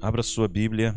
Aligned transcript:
Abra 0.00 0.22
sua 0.22 0.46
Bíblia. 0.46 0.94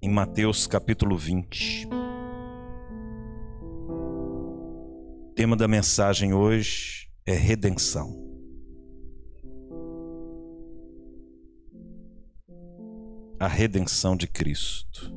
Em 0.00 0.08
Mateus 0.08 0.68
capítulo 0.68 1.18
20. 1.18 1.88
O 5.28 5.32
tema 5.34 5.56
da 5.56 5.66
mensagem 5.66 6.32
hoje 6.32 7.10
é 7.26 7.34
redenção. 7.34 8.24
A 13.40 13.48
redenção 13.48 14.16
de 14.16 14.28
Cristo. 14.28 15.12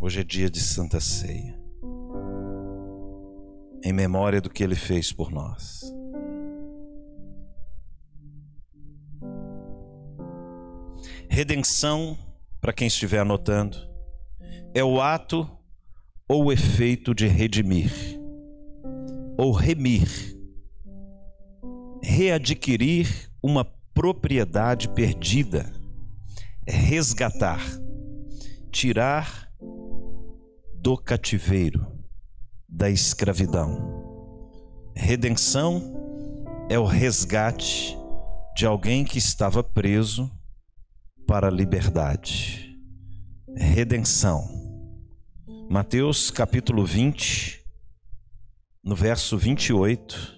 Hoje 0.00 0.20
é 0.22 0.24
dia 0.24 0.48
de 0.48 0.60
Santa 0.60 0.98
Ceia 0.98 1.65
em 3.86 3.92
memória 3.92 4.40
do 4.40 4.50
que 4.50 4.64
ele 4.64 4.74
fez 4.74 5.12
por 5.12 5.30
nós. 5.30 5.94
Redenção, 11.30 12.18
para 12.60 12.72
quem 12.72 12.88
estiver 12.88 13.20
anotando, 13.20 13.76
é 14.74 14.82
o 14.82 15.00
ato 15.00 15.48
ou 16.28 16.46
o 16.46 16.52
efeito 16.52 17.14
de 17.14 17.28
redimir, 17.28 17.92
ou 19.38 19.52
remir, 19.52 20.36
readquirir 22.02 23.30
uma 23.40 23.64
propriedade 23.94 24.88
perdida, 24.88 25.72
resgatar, 26.66 27.64
tirar 28.72 29.48
do 30.74 30.98
cativeiro 30.98 31.95
da 32.76 32.90
escravidão. 32.90 34.04
Redenção 34.94 35.82
é 36.68 36.78
o 36.78 36.84
resgate 36.84 37.96
de 38.54 38.66
alguém 38.66 39.02
que 39.02 39.16
estava 39.16 39.64
preso 39.64 40.30
para 41.26 41.46
a 41.46 41.50
liberdade. 41.50 42.78
Redenção. 43.56 44.46
Mateus 45.70 46.30
capítulo 46.30 46.84
20, 46.84 47.64
no 48.84 48.94
verso 48.94 49.38
28. 49.38 50.36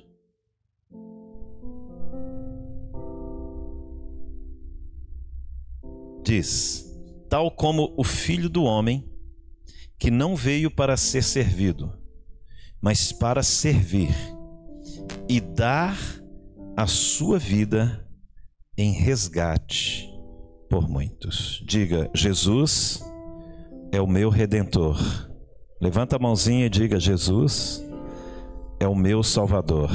Diz: 6.22 6.86
Tal 7.28 7.50
como 7.50 7.92
o 7.96 8.04
filho 8.04 8.48
do 8.48 8.62
homem, 8.62 9.10
que 9.98 10.08
não 10.08 10.36
veio 10.36 10.70
para 10.70 10.96
ser 10.96 11.24
servido, 11.24 11.97
mas 12.80 13.12
para 13.12 13.42
servir 13.42 14.14
e 15.28 15.40
dar 15.40 15.98
a 16.76 16.86
sua 16.86 17.38
vida 17.38 18.06
em 18.76 18.92
resgate 18.92 20.08
por 20.70 20.88
muitos. 20.88 21.62
Diga: 21.66 22.10
Jesus 22.14 23.02
é 23.92 24.00
o 24.00 24.06
meu 24.06 24.30
redentor. 24.30 24.98
Levanta 25.80 26.16
a 26.16 26.18
mãozinha 26.18 26.66
e 26.66 26.70
diga: 26.70 27.00
Jesus 27.00 27.84
é 28.80 28.86
o 28.86 28.94
meu 28.94 29.22
Salvador. 29.22 29.90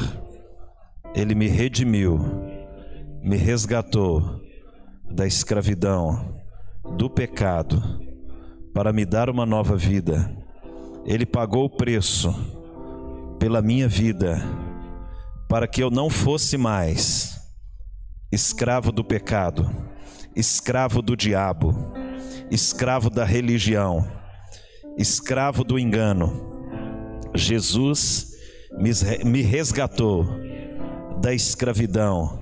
Ele 1.15 1.35
me 1.35 1.47
redimiu, 1.47 2.19
me 3.21 3.37
resgatou 3.37 4.41
da 5.09 5.27
escravidão, 5.27 6.41
do 6.97 7.09
pecado, 7.09 7.81
para 8.73 8.91
me 8.91 9.05
dar 9.05 9.29
uma 9.29 9.45
nova 9.45 9.77
vida. 9.77 10.35
Ele 11.05 11.25
pagou 11.25 11.65
o 11.65 11.69
preço 11.69 12.33
pela 13.43 13.61
minha 13.61 13.89
vida, 13.89 14.41
para 15.49 15.67
que 15.67 15.83
eu 15.83 15.91
não 15.91 16.09
fosse 16.09 16.57
mais 16.57 17.37
escravo 18.31 18.89
do 18.89 19.03
pecado, 19.03 19.69
escravo 20.33 21.01
do 21.01 21.13
diabo, 21.13 21.75
escravo 22.49 23.09
da 23.09 23.25
religião, 23.25 24.09
escravo 24.97 25.65
do 25.65 25.77
engano. 25.77 26.71
Jesus 27.35 28.31
me 29.25 29.41
resgatou 29.41 30.25
da 31.19 31.33
escravidão 31.33 32.41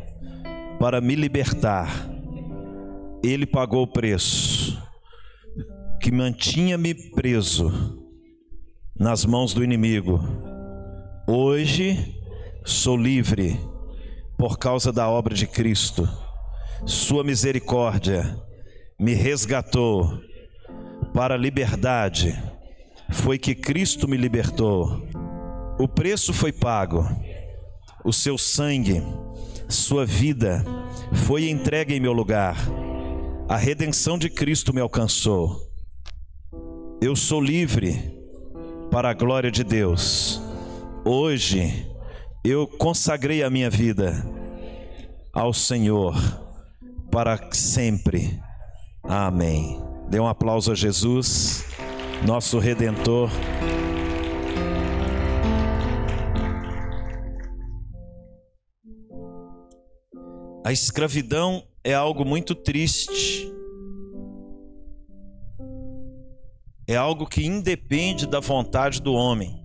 para 0.79 1.01
me 1.01 1.15
libertar. 1.15 1.89
Ele 3.23 3.47
pagou 3.47 3.81
o 3.81 3.91
preço 3.91 4.79
que 5.99 6.11
mantinha-me 6.11 6.93
preso 6.93 7.71
nas 8.95 9.25
mãos 9.25 9.51
do 9.51 9.63
inimigo 9.63 10.50
Hoje 11.27 12.19
sou 12.65 12.97
livre 12.97 13.59
por 14.37 14.57
causa 14.57 14.91
da 14.91 15.07
obra 15.07 15.35
de 15.35 15.45
Cristo. 15.45 16.09
Sua 16.85 17.23
misericórdia 17.23 18.35
me 18.99 19.13
resgatou 19.13 20.19
para 21.13 21.35
a 21.35 21.37
liberdade. 21.37 22.41
Foi 23.11 23.37
que 23.37 23.53
Cristo 23.53 24.07
me 24.07 24.17
libertou. 24.17 25.07
O 25.77 25.87
preço 25.87 26.33
foi 26.33 26.51
pago. 26.51 27.07
O 28.03 28.11
seu 28.11 28.35
sangue, 28.35 29.03
sua 29.69 30.05
vida 30.05 30.65
foi 31.27 31.49
entregue 31.49 31.93
em 31.93 31.99
meu 31.99 32.13
lugar. 32.13 32.57
A 33.47 33.57
redenção 33.57 34.17
de 34.17 34.29
Cristo 34.29 34.73
me 34.73 34.81
alcançou. 34.81 35.69
Eu 36.99 37.15
sou 37.15 37.39
livre 37.39 38.17
para 38.89 39.11
a 39.11 39.13
glória 39.13 39.51
de 39.51 39.63
Deus. 39.63 40.50
Hoje 41.03 41.91
eu 42.43 42.67
consagrei 42.67 43.41
a 43.41 43.49
minha 43.49 43.71
vida 43.71 44.23
ao 45.33 45.51
Senhor 45.51 46.15
para 47.09 47.49
sempre. 47.51 48.39
Amém. 49.01 49.81
Dê 50.09 50.19
um 50.19 50.27
aplauso 50.27 50.71
a 50.71 50.75
Jesus, 50.75 51.65
nosso 52.23 52.59
redentor. 52.59 53.31
A 60.63 60.71
escravidão 60.71 61.63
é 61.83 61.95
algo 61.95 62.23
muito 62.23 62.53
triste. 62.53 63.51
É 66.87 66.95
algo 66.95 67.25
que 67.25 67.43
independe 67.43 68.27
da 68.27 68.39
vontade 68.39 69.01
do 69.01 69.13
homem. 69.13 69.60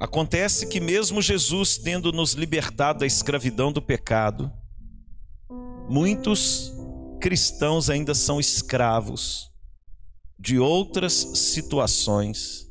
Acontece 0.00 0.66
que, 0.66 0.80
mesmo 0.80 1.20
Jesus 1.20 1.76
tendo 1.76 2.10
nos 2.10 2.32
libertado 2.32 3.00
da 3.00 3.06
escravidão 3.06 3.70
do 3.70 3.82
pecado, 3.82 4.50
muitos 5.90 6.72
cristãos 7.20 7.90
ainda 7.90 8.14
são 8.14 8.40
escravos 8.40 9.50
de 10.38 10.58
outras 10.58 11.12
situações, 11.12 12.66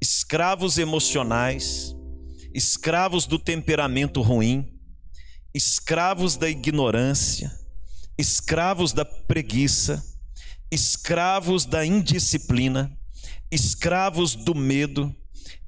escravos 0.00 0.78
emocionais, 0.78 1.92
escravos 2.54 3.26
do 3.26 3.36
temperamento 3.36 4.22
ruim, 4.22 4.78
escravos 5.52 6.36
da 6.36 6.48
ignorância, 6.48 7.50
escravos 8.16 8.92
da 8.92 9.04
preguiça, 9.04 10.00
escravos 10.70 11.64
da 11.64 11.84
indisciplina, 11.84 12.96
escravos 13.50 14.36
do 14.36 14.54
medo 14.54 15.12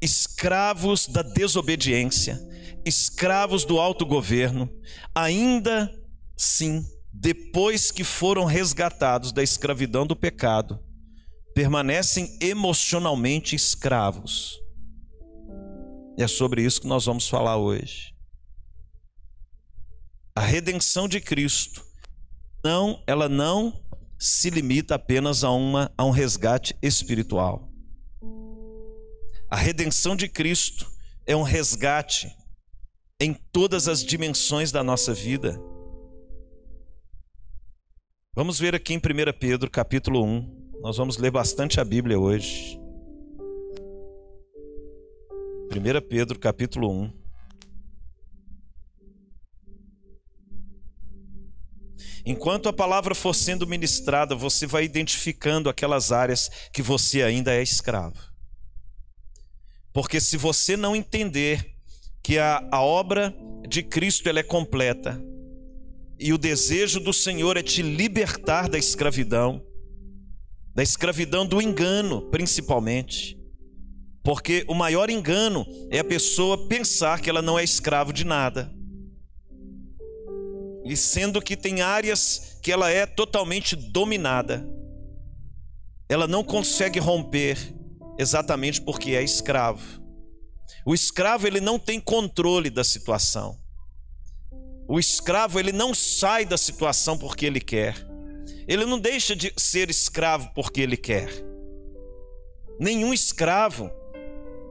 escravos 0.00 1.06
da 1.06 1.22
desobediência, 1.22 2.38
escravos 2.84 3.64
do 3.64 3.78
autogoverno, 3.78 4.70
ainda 5.14 5.90
sim, 6.36 6.84
depois 7.12 7.90
que 7.90 8.04
foram 8.04 8.44
resgatados 8.44 9.32
da 9.32 9.42
escravidão 9.42 10.06
do 10.06 10.16
pecado, 10.16 10.78
permanecem 11.54 12.38
emocionalmente 12.40 13.56
escravos. 13.56 14.58
E 16.16 16.22
é 16.22 16.28
sobre 16.28 16.62
isso 16.62 16.80
que 16.80 16.86
nós 16.86 17.04
vamos 17.04 17.28
falar 17.28 17.56
hoje. 17.56 18.14
A 20.34 20.40
redenção 20.40 21.08
de 21.08 21.20
Cristo 21.20 21.84
não, 22.64 23.02
ela 23.06 23.28
não 23.28 23.82
se 24.18 24.50
limita 24.50 24.94
apenas 24.94 25.42
a 25.42 25.50
uma 25.50 25.90
a 25.96 26.04
um 26.04 26.10
resgate 26.10 26.76
espiritual. 26.82 27.69
A 29.50 29.56
redenção 29.56 30.14
de 30.14 30.28
Cristo 30.28 30.88
é 31.26 31.34
um 31.34 31.42
resgate 31.42 32.32
em 33.20 33.34
todas 33.34 33.88
as 33.88 34.04
dimensões 34.04 34.70
da 34.70 34.84
nossa 34.84 35.12
vida. 35.12 35.60
Vamos 38.32 38.60
ver 38.60 38.76
aqui 38.76 38.94
em 38.94 38.98
1 38.98 39.00
Pedro, 39.40 39.68
capítulo 39.68 40.24
1. 40.24 40.78
Nós 40.80 40.96
vamos 40.96 41.16
ler 41.16 41.32
bastante 41.32 41.80
a 41.80 41.84
Bíblia 41.84 42.16
hoje. 42.16 42.78
1 45.72 46.08
Pedro, 46.08 46.38
capítulo 46.38 46.88
1. 46.88 47.12
Enquanto 52.24 52.68
a 52.68 52.72
palavra 52.72 53.16
for 53.16 53.34
sendo 53.34 53.66
ministrada, 53.66 54.36
você 54.36 54.64
vai 54.64 54.84
identificando 54.84 55.68
aquelas 55.68 56.12
áreas 56.12 56.48
que 56.72 56.82
você 56.82 57.24
ainda 57.24 57.52
é 57.52 57.60
escravo. 57.60 58.29
Porque 59.92 60.20
se 60.20 60.36
você 60.36 60.76
não 60.76 60.94
entender 60.94 61.74
que 62.22 62.38
a, 62.38 62.68
a 62.70 62.80
obra 62.80 63.34
de 63.68 63.82
Cristo 63.82 64.28
ela 64.28 64.40
é 64.40 64.42
completa 64.42 65.20
e 66.18 66.32
o 66.32 66.38
desejo 66.38 67.00
do 67.00 67.12
Senhor 67.12 67.56
é 67.56 67.62
te 67.62 67.82
libertar 67.82 68.68
da 68.68 68.78
escravidão, 68.78 69.64
da 70.74 70.82
escravidão 70.82 71.46
do 71.46 71.60
engano, 71.60 72.22
principalmente. 72.30 73.38
Porque 74.22 74.64
o 74.68 74.74
maior 74.74 75.08
engano 75.08 75.66
é 75.90 75.98
a 75.98 76.04
pessoa 76.04 76.68
pensar 76.68 77.20
que 77.20 77.30
ela 77.30 77.40
não 77.40 77.58
é 77.58 77.64
escravo 77.64 78.12
de 78.12 78.24
nada. 78.24 78.70
E 80.84 80.96
sendo 80.96 81.40
que 81.40 81.56
tem 81.56 81.80
áreas 81.80 82.58
que 82.62 82.70
ela 82.70 82.90
é 82.90 83.06
totalmente 83.06 83.74
dominada, 83.74 84.66
ela 86.08 86.26
não 86.26 86.44
consegue 86.44 86.98
romper 86.98 87.56
exatamente 88.20 88.80
porque 88.82 89.12
é 89.12 89.22
escravo. 89.22 90.00
O 90.84 90.94
escravo 90.94 91.46
ele 91.46 91.60
não 91.60 91.78
tem 91.78 91.98
controle 91.98 92.68
da 92.68 92.84
situação. 92.84 93.58
O 94.86 94.98
escravo 94.98 95.58
ele 95.58 95.72
não 95.72 95.94
sai 95.94 96.44
da 96.44 96.58
situação 96.58 97.16
porque 97.16 97.46
ele 97.46 97.60
quer. 97.60 97.96
Ele 98.68 98.84
não 98.84 98.98
deixa 98.98 99.34
de 99.34 99.52
ser 99.56 99.88
escravo 99.88 100.50
porque 100.54 100.80
ele 100.80 100.96
quer. 100.96 101.30
Nenhum 102.78 103.14
escravo 103.14 103.90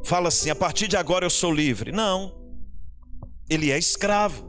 fala 0.04 0.28
assim: 0.28 0.50
a 0.50 0.56
partir 0.56 0.88
de 0.88 0.96
agora 0.96 1.26
eu 1.26 1.30
sou 1.30 1.52
livre. 1.52 1.92
Não. 1.92 2.38
Ele 3.50 3.72
é 3.72 3.80
escravo. 3.80 4.48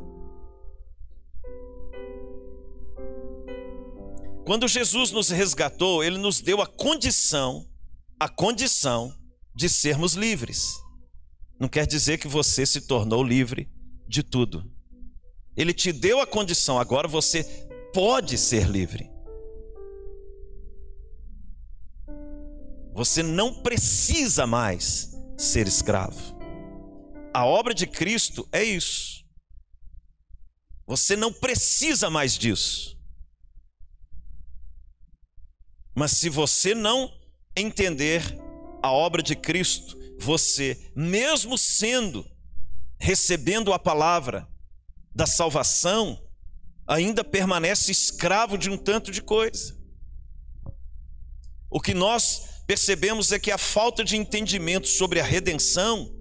Quando 4.44 4.66
Jesus 4.66 5.10
nos 5.10 5.30
resgatou, 5.30 6.02
ele 6.02 6.18
nos 6.18 6.40
deu 6.40 6.60
a 6.60 6.66
condição, 6.66 7.66
a 8.20 8.28
condição 8.28 9.18
de 9.54 9.66
sermos 9.66 10.12
livres. 10.12 10.78
Não 11.58 11.68
quer 11.68 11.86
dizer 11.86 12.18
que 12.18 12.28
você 12.28 12.66
se 12.66 12.82
tornou 12.82 13.24
livre 13.24 13.72
de 14.06 14.22
tudo. 14.22 14.70
Ele 15.56 15.72
te 15.72 15.90
deu 15.90 16.20
a 16.20 16.26
condição, 16.26 16.78
agora 16.78 17.08
você 17.08 17.42
pode 17.94 18.36
ser 18.36 18.68
livre. 18.68 19.10
Você 22.92 23.22
não 23.22 23.62
precisa 23.62 24.46
mais 24.46 25.16
ser 25.38 25.66
escravo. 25.66 26.38
A 27.32 27.46
obra 27.46 27.72
de 27.72 27.86
Cristo 27.86 28.46
é 28.52 28.62
isso. 28.62 29.24
Você 30.86 31.16
não 31.16 31.32
precisa 31.32 32.10
mais 32.10 32.36
disso. 32.36 32.98
Mas 35.94 36.12
se 36.12 36.28
você 36.28 36.74
não 36.74 37.19
entender 37.56 38.22
a 38.82 38.90
obra 38.90 39.22
de 39.22 39.34
Cristo, 39.34 39.98
você, 40.18 40.90
mesmo 40.94 41.56
sendo, 41.56 42.26
recebendo 42.98 43.72
a 43.72 43.78
palavra 43.78 44.48
da 45.14 45.26
salvação, 45.26 46.20
ainda 46.86 47.22
permanece 47.24 47.92
escravo 47.92 48.58
de 48.58 48.70
um 48.70 48.76
tanto 48.76 49.10
de 49.10 49.22
coisa. 49.22 49.78
O 51.70 51.80
que 51.80 51.94
nós 51.94 52.62
percebemos 52.66 53.32
é 53.32 53.38
que 53.38 53.50
a 53.50 53.58
falta 53.58 54.04
de 54.04 54.16
entendimento 54.16 54.88
sobre 54.88 55.20
a 55.20 55.24
redenção 55.24 56.16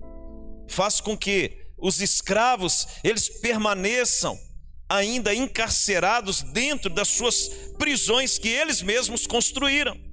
faz 0.68 1.02
com 1.02 1.18
que 1.18 1.66
os 1.78 2.02
escravos 2.02 2.88
eles 3.04 3.30
permaneçam 3.30 4.40
ainda 4.88 5.34
encarcerados 5.34 6.42
dentro 6.42 6.90
das 6.90 7.08
suas 7.08 7.50
prisões 7.78 8.38
que 8.38 8.48
eles 8.48 8.82
mesmos 8.82 9.28
construíram. 9.28 10.09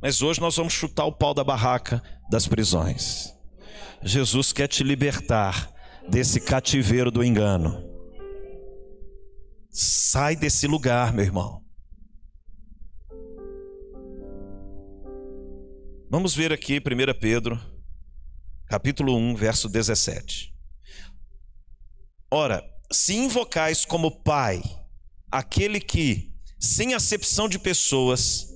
Mas 0.00 0.22
hoje 0.22 0.40
nós 0.40 0.56
vamos 0.56 0.72
chutar 0.72 1.06
o 1.06 1.12
pau 1.12 1.32
da 1.32 1.42
barraca 1.42 2.02
das 2.30 2.46
prisões. 2.46 3.34
Jesus 4.02 4.52
quer 4.52 4.68
te 4.68 4.84
libertar 4.84 5.72
desse 6.08 6.40
cativeiro 6.40 7.10
do 7.10 7.24
engano. 7.24 7.82
Sai 9.70 10.36
desse 10.36 10.66
lugar, 10.66 11.12
meu 11.12 11.24
irmão. 11.24 11.62
Vamos 16.08 16.34
ver 16.34 16.52
aqui 16.52 16.78
1 16.78 17.18
Pedro, 17.20 17.60
capítulo 18.68 19.16
1, 19.16 19.34
verso 19.34 19.68
17. 19.68 20.54
Ora, 22.30 22.62
se 22.92 23.14
invocais 23.14 23.84
como 23.84 24.22
Pai 24.22 24.62
aquele 25.30 25.80
que, 25.80 26.32
sem 26.58 26.94
acepção 26.94 27.48
de 27.48 27.58
pessoas, 27.58 28.46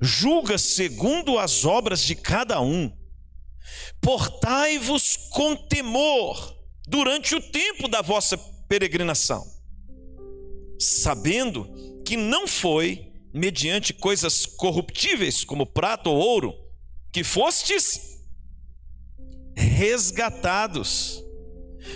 julga 0.00 0.58
segundo 0.58 1.38
as 1.38 1.64
obras 1.64 2.02
de 2.02 2.14
cada 2.14 2.60
um, 2.60 2.92
portai-vos 4.00 5.16
com 5.30 5.56
temor 5.56 6.56
durante 6.86 7.34
o 7.34 7.40
tempo 7.40 7.88
da 7.88 8.00
vossa 8.00 8.38
peregrinação, 8.68 9.44
sabendo 10.78 11.68
que 12.04 12.16
não 12.16 12.46
foi 12.46 13.12
mediante 13.32 13.92
coisas 13.92 14.46
corruptíveis 14.46 15.44
como 15.44 15.66
prata 15.66 16.08
ou 16.08 16.16
ouro 16.16 16.54
que 17.12 17.22
fostes 17.22 18.18
resgatados 19.54 21.22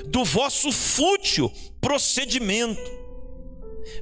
do 0.06 0.24
vosso 0.24 0.72
fútil 0.72 1.52
procedimento. 1.80 2.80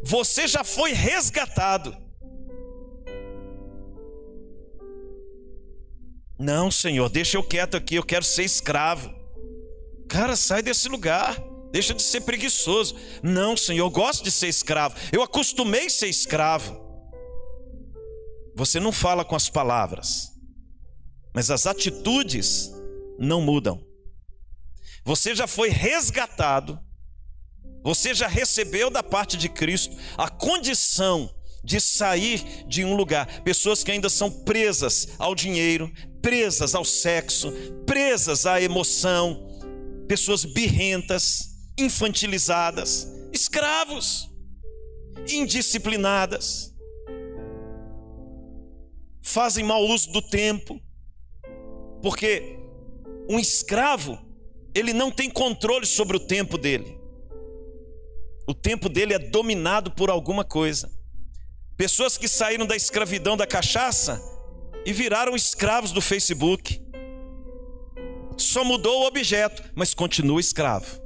Você 0.02 0.46
já 0.46 0.62
foi 0.62 0.92
resgatado. 0.92 1.96
Não, 6.40 6.70
Senhor, 6.70 7.10
deixa 7.10 7.36
eu 7.36 7.42
quieto 7.42 7.76
aqui, 7.76 7.96
eu 7.96 8.02
quero 8.02 8.24
ser 8.24 8.44
escravo. 8.44 9.14
Cara, 10.08 10.34
sai 10.34 10.62
desse 10.62 10.88
lugar. 10.88 11.38
Deixa 11.70 11.92
de 11.92 12.02
ser 12.02 12.22
preguiçoso. 12.22 12.96
Não, 13.22 13.54
Senhor, 13.56 13.84
eu 13.84 13.90
gosto 13.90 14.24
de 14.24 14.30
ser 14.30 14.48
escravo. 14.48 14.96
Eu 15.12 15.22
acostumei 15.22 15.86
a 15.86 15.90
ser 15.90 16.08
escravo. 16.08 16.80
Você 18.56 18.80
não 18.80 18.90
fala 18.90 19.22
com 19.22 19.36
as 19.36 19.50
palavras, 19.50 20.32
mas 21.34 21.50
as 21.50 21.66
atitudes 21.66 22.72
não 23.18 23.42
mudam. 23.42 23.84
Você 25.04 25.34
já 25.34 25.46
foi 25.46 25.68
resgatado, 25.68 26.80
você 27.82 28.14
já 28.14 28.26
recebeu 28.26 28.90
da 28.90 29.02
parte 29.02 29.36
de 29.36 29.48
Cristo 29.48 29.94
a 30.16 30.28
condição 30.28 31.30
de 31.62 31.80
sair 31.80 32.64
de 32.66 32.84
um 32.84 32.94
lugar. 32.94 33.42
Pessoas 33.42 33.84
que 33.84 33.90
ainda 33.90 34.08
são 34.08 34.30
presas 34.30 35.08
ao 35.18 35.34
dinheiro, 35.34 35.90
presas 36.22 36.74
ao 36.74 36.84
sexo, 36.84 37.52
presas 37.86 38.46
à 38.46 38.60
emoção, 38.60 39.46
pessoas 40.08 40.44
birrentas, 40.44 41.50
infantilizadas, 41.78 43.06
escravos, 43.32 44.28
indisciplinadas, 45.28 46.74
fazem 49.22 49.64
mau 49.64 49.82
uso 49.86 50.10
do 50.10 50.22
tempo, 50.22 50.80
porque 52.02 52.58
um 53.28 53.38
escravo 53.38 54.18
ele 54.74 54.92
não 54.92 55.10
tem 55.10 55.30
controle 55.30 55.86
sobre 55.86 56.16
o 56.16 56.20
tempo 56.20 56.56
dele. 56.56 56.98
O 58.46 58.54
tempo 58.54 58.88
dele 58.88 59.14
é 59.14 59.18
dominado 59.18 59.92
por 59.92 60.10
alguma 60.10 60.44
coisa. 60.44 60.90
Pessoas 61.80 62.18
que 62.18 62.28
saíram 62.28 62.66
da 62.66 62.76
escravidão 62.76 63.38
da 63.38 63.46
cachaça 63.46 64.22
e 64.84 64.92
viraram 64.92 65.34
escravos 65.34 65.92
do 65.92 66.02
Facebook. 66.02 66.78
Só 68.36 68.62
mudou 68.62 69.00
o 69.00 69.06
objeto, 69.06 69.62
mas 69.74 69.94
continua 69.94 70.38
escravo. 70.38 71.00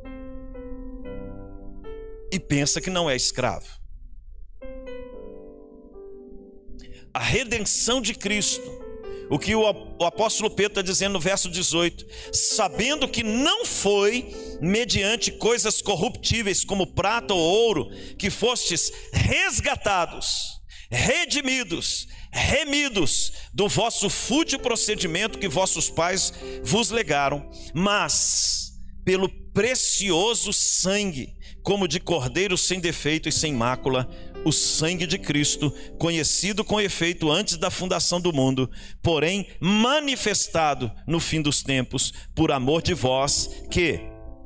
E 2.32 2.40
pensa 2.40 2.80
que 2.80 2.90
não 2.90 3.08
é 3.08 3.14
escravo. 3.14 3.68
A 7.12 7.20
redenção 7.20 8.00
de 8.00 8.12
Cristo 8.12 8.84
o 9.30 9.38
que 9.38 9.54
o 9.54 10.04
apóstolo 10.04 10.50
Pedro 10.50 10.72
está 10.72 10.82
dizendo 10.82 11.14
no 11.14 11.20
verso 11.20 11.48
18: 11.48 12.06
sabendo 12.32 13.08
que 13.08 13.22
não 13.22 13.64
foi 13.64 14.58
mediante 14.60 15.32
coisas 15.32 15.80
corruptíveis 15.80 16.64
como 16.64 16.86
prata 16.86 17.32
ou 17.32 17.40
ouro 17.40 17.90
que 18.18 18.28
fostes 18.28 18.92
resgatados, 19.12 20.53
redimidos, 20.90 22.08
remidos 22.30 23.32
do 23.52 23.68
vosso 23.68 24.08
fútil 24.10 24.58
procedimento 24.58 25.38
que 25.38 25.48
vossos 25.48 25.90
pais 25.90 26.32
vos 26.62 26.90
legaram, 26.90 27.50
mas 27.72 28.72
pelo 29.04 29.28
precioso 29.52 30.52
sangue, 30.52 31.34
como 31.62 31.86
de 31.86 32.00
cordeiro 32.00 32.56
sem 32.58 32.80
defeito 32.80 33.28
e 33.28 33.32
sem 33.32 33.52
mácula, 33.52 34.08
o 34.44 34.52
sangue 34.52 35.06
de 35.06 35.18
Cristo, 35.18 35.72
conhecido 35.98 36.64
com 36.64 36.80
efeito 36.80 37.30
antes 37.30 37.56
da 37.56 37.70
fundação 37.70 38.20
do 38.20 38.32
mundo, 38.32 38.70
porém 39.02 39.46
manifestado 39.60 40.92
no 41.06 41.18
fim 41.18 41.40
dos 41.40 41.62
tempos, 41.62 42.12
por 42.34 42.52
amor 42.52 42.82
de 42.82 42.92
vós, 42.92 43.48
que, 43.70 44.00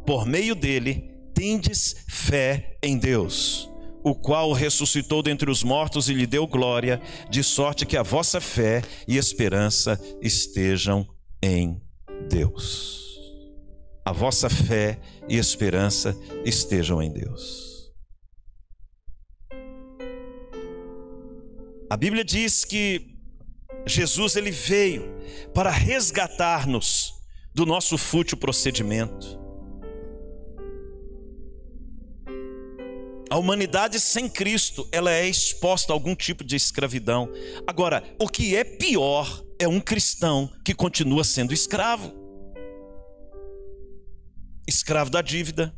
por 0.07 0.25
meio 0.26 0.54
dele, 0.54 1.11
tendes 1.35 1.97
fé 2.09 2.78
em 2.83 2.97
Deus, 2.97 3.68
o 4.09 4.15
qual 4.15 4.53
ressuscitou 4.53 5.23
dentre 5.23 5.50
os 5.50 5.62
mortos 5.62 6.09
e 6.09 6.15
lhe 6.15 6.27
deu 6.27 6.47
glória, 6.47 7.00
de 7.31 7.43
sorte 7.43 7.87
que 7.87 7.97
a 7.97 8.03
vossa 8.03 8.41
fé 8.41 8.83
e 9.07 9.17
esperança 9.17 10.00
estejam 10.21 11.07
em 11.43 11.81
Deus. 12.29 12.99
A 14.05 14.12
vossa 14.12 14.49
fé 14.49 14.99
e 15.29 15.37
esperança 15.37 16.17
estejam 16.45 17.03
em 17.03 17.12
Deus. 17.12 17.93
A 21.91 21.97
Bíblia 21.97 22.25
diz 22.25 22.65
que 22.65 23.17
Jesus 23.87 24.37
ele 24.37 24.50
veio 24.50 25.15
para 25.55 25.71
resgatar-nos 25.71 27.15
do 27.55 27.65
nosso 27.65 27.97
fútil 27.97 28.37
procedimento. 28.37 29.48
A 33.30 33.37
humanidade 33.37 34.00
sem 34.00 34.26
Cristo, 34.28 34.88
ela 34.90 35.12
é 35.12 35.26
exposta 35.26 35.92
a 35.92 35.94
algum 35.94 36.14
tipo 36.14 36.42
de 36.42 36.56
escravidão. 36.56 37.30
Agora, 37.66 38.02
o 38.18 38.26
que 38.26 38.56
é 38.56 38.64
pior 38.64 39.44
é 39.58 39.68
um 39.68 39.80
cristão 39.80 40.50
que 40.64 40.75
continua 40.75 41.23
sendo 41.25 41.52
escravo. 41.52 42.14
Escravo 44.66 45.11
da 45.11 45.20
dívida. 45.20 45.76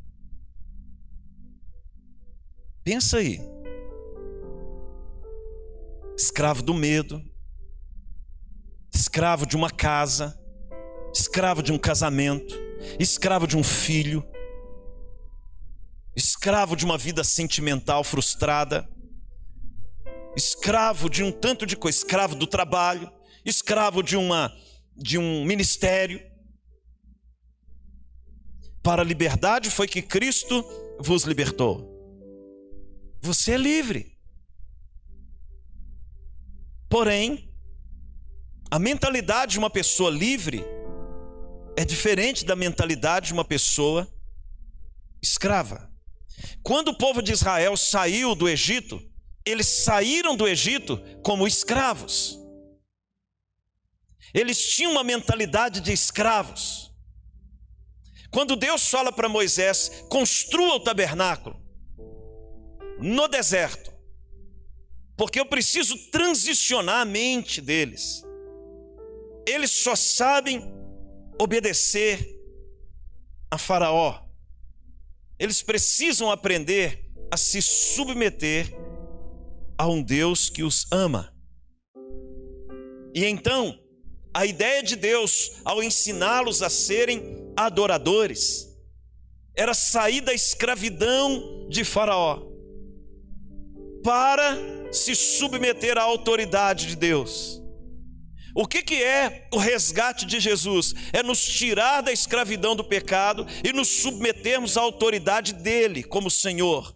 Pensa 2.85 3.19
aí. 3.19 3.41
Escravo 6.17 6.63
do 6.63 6.73
medo. 6.73 7.21
Escravo 8.95 9.45
de 9.45 9.57
uma 9.57 9.71
casa. 9.71 10.39
Escravo 11.13 11.65
de 11.65 11.73
um 11.73 11.79
casamento. 11.79 12.55
Escravo 12.99 13.47
de 13.47 13.57
um 13.57 13.65
filho 13.65 14.25
escravo 16.21 16.77
de 16.77 16.85
uma 16.85 16.99
vida 16.99 17.25
sentimental 17.25 18.05
frustrada, 18.05 18.89
escravo 20.37 21.09
de 21.09 21.25
um 21.25 21.33
tanto 21.33 21.65
de 21.65 21.77
coisa, 21.77 21.99
escravo 21.99 22.35
do 22.35 22.47
trabalho, 22.47 23.11
escravo 23.45 24.03
de 24.03 24.17
uma 24.17 24.55
de 24.95 25.17
um 25.17 25.45
ministério. 25.45 26.21
Para 28.83 29.03
a 29.03 29.05
liberdade 29.05 29.71
foi 29.71 29.89
que 29.89 30.03
Cristo 30.03 30.63
vos 30.99 31.25
libertou. 31.25 31.89
Você 33.23 33.53
é 33.53 33.57
livre. 33.57 34.19
Porém, 36.89 37.51
a 38.71 38.79
mentalidade 38.79 39.53
de 39.53 39.59
uma 39.59 39.71
pessoa 39.71 40.11
livre 40.11 40.63
é 41.77 41.85
diferente 41.85 42.45
da 42.45 42.57
mentalidade 42.57 43.29
de 43.29 43.33
uma 43.33 43.45
pessoa 43.45 44.07
escrava. 45.23 45.90
Quando 46.63 46.89
o 46.89 46.99
povo 46.99 47.23
de 47.23 47.33
Israel 47.33 47.77
saiu 47.77 48.35
do 48.35 48.49
Egito, 48.49 49.03
eles 49.45 49.67
saíram 49.67 50.37
do 50.37 50.47
Egito 50.47 50.99
como 51.23 51.47
escravos. 51.47 52.39
Eles 54.33 54.75
tinham 54.75 54.93
uma 54.93 55.05
mentalidade 55.05 55.81
de 55.81 55.93
escravos. 55.93 56.93
Quando 58.31 58.55
Deus 58.55 58.89
fala 58.89 59.13
para 59.13 59.29
Moisés: 59.29 60.05
construa 60.09 60.77
o 60.77 60.81
tabernáculo 60.81 61.61
no 62.99 63.27
deserto, 63.27 63.93
porque 65.17 65.41
eu 65.41 65.47
preciso 65.47 65.97
transicionar 66.11 67.01
a 67.01 67.05
mente 67.05 67.61
deles. 67.61 68.23
Eles 69.47 69.71
só 69.71 69.97
sabem 69.97 70.63
obedecer 71.41 72.39
a 73.51 73.59
Faraó. 73.59 74.30
Eles 75.41 75.63
precisam 75.63 76.31
aprender 76.31 77.11
a 77.31 77.37
se 77.37 77.63
submeter 77.63 78.71
a 79.79 79.89
um 79.89 80.03
Deus 80.03 80.51
que 80.51 80.63
os 80.63 80.87
ama. 80.93 81.35
E 83.15 83.25
então, 83.25 83.81
a 84.35 84.45
ideia 84.45 84.83
de 84.83 84.97
Deus, 84.97 85.63
ao 85.65 85.83
ensiná-los 85.83 86.63
a 86.63 86.69
serem 86.69 87.53
adoradores, 87.57 88.69
era 89.57 89.73
sair 89.73 90.21
da 90.21 90.35
escravidão 90.35 91.67
de 91.71 91.85
Faraó 91.85 92.47
para 94.05 94.59
se 94.93 95.15
submeter 95.15 95.97
à 95.97 96.03
autoridade 96.03 96.87
de 96.87 96.97
Deus. 96.97 97.63
O 98.61 98.67
que, 98.67 98.83
que 98.83 99.03
é 99.03 99.49
o 99.51 99.57
resgate 99.57 100.27
de 100.27 100.39
Jesus? 100.39 100.93
É 101.15 101.23
nos 101.23 101.43
tirar 101.43 102.03
da 102.03 102.13
escravidão 102.13 102.77
do 102.77 102.85
pecado 102.85 103.47
e 103.65 103.73
nos 103.73 103.89
submetermos 103.89 104.77
à 104.77 104.83
autoridade 104.83 105.55
dele 105.55 106.03
como 106.03 106.31
Senhor. 106.31 106.95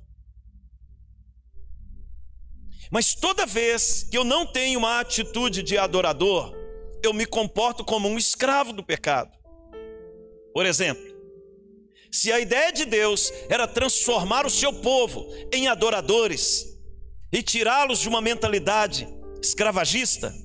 Mas 2.91 3.15
toda 3.15 3.47
vez 3.47 4.07
que 4.11 4.19
eu 4.19 4.25
não 4.25 4.45
tenho 4.45 4.79
uma 4.79 5.01
atitude 5.01 5.63
de 5.63 5.79
adorador, 5.79 6.55
eu 7.03 7.15
me 7.15 7.25
comporto 7.25 7.83
como 7.83 8.11
um 8.11 8.19
escravo 8.19 8.71
do 8.71 8.85
pecado. 8.85 9.33
Por 10.53 10.67
exemplo, 10.67 11.17
se 12.13 12.31
a 12.31 12.41
ideia 12.41 12.75
de 12.75 12.85
Deus 12.85 13.33
era 13.49 13.67
transformar 13.67 14.45
o 14.45 14.51
seu 14.51 14.71
povo 14.71 15.27
em 15.51 15.67
adoradores 15.67 16.79
e 17.33 17.43
tirá-los 17.43 18.01
de 18.01 18.09
uma 18.11 18.21
mentalidade 18.21 19.09
escravagista, 19.43 20.44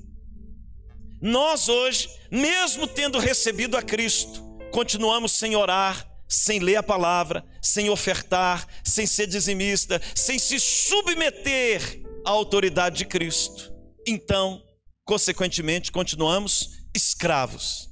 nós 1.20 1.68
hoje, 1.68 2.08
mesmo 2.30 2.86
tendo 2.86 3.18
recebido 3.18 3.76
a 3.76 3.82
Cristo, 3.82 4.42
continuamos 4.70 5.32
sem 5.32 5.54
orar, 5.54 6.08
sem 6.28 6.60
ler 6.60 6.76
a 6.76 6.82
palavra, 6.82 7.44
sem 7.60 7.90
ofertar, 7.90 8.66
sem 8.84 9.06
ser 9.06 9.26
dizimista, 9.26 10.00
sem 10.14 10.38
se 10.38 10.58
submeter 10.58 12.02
à 12.24 12.30
autoridade 12.30 12.98
de 12.98 13.04
Cristo. 13.04 13.72
Então, 14.06 14.62
consequentemente, 15.04 15.92
continuamos 15.92 16.84
escravos. 16.94 17.90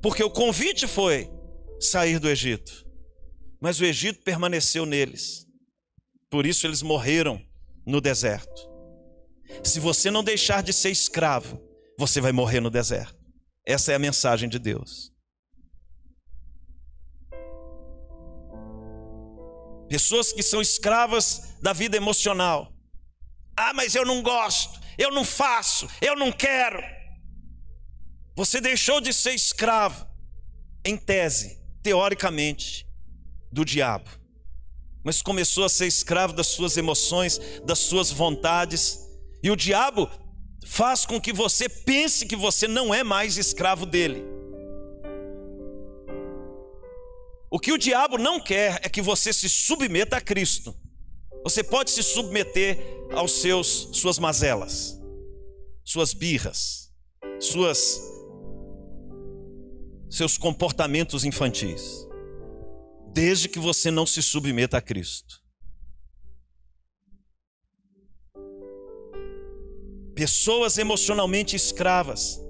Porque 0.00 0.22
o 0.24 0.30
convite 0.30 0.86
foi 0.86 1.30
sair 1.80 2.18
do 2.18 2.28
Egito, 2.28 2.86
mas 3.60 3.78
o 3.78 3.84
Egito 3.84 4.22
permaneceu 4.22 4.86
neles. 4.86 5.46
Por 6.30 6.46
isso 6.46 6.66
eles 6.66 6.82
morreram 6.82 7.40
no 7.86 8.00
deserto. 8.00 8.77
Se 9.64 9.80
você 9.80 10.10
não 10.10 10.22
deixar 10.22 10.62
de 10.62 10.72
ser 10.72 10.90
escravo, 10.90 11.60
você 11.98 12.20
vai 12.20 12.32
morrer 12.32 12.60
no 12.60 12.70
deserto. 12.70 13.18
Essa 13.66 13.92
é 13.92 13.94
a 13.94 13.98
mensagem 13.98 14.48
de 14.48 14.58
Deus. 14.58 15.12
Pessoas 19.88 20.32
que 20.32 20.42
são 20.42 20.60
escravas 20.60 21.56
da 21.60 21.72
vida 21.72 21.96
emocional. 21.96 22.72
Ah, 23.56 23.72
mas 23.74 23.94
eu 23.94 24.04
não 24.04 24.22
gosto, 24.22 24.78
eu 24.96 25.10
não 25.10 25.24
faço, 25.24 25.88
eu 26.00 26.14
não 26.14 26.30
quero. 26.30 26.78
Você 28.36 28.60
deixou 28.60 29.00
de 29.00 29.12
ser 29.12 29.34
escravo, 29.34 30.06
em 30.84 30.96
tese, 30.96 31.60
teoricamente, 31.82 32.86
do 33.50 33.64
diabo, 33.64 34.08
mas 35.02 35.20
começou 35.22 35.64
a 35.64 35.68
ser 35.68 35.86
escravo 35.86 36.34
das 36.34 36.46
suas 36.46 36.76
emoções, 36.76 37.40
das 37.64 37.78
suas 37.78 38.12
vontades 38.12 39.07
e 39.42 39.50
o 39.50 39.56
diabo 39.56 40.08
faz 40.64 41.06
com 41.06 41.20
que 41.20 41.32
você 41.32 41.68
pense 41.68 42.26
que 42.26 42.36
você 42.36 42.66
não 42.66 42.92
é 42.92 43.02
mais 43.02 43.36
escravo 43.36 43.86
dele. 43.86 44.24
O 47.50 47.58
que 47.58 47.72
o 47.72 47.78
diabo 47.78 48.18
não 48.18 48.38
quer 48.38 48.80
é 48.82 48.88
que 48.88 49.00
você 49.00 49.32
se 49.32 49.48
submeta 49.48 50.16
a 50.16 50.20
Cristo. 50.20 50.76
Você 51.42 51.62
pode 51.62 51.90
se 51.90 52.02
submeter 52.02 52.78
aos 53.12 53.32
seus 53.40 53.88
suas 53.92 54.18
mazelas, 54.18 55.00
suas 55.84 56.12
birras, 56.12 56.92
suas 57.40 58.02
seus 60.10 60.36
comportamentos 60.36 61.24
infantis, 61.24 62.06
desde 63.12 63.48
que 63.48 63.58
você 63.58 63.90
não 63.90 64.04
se 64.04 64.22
submeta 64.22 64.78
a 64.78 64.82
Cristo. 64.82 65.47
Pessoas 70.18 70.78
emocionalmente 70.78 71.54
escravas, 71.54 72.40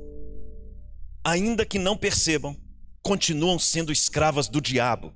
ainda 1.22 1.66
que 1.66 1.78
não 1.78 1.98
percebam, 1.98 2.56
continuam 3.02 3.58
sendo 3.58 3.92
escravas 3.92 4.48
do 4.48 4.58
diabo, 4.58 5.14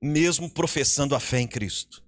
mesmo 0.00 0.48
professando 0.48 1.12
a 1.12 1.18
fé 1.18 1.40
em 1.40 1.48
Cristo. 1.48 2.04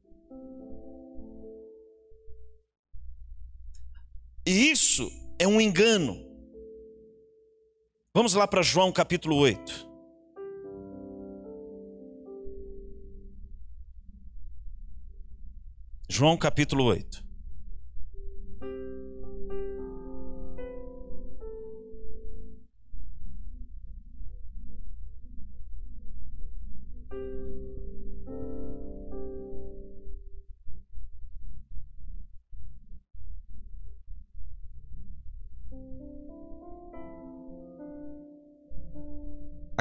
E 4.47 4.71
isso 4.71 5.11
é 5.40 5.49
um 5.49 5.61
engano. 5.61 6.25
Vamos 8.14 8.35
lá 8.35 8.47
para 8.47 8.62
João 8.62 8.92
capítulo 8.92 9.35
8. 9.38 9.90
João 16.09 16.37
capítulo 16.37 16.85
8. 16.85 17.25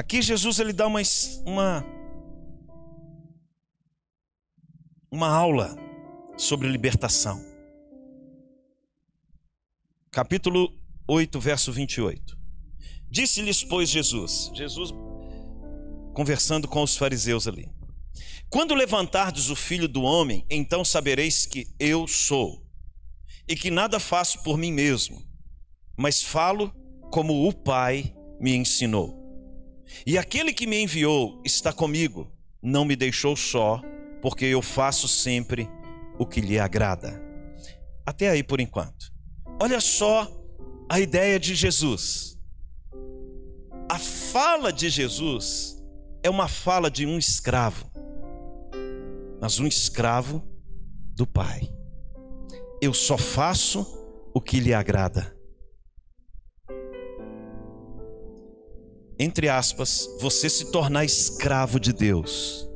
Aqui 0.06 0.22
Jesus 0.22 0.60
ele 0.60 0.72
dá 0.72 0.86
uma, 0.86 1.00
uma, 1.44 1.84
uma 5.10 5.28
aula 5.28 5.76
sobre 6.38 6.68
libertação. 6.68 7.44
Capítulo 10.12 10.72
8, 11.08 11.40
verso 11.40 11.72
28. 11.72 12.38
Disse-lhes, 13.10 13.64
pois, 13.64 13.90
Jesus, 13.90 14.52
Jesus 14.54 14.92
conversando 16.14 16.68
com 16.68 16.84
os 16.84 16.96
fariseus 16.96 17.48
ali: 17.48 17.68
Quando 18.48 18.76
levantardes 18.76 19.50
o 19.50 19.56
filho 19.56 19.88
do 19.88 20.02
homem, 20.02 20.46
então 20.48 20.84
sabereis 20.84 21.46
que 21.46 21.66
eu 21.80 22.06
sou, 22.06 22.64
e 23.48 23.56
que 23.56 23.72
nada 23.72 23.98
faço 23.98 24.40
por 24.44 24.56
mim 24.56 24.70
mesmo, 24.70 25.20
mas 25.98 26.22
falo 26.22 26.72
como 27.10 27.48
o 27.48 27.52
Pai 27.52 28.14
me 28.38 28.54
ensinou. 28.54 29.25
E 30.06 30.18
aquele 30.18 30.52
que 30.52 30.66
me 30.66 30.82
enviou 30.82 31.40
está 31.44 31.72
comigo, 31.72 32.30
não 32.62 32.84
me 32.84 32.96
deixou 32.96 33.36
só, 33.36 33.80
porque 34.20 34.44
eu 34.44 34.62
faço 34.62 35.06
sempre 35.06 35.68
o 36.18 36.26
que 36.26 36.40
lhe 36.40 36.58
agrada. 36.58 37.22
Até 38.04 38.30
aí 38.30 38.42
por 38.42 38.60
enquanto. 38.60 39.12
Olha 39.60 39.80
só 39.80 40.30
a 40.88 41.00
ideia 41.00 41.38
de 41.38 41.54
Jesus. 41.54 42.38
A 43.88 43.98
fala 43.98 44.72
de 44.72 44.88
Jesus 44.88 45.76
é 46.22 46.30
uma 46.30 46.48
fala 46.48 46.90
de 46.90 47.06
um 47.06 47.18
escravo, 47.18 47.90
mas 49.40 49.60
um 49.60 49.66
escravo 49.66 50.42
do 51.14 51.26
Pai. 51.26 51.72
Eu 52.80 52.92
só 52.92 53.16
faço 53.16 53.86
o 54.34 54.40
que 54.40 54.60
lhe 54.60 54.74
agrada. 54.74 55.35
Entre 59.18 59.48
aspas, 59.48 60.08
você 60.20 60.48
se 60.50 60.70
tornar 60.70 61.04
escravo 61.04 61.80
de 61.80 61.92
Deus, 61.92 62.68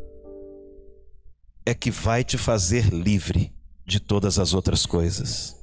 é 1.67 1.75
que 1.75 1.91
vai 1.91 2.25
te 2.25 2.39
fazer 2.39 2.87
livre 2.87 3.53
de 3.85 4.01
todas 4.01 4.39
as 4.39 4.55
outras 4.55 4.87
coisas. 4.87 5.57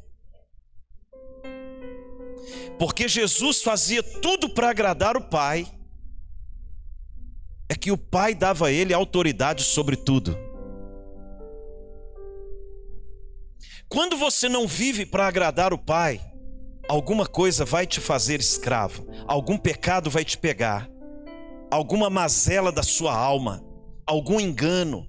Porque 2.78 3.08
Jesus 3.08 3.64
fazia 3.64 4.04
tudo 4.04 4.50
para 4.50 4.70
agradar 4.70 5.18
o 5.18 5.22
Pai, 5.22 5.68
é 7.68 7.76
que 7.76 7.92
o 7.92 7.98
Pai 7.98 8.36
dava 8.36 8.68
a 8.68 8.72
ele 8.72 8.94
autoridade 8.94 9.64
sobre 9.64 9.96
tudo. 9.96 10.38
Quando 13.90 14.16
você 14.16 14.48
não 14.48 14.68
vive 14.68 15.06
para 15.06 15.28
agradar 15.28 15.74
o 15.74 15.78
Pai, 15.78 16.22
alguma 16.88 17.26
coisa 17.26 17.66
vai 17.66 17.86
te 17.86 18.00
fazer 18.00 18.40
escravo, 18.40 19.08
algum 19.28 19.58
pecado 19.58 20.10
vai 20.10 20.24
te 20.24 20.38
pegar, 20.38 20.90
alguma 21.70 22.10
mazela 22.10 22.72
da 22.72 22.84
sua 22.84 23.16
alma, 23.16 23.64
algum 24.06 24.40
engano, 24.40 25.08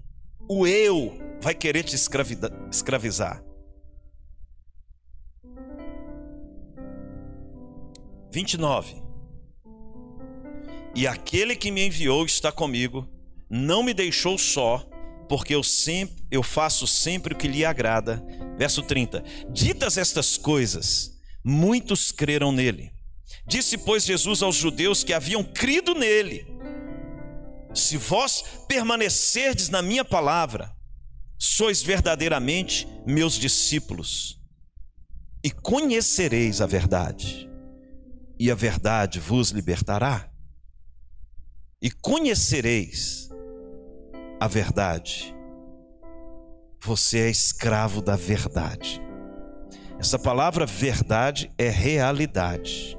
o 0.48 0.66
eu 0.66 1.16
vai 1.40 1.54
querer 1.54 1.84
te 1.84 1.94
escravizar. 1.94 3.44
29. 8.30 9.02
E 10.94 11.06
aquele 11.06 11.56
que 11.56 11.70
me 11.70 11.86
enviou 11.86 12.24
está 12.26 12.50
comigo, 12.50 13.08
não 13.48 13.82
me 13.82 13.94
deixou 13.94 14.36
só, 14.36 14.84
porque 15.28 15.54
eu 15.54 15.62
sempre 15.62 16.18
eu 16.30 16.42
faço 16.42 16.86
sempre 16.86 17.34
o 17.34 17.36
que 17.36 17.48
lhe 17.48 17.64
agrada. 17.64 18.22
Verso 18.56 18.82
30. 18.82 19.22
Ditas 19.50 19.96
estas 19.96 20.36
coisas, 20.36 21.17
muitos 21.44 22.12
creram 22.12 22.52
nele. 22.52 22.92
Disse, 23.46 23.78
pois, 23.78 24.04
Jesus 24.04 24.42
aos 24.42 24.56
judeus 24.56 25.02
que 25.02 25.12
haviam 25.12 25.42
crido 25.42 25.94
nele: 25.94 26.46
Se 27.74 27.96
vós 27.96 28.42
permanecerdes 28.68 29.68
na 29.68 29.80
minha 29.80 30.04
palavra, 30.04 30.74
sois 31.38 31.82
verdadeiramente 31.82 32.86
meus 33.06 33.34
discípulos, 33.34 34.38
e 35.42 35.50
conhecereis 35.50 36.60
a 36.60 36.66
verdade, 36.66 37.48
e 38.38 38.50
a 38.50 38.54
verdade 38.54 39.18
vos 39.18 39.50
libertará. 39.50 40.30
E 41.80 41.90
conhecereis 41.90 43.28
a 44.40 44.48
verdade. 44.48 45.34
Você 46.80 47.20
é 47.20 47.30
escravo 47.30 48.02
da 48.02 48.16
verdade. 48.16 49.00
Essa 49.98 50.16
palavra 50.16 50.64
verdade 50.64 51.50
é 51.58 51.68
realidade. 51.68 52.96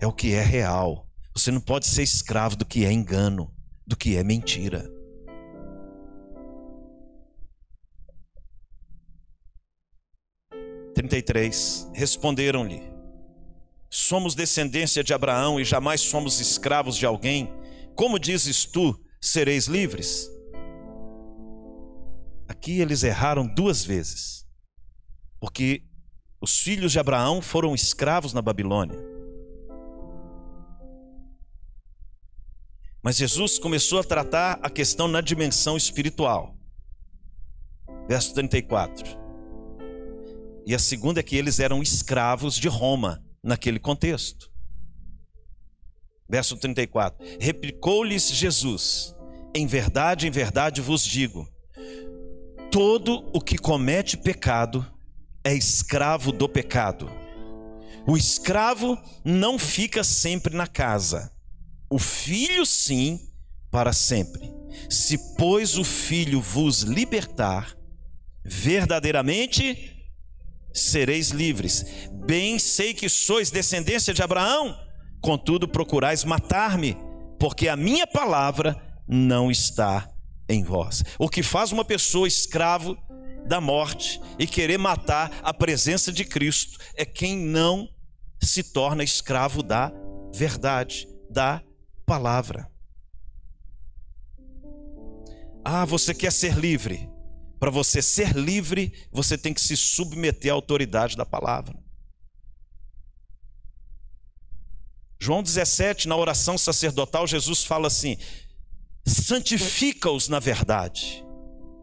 É 0.00 0.06
o 0.06 0.12
que 0.12 0.32
é 0.32 0.40
real. 0.40 1.06
Você 1.36 1.50
não 1.50 1.60
pode 1.60 1.86
ser 1.86 2.02
escravo 2.02 2.56
do 2.56 2.64
que 2.64 2.86
é 2.86 2.90
engano, 2.90 3.52
do 3.86 3.94
que 3.94 4.16
é 4.16 4.24
mentira. 4.24 4.90
Trinta 10.94 11.18
e 11.18 11.22
três. 11.22 11.86
Responderam-lhe: 11.92 12.82
Somos 13.90 14.34
descendência 14.34 15.04
de 15.04 15.12
Abraão 15.12 15.60
e 15.60 15.64
jamais 15.64 16.00
somos 16.00 16.40
escravos 16.40 16.96
de 16.96 17.04
alguém. 17.04 17.52
Como 17.94 18.18
dizes 18.18 18.64
tu, 18.64 18.98
sereis 19.20 19.66
livres? 19.66 20.30
Aqui 22.48 22.80
eles 22.80 23.02
erraram 23.02 23.46
duas 23.46 23.84
vezes 23.84 24.43
porque 25.40 25.82
os 26.40 26.58
filhos 26.58 26.92
de 26.92 26.98
Abraão 26.98 27.40
foram 27.40 27.74
escravos 27.74 28.32
na 28.32 28.42
Babilônia. 28.42 28.98
Mas 33.02 33.16
Jesus 33.16 33.58
começou 33.58 34.00
a 34.00 34.04
tratar 34.04 34.58
a 34.62 34.70
questão 34.70 35.06
na 35.06 35.20
dimensão 35.20 35.76
espiritual. 35.76 36.56
Verso 38.08 38.32
34. 38.34 39.18
E 40.66 40.74
a 40.74 40.78
segunda 40.78 41.20
é 41.20 41.22
que 41.22 41.36
eles 41.36 41.60
eram 41.60 41.82
escravos 41.82 42.56
de 42.56 42.68
Roma 42.68 43.22
naquele 43.42 43.78
contexto. 43.78 44.50
Verso 46.28 46.56
34. 46.56 47.18
Replicou-lhes 47.38 48.30
Jesus: 48.30 49.14
Em 49.54 49.66
verdade, 49.66 50.26
em 50.26 50.30
verdade 50.30 50.80
vos 50.80 51.04
digo: 51.04 51.46
todo 52.70 53.30
o 53.34 53.40
que 53.40 53.58
comete 53.58 54.16
pecado 54.16 54.93
é 55.44 55.54
escravo 55.54 56.32
do 56.32 56.48
pecado. 56.48 57.10
O 58.06 58.16
escravo 58.16 58.98
não 59.24 59.58
fica 59.58 60.02
sempre 60.02 60.56
na 60.56 60.66
casa, 60.66 61.30
o 61.88 61.98
filho 61.98 62.66
sim, 62.66 63.20
para 63.70 63.92
sempre. 63.92 64.52
Se, 64.90 65.36
pois, 65.36 65.78
o 65.78 65.84
filho 65.84 66.40
vos 66.40 66.80
libertar, 66.80 67.76
verdadeiramente 68.44 69.94
sereis 70.72 71.30
livres. 71.30 71.84
Bem 72.26 72.58
sei 72.58 72.92
que 72.92 73.08
sois 73.08 73.50
descendência 73.50 74.12
de 74.12 74.22
Abraão, 74.22 74.76
contudo 75.20 75.68
procurais 75.68 76.24
matar-me, 76.24 76.96
porque 77.38 77.68
a 77.68 77.76
minha 77.76 78.06
palavra 78.06 78.76
não 79.06 79.50
está 79.50 80.08
em 80.48 80.62
vós. 80.62 81.04
O 81.18 81.28
que 81.28 81.42
faz 81.42 81.72
uma 81.72 81.84
pessoa 81.84 82.26
escravo 82.26 82.98
da 83.46 83.60
morte 83.60 84.20
e 84.38 84.46
querer 84.46 84.78
matar 84.78 85.30
a 85.42 85.52
presença 85.52 86.12
de 86.12 86.24
Cristo 86.24 86.78
é 86.94 87.04
quem 87.04 87.36
não 87.36 87.88
se 88.40 88.62
torna 88.62 89.04
escravo 89.04 89.62
da 89.62 89.92
verdade, 90.32 91.08
da 91.30 91.62
palavra. 92.06 92.70
Ah, 95.64 95.84
você 95.84 96.14
quer 96.14 96.32
ser 96.32 96.54
livre? 96.56 97.08
Para 97.58 97.70
você 97.70 98.02
ser 98.02 98.36
livre, 98.36 98.92
você 99.10 99.38
tem 99.38 99.54
que 99.54 99.60
se 99.60 99.76
submeter 99.76 100.52
à 100.52 100.54
autoridade 100.54 101.16
da 101.16 101.24
palavra. 101.24 101.82
João 105.18 105.42
17, 105.42 106.06
na 106.06 106.16
oração 106.16 106.58
sacerdotal, 106.58 107.26
Jesus 107.26 107.64
fala 107.64 107.86
assim: 107.86 108.18
santifica-os 109.06 110.28
na 110.28 110.38
verdade, 110.38 111.24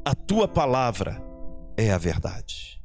a 0.05 0.13
tua 0.13 0.47
palavra 0.47 1.30
é 1.77 1.91
a 1.91 1.97
verdade. 1.97 2.81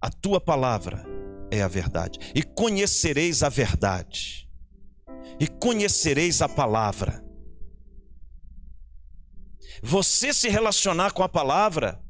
A 0.00 0.10
tua 0.10 0.40
palavra 0.40 1.04
é 1.50 1.62
a 1.62 1.68
verdade. 1.68 2.18
E 2.34 2.42
conhecereis 2.42 3.42
a 3.42 3.48
verdade. 3.48 4.48
E 5.38 5.46
conhecereis 5.46 6.42
a 6.42 6.48
palavra. 6.48 7.24
Você 9.82 10.32
se 10.32 10.48
relacionar 10.48 11.12
com 11.12 11.22
a 11.22 11.28
palavra 11.28 12.00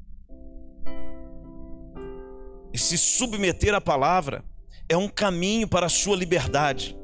e 2.72 2.78
se 2.78 2.96
submeter 2.96 3.74
à 3.74 3.80
palavra 3.80 4.44
é 4.88 4.96
um 4.96 5.08
caminho 5.08 5.68
para 5.68 5.86
a 5.86 5.90
sua 5.90 6.16
liberdade 6.16 6.96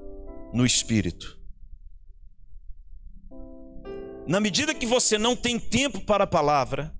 no 0.52 0.64
espírito. 0.64 1.38
Na 4.26 4.40
medida 4.40 4.74
que 4.74 4.86
você 4.86 5.16
não 5.16 5.34
tem 5.34 5.58
tempo 5.58 6.00
para 6.02 6.24
a 6.24 6.26
palavra, 6.26 6.94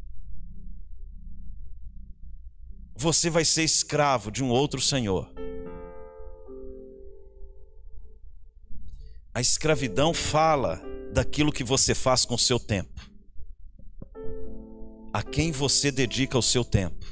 você 3.00 3.30
vai 3.30 3.44
ser 3.44 3.62
escravo 3.62 4.28
de 4.28 4.42
um 4.42 4.50
outro 4.50 4.80
senhor. 4.80 5.32
A 9.32 9.40
escravidão 9.40 10.12
fala 10.12 10.82
daquilo 11.12 11.52
que 11.52 11.62
você 11.62 11.94
faz 11.94 12.24
com 12.24 12.34
o 12.34 12.38
seu 12.38 12.58
tempo. 12.58 13.00
A 15.12 15.22
quem 15.22 15.52
você 15.52 15.92
dedica 15.92 16.36
o 16.36 16.42
seu 16.42 16.64
tempo. 16.64 17.06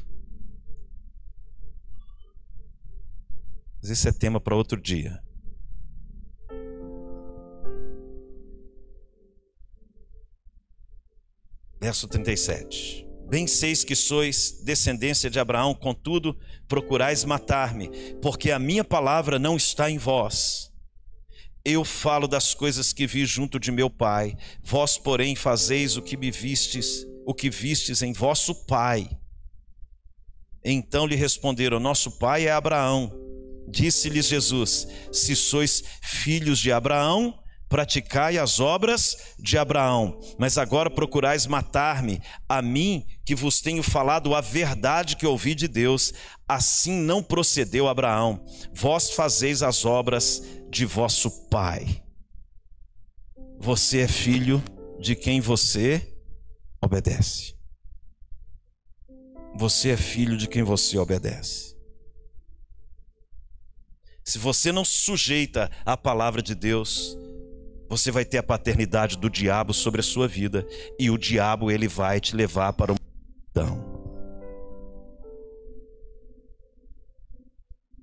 Mas 3.80 3.90
esse 3.90 4.08
é 4.08 4.12
tema 4.12 4.40
para 4.40 4.56
outro 4.56 4.80
dia. 4.80 5.22
Verso 11.80 12.08
37. 12.08 13.05
Bem 13.28 13.46
seis 13.48 13.82
que 13.82 13.96
sois 13.96 14.60
descendência 14.62 15.28
de 15.28 15.40
Abraão, 15.40 15.74
contudo 15.74 16.38
procurais 16.68 17.24
matar-me, 17.24 17.90
porque 18.22 18.52
a 18.52 18.58
minha 18.58 18.84
palavra 18.84 19.36
não 19.38 19.56
está 19.56 19.90
em 19.90 19.98
vós. 19.98 20.70
Eu 21.64 21.84
falo 21.84 22.28
das 22.28 22.54
coisas 22.54 22.92
que 22.92 23.04
vi 23.04 23.26
junto 23.26 23.58
de 23.58 23.72
meu 23.72 23.90
pai, 23.90 24.36
vós, 24.62 24.96
porém, 24.96 25.34
fazeis 25.34 25.96
o 25.96 26.02
que 26.02 26.16
me 26.16 26.30
vistes, 26.30 27.04
o 27.26 27.34
que 27.34 27.50
vistes 27.50 28.00
em 28.02 28.12
vosso 28.12 28.54
pai. 28.66 29.10
Então 30.64 31.04
lhe 31.04 31.16
responderam: 31.16 31.80
Nosso 31.80 32.18
pai 32.18 32.46
é 32.46 32.52
Abraão. 32.52 33.12
Disse-lhes 33.68 34.26
Jesus: 34.26 34.86
Se 35.10 35.34
sois 35.34 35.82
filhos 36.00 36.60
de 36.60 36.70
Abraão, 36.70 37.36
praticai 37.68 38.38
as 38.38 38.60
obras 38.60 39.34
de 39.38 39.58
Abraão, 39.58 40.20
mas 40.38 40.56
agora 40.56 40.88
procurais 40.88 41.46
matar-me, 41.46 42.20
a 42.48 42.62
mim 42.62 43.04
que 43.24 43.34
vos 43.34 43.60
tenho 43.60 43.82
falado 43.82 44.34
a 44.34 44.40
verdade 44.40 45.16
que 45.16 45.26
ouvi 45.26 45.54
de 45.54 45.66
Deus. 45.68 46.12
Assim 46.48 46.92
não 46.92 47.22
procedeu 47.22 47.88
Abraão. 47.88 48.44
Vós 48.72 49.10
fazeis 49.10 49.62
as 49.62 49.84
obras 49.84 50.42
de 50.70 50.84
vosso 50.84 51.48
pai. 51.48 52.02
Você 53.58 54.00
é 54.00 54.08
filho 54.08 54.62
de 55.00 55.16
quem 55.16 55.40
você 55.40 56.16
obedece. 56.80 57.56
Você 59.58 59.90
é 59.90 59.96
filho 59.96 60.36
de 60.36 60.46
quem 60.46 60.62
você 60.62 60.98
obedece. 60.98 61.74
Se 64.22 64.38
você 64.38 64.70
não 64.72 64.84
sujeita 64.84 65.70
à 65.84 65.96
palavra 65.96 66.42
de 66.42 66.54
Deus, 66.54 67.16
você 67.88 68.10
vai 68.10 68.24
ter 68.24 68.38
a 68.38 68.42
paternidade 68.42 69.16
do 69.16 69.30
diabo 69.30 69.72
sobre 69.72 70.00
a 70.00 70.04
sua 70.04 70.26
vida 70.26 70.66
e 70.98 71.10
o 71.10 71.18
diabo 71.18 71.70
ele 71.70 71.88
vai 71.88 72.20
te 72.20 72.34
levar 72.34 72.72
para 72.72 72.92
o 72.92 72.96
então. 73.50 73.96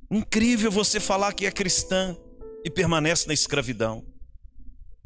Incrível 0.10 0.72
você 0.72 1.00
falar 1.00 1.34
que 1.34 1.46
é 1.46 1.52
cristã 1.52 2.16
e 2.64 2.70
permanece 2.70 3.28
na 3.28 3.34
escravidão. 3.34 4.06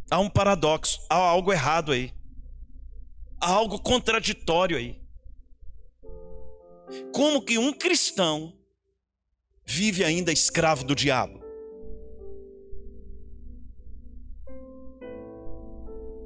Há 0.09 0.19
um 0.19 0.29
paradoxo, 0.29 0.99
há 1.09 1.15
algo 1.15 1.51
errado 1.51 1.91
aí. 1.91 2.13
Há 3.39 3.49
algo 3.49 3.79
contraditório 3.79 4.77
aí. 4.77 5.01
Como 7.13 7.41
que 7.41 7.57
um 7.57 7.73
cristão 7.73 8.53
vive 9.65 10.03
ainda 10.03 10.31
escravo 10.31 10.83
do 10.83 10.95
diabo? 10.95 11.36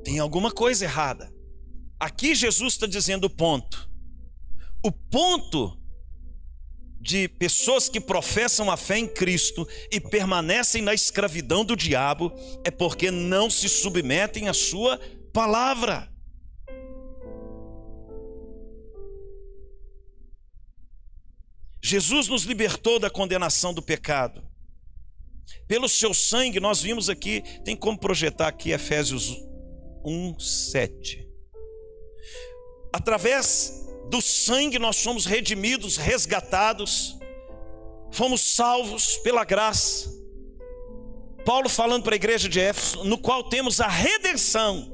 Tem 0.03 0.19
alguma 0.19 0.51
coisa 0.51 0.85
errada. 0.85 1.31
Aqui 1.99 2.33
Jesus 2.33 2.73
está 2.73 2.87
dizendo 2.87 3.25
o 3.25 3.29
ponto. 3.29 3.89
O 4.83 4.91
ponto 4.91 5.77
de 6.99 7.27
pessoas 7.27 7.89
que 7.89 7.99
professam 7.99 8.69
a 8.69 8.77
fé 8.77 8.97
em 8.97 9.07
Cristo 9.07 9.67
e 9.91 9.99
permanecem 9.99 10.81
na 10.81 10.93
escravidão 10.93 11.65
do 11.65 11.75
diabo 11.75 12.31
é 12.63 12.71
porque 12.71 13.09
não 13.09 13.49
se 13.49 13.67
submetem 13.67 14.47
à 14.47 14.53
sua 14.53 14.99
palavra. 15.33 16.11
Jesus 21.83 22.27
nos 22.27 22.43
libertou 22.43 22.99
da 22.99 23.09
condenação 23.09 23.73
do 23.73 23.81
pecado. 23.81 24.43
Pelo 25.67 25.89
seu 25.89 26.13
sangue, 26.13 26.59
nós 26.59 26.81
vimos 26.81 27.09
aqui, 27.09 27.41
tem 27.65 27.75
como 27.75 27.97
projetar 27.97 28.47
aqui 28.47 28.71
Efésios 28.71 29.50
1, 30.03 30.39
7. 30.39 31.27
Através 32.93 33.87
do 34.09 34.21
sangue 34.21 34.77
nós 34.77 34.97
somos 34.97 35.25
redimidos, 35.25 35.97
resgatados, 35.97 37.17
fomos 38.11 38.41
salvos 38.41 39.17
pela 39.17 39.43
graça. 39.43 40.11
Paulo 41.45 41.69
falando 41.69 42.03
para 42.03 42.13
a 42.13 42.17
igreja 42.17 42.47
de 42.47 42.59
Éfeso, 42.59 43.03
no 43.03 43.17
qual 43.17 43.49
temos 43.49 43.79
a 43.79 43.87
redenção 43.87 44.91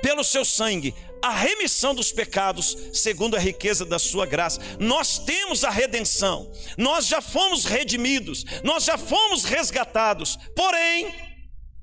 pelo 0.00 0.22
seu 0.22 0.44
sangue, 0.44 0.94
a 1.20 1.30
remissão 1.30 1.94
dos 1.94 2.12
pecados, 2.12 2.76
segundo 2.92 3.36
a 3.36 3.40
riqueza 3.40 3.84
da 3.84 3.98
sua 3.98 4.24
graça. 4.24 4.60
Nós 4.78 5.18
temos 5.18 5.64
a 5.64 5.70
redenção, 5.70 6.50
nós 6.76 7.06
já 7.06 7.20
fomos 7.20 7.64
redimidos, 7.64 8.44
nós 8.62 8.84
já 8.84 8.96
fomos 8.96 9.44
resgatados, 9.44 10.38
porém, 10.54 11.12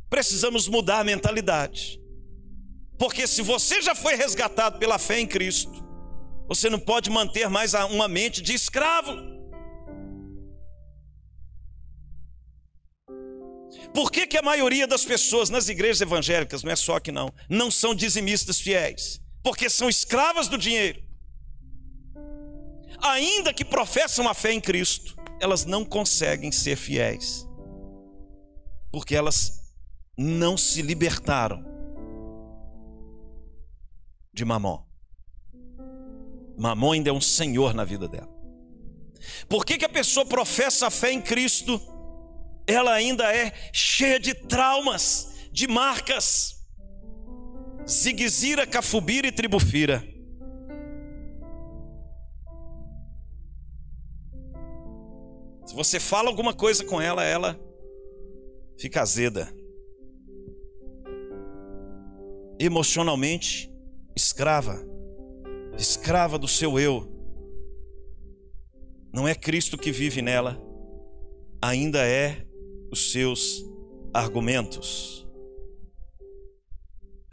precisamos 0.09 0.67
mudar 0.67 0.99
a 0.99 1.03
mentalidade. 1.03 1.99
Porque 2.97 3.27
se 3.27 3.41
você 3.41 3.81
já 3.81 3.93
foi 3.93 4.15
resgatado 4.15 4.79
pela 4.79 4.97
fé 4.97 5.19
em 5.19 5.27
Cristo, 5.27 5.83
você 6.47 6.69
não 6.69 6.79
pode 6.79 7.09
manter 7.09 7.49
mais 7.49 7.73
uma 7.73 8.07
mente 8.07 8.41
de 8.41 8.53
escravo. 8.53 9.13
Por 13.93 14.11
que, 14.11 14.27
que 14.27 14.37
a 14.37 14.41
maioria 14.41 14.87
das 14.87 15.05
pessoas 15.05 15.49
nas 15.49 15.69
igrejas 15.69 16.01
evangélicas, 16.01 16.63
não 16.63 16.71
é 16.71 16.75
só 16.75 16.99
que 16.99 17.11
não, 17.11 17.33
não 17.49 17.71
são 17.71 17.95
dizimistas 17.95 18.59
fiéis? 18.59 19.21
Porque 19.43 19.69
são 19.69 19.89
escravas 19.89 20.47
do 20.47 20.57
dinheiro. 20.57 21.01
Ainda 23.01 23.53
que 23.53 23.63
professam 23.63 24.27
a 24.27 24.33
fé 24.33 24.51
em 24.51 24.61
Cristo, 24.61 25.15
elas 25.39 25.65
não 25.65 25.83
conseguem 25.85 26.51
ser 26.51 26.75
fiéis. 26.75 27.45
Porque 28.91 29.15
elas 29.15 29.51
não 30.17 30.57
se 30.57 30.81
libertaram 30.81 31.74
de 34.35 34.43
Mamon. 34.43 34.83
Mamon 36.57 36.91
ainda 36.91 37.09
é 37.09 37.13
um 37.13 37.21
senhor 37.21 37.73
na 37.73 37.85
vida 37.85 38.07
dela. 38.07 38.29
Por 39.47 39.65
que, 39.65 39.77
que 39.77 39.85
a 39.85 39.89
pessoa 39.89 40.25
professa 40.25 40.87
a 40.87 40.91
fé 40.91 41.11
em 41.11 41.21
Cristo? 41.21 41.81
Ela 42.67 42.93
ainda 42.93 43.33
é 43.33 43.53
cheia 43.71 44.19
de 44.19 44.33
traumas, 44.33 45.49
de 45.51 45.67
marcas. 45.67 46.67
Ziguizira, 47.87 48.67
Cafubira 48.67 49.27
e 49.27 49.31
Tribufira. 49.31 50.03
Se 55.65 55.73
você 55.73 55.99
fala 55.99 56.29
alguma 56.29 56.53
coisa 56.53 56.83
com 56.83 57.01
ela, 57.01 57.23
ela 57.23 57.59
fica 58.77 59.01
azeda. 59.01 59.51
Emocionalmente, 62.59 63.74
escrava, 64.15 64.81
escrava 65.77 66.39
do 66.39 66.47
seu 66.47 66.79
eu. 66.79 67.11
Não 69.13 69.27
é 69.27 69.35
Cristo 69.35 69.77
que 69.77 69.91
vive 69.91 70.21
nela, 70.21 70.61
ainda 71.61 71.99
é 72.05 72.45
os 72.91 73.11
seus 73.11 73.63
argumentos. 74.13 75.24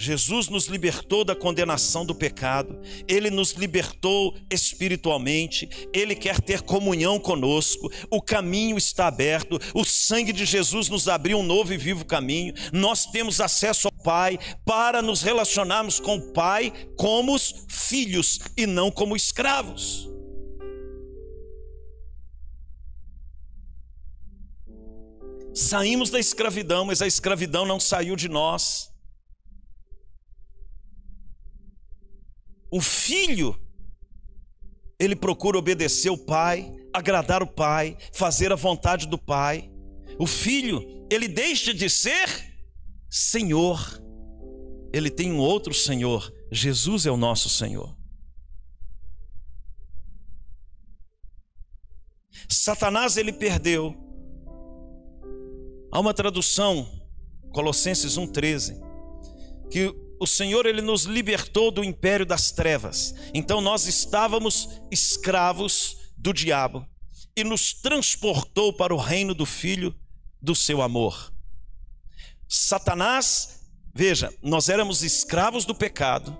Jesus 0.02 0.48
nos 0.48 0.66
libertou 0.66 1.24
da 1.24 1.36
condenação 1.36 2.04
do 2.04 2.12
pecado, 2.12 2.76
Ele 3.06 3.30
nos 3.30 3.52
libertou 3.52 4.34
espiritualmente, 4.50 5.68
Ele 5.92 6.16
quer 6.16 6.40
ter 6.40 6.62
comunhão 6.62 7.20
conosco, 7.20 7.88
o 8.10 8.20
caminho 8.20 8.76
está 8.76 9.06
aberto, 9.06 9.60
o 9.72 9.84
sangue 9.84 10.32
de 10.32 10.44
Jesus 10.44 10.88
nos 10.88 11.06
abriu 11.06 11.38
um 11.38 11.44
novo 11.44 11.72
e 11.72 11.76
vivo 11.76 12.04
caminho, 12.04 12.52
nós 12.72 13.06
temos 13.06 13.40
acesso 13.40 13.86
ao 13.86 13.92
Pai 14.02 14.40
para 14.64 15.00
nos 15.00 15.22
relacionarmos 15.22 16.00
com 16.00 16.16
o 16.16 16.32
Pai 16.32 16.72
como 16.96 17.38
filhos 17.68 18.40
e 18.56 18.66
não 18.66 18.90
como 18.90 19.14
escravos. 19.14 20.10
Saímos 25.54 26.10
da 26.10 26.18
escravidão, 26.18 26.86
mas 26.86 27.00
a 27.00 27.06
escravidão 27.06 27.64
não 27.64 27.78
saiu 27.78 28.16
de 28.16 28.28
nós. 28.28 28.91
O 32.72 32.80
filho, 32.80 33.54
ele 34.98 35.14
procura 35.14 35.58
obedecer 35.58 36.08
o 36.08 36.16
pai, 36.16 36.74
agradar 36.90 37.42
o 37.42 37.46
pai, 37.46 37.98
fazer 38.14 38.50
a 38.50 38.56
vontade 38.56 39.06
do 39.06 39.18
pai. 39.18 39.70
O 40.18 40.26
filho, 40.26 41.06
ele 41.10 41.28
deixa 41.28 41.74
de 41.74 41.90
ser 41.90 42.26
senhor, 43.10 44.02
ele 44.90 45.10
tem 45.10 45.30
um 45.30 45.38
outro 45.38 45.74
senhor. 45.74 46.32
Jesus 46.50 47.04
é 47.04 47.10
o 47.10 47.16
nosso 47.16 47.50
senhor. 47.50 47.94
Satanás 52.48 53.18
ele 53.18 53.34
perdeu. 53.34 53.94
Há 55.90 56.00
uma 56.00 56.14
tradução 56.14 56.90
Colossenses 57.52 58.16
1:13, 58.16 58.80
que 59.70 59.94
o 60.22 60.26
Senhor 60.26 60.66
ele 60.66 60.80
nos 60.80 61.02
libertou 61.02 61.72
do 61.72 61.82
império 61.82 62.24
das 62.24 62.52
trevas. 62.52 63.12
Então 63.34 63.60
nós 63.60 63.88
estávamos 63.88 64.68
escravos 64.88 66.12
do 66.16 66.32
diabo 66.32 66.86
e 67.36 67.42
nos 67.42 67.72
transportou 67.72 68.72
para 68.72 68.94
o 68.94 68.96
reino 68.96 69.34
do 69.34 69.44
filho 69.44 69.92
do 70.40 70.54
seu 70.54 70.80
amor. 70.80 71.34
Satanás, 72.48 73.64
veja, 73.92 74.32
nós 74.40 74.68
éramos 74.68 75.02
escravos 75.02 75.64
do 75.64 75.74
pecado, 75.74 76.38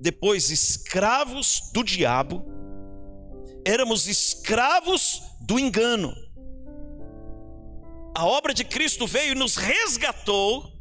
depois 0.00 0.50
escravos 0.50 1.70
do 1.70 1.84
diabo, 1.84 2.46
éramos 3.62 4.06
escravos 4.08 5.20
do 5.38 5.58
engano. 5.58 6.14
A 8.16 8.24
obra 8.24 8.54
de 8.54 8.64
Cristo 8.64 9.06
veio 9.06 9.32
e 9.32 9.34
nos 9.34 9.56
resgatou, 9.56 10.72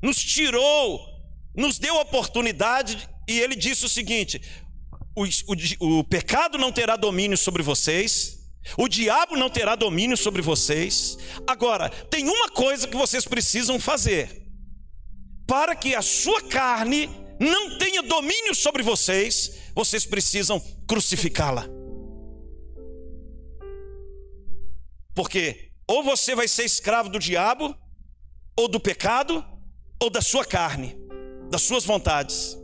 nos 0.00 0.22
tirou, 0.22 1.11
nos 1.54 1.78
deu 1.78 1.96
oportunidade, 1.96 3.08
e 3.28 3.38
ele 3.38 3.54
disse 3.54 3.84
o 3.84 3.88
seguinte: 3.88 4.40
o, 5.14 5.24
o, 5.24 5.98
o 5.98 6.04
pecado 6.04 6.58
não 6.58 6.72
terá 6.72 6.96
domínio 6.96 7.36
sobre 7.36 7.62
vocês, 7.62 8.42
o 8.76 8.88
diabo 8.88 9.36
não 9.36 9.50
terá 9.50 9.74
domínio 9.74 10.16
sobre 10.16 10.40
vocês. 10.40 11.18
Agora, 11.46 11.90
tem 11.90 12.28
uma 12.28 12.48
coisa 12.48 12.86
que 12.88 12.96
vocês 12.96 13.24
precisam 13.24 13.78
fazer: 13.78 14.46
para 15.46 15.74
que 15.74 15.94
a 15.94 16.02
sua 16.02 16.40
carne 16.42 17.10
não 17.38 17.78
tenha 17.78 18.02
domínio 18.02 18.54
sobre 18.54 18.82
vocês, 18.82 19.58
vocês 19.74 20.06
precisam 20.06 20.60
crucificá-la. 20.86 21.68
Porque 25.14 25.72
ou 25.86 26.02
você 26.02 26.34
vai 26.34 26.48
ser 26.48 26.64
escravo 26.64 27.10
do 27.10 27.18
diabo, 27.18 27.76
ou 28.56 28.68
do 28.68 28.80
pecado, 28.80 29.44
ou 30.00 30.08
da 30.08 30.22
sua 30.22 30.44
carne, 30.44 30.96
das 31.52 31.60
suas 31.60 31.84
vontades. 31.84 32.58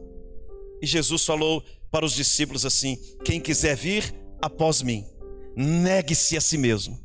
E 0.80 0.86
Jesus 0.86 1.22
falou 1.22 1.62
para 1.90 2.06
os 2.06 2.14
discípulos 2.14 2.64
assim: 2.64 2.96
quem 3.22 3.38
quiser 3.38 3.76
vir 3.76 4.14
após 4.40 4.80
mim, 4.80 5.06
negue-se 5.54 6.38
a 6.38 6.40
si 6.40 6.56
mesmo, 6.56 6.98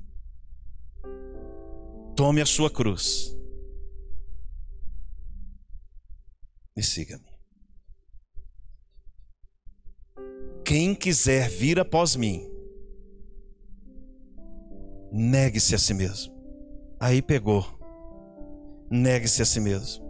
tome 2.15 2.39
a 2.39 2.45
sua 2.45 2.71
cruz 2.71 3.37
e 6.77 6.81
siga-me. 6.81 7.33
Quem 10.63 10.95
quiser 10.95 11.49
vir 11.49 11.81
após 11.81 12.15
mim, 12.15 12.49
negue-se 15.11 15.75
a 15.75 15.77
si 15.77 15.93
mesmo. 15.93 16.33
Aí 16.97 17.21
pegou. 17.21 17.67
Negue-se 18.89 19.41
a 19.41 19.45
si 19.45 19.59
mesmo. 19.59 20.02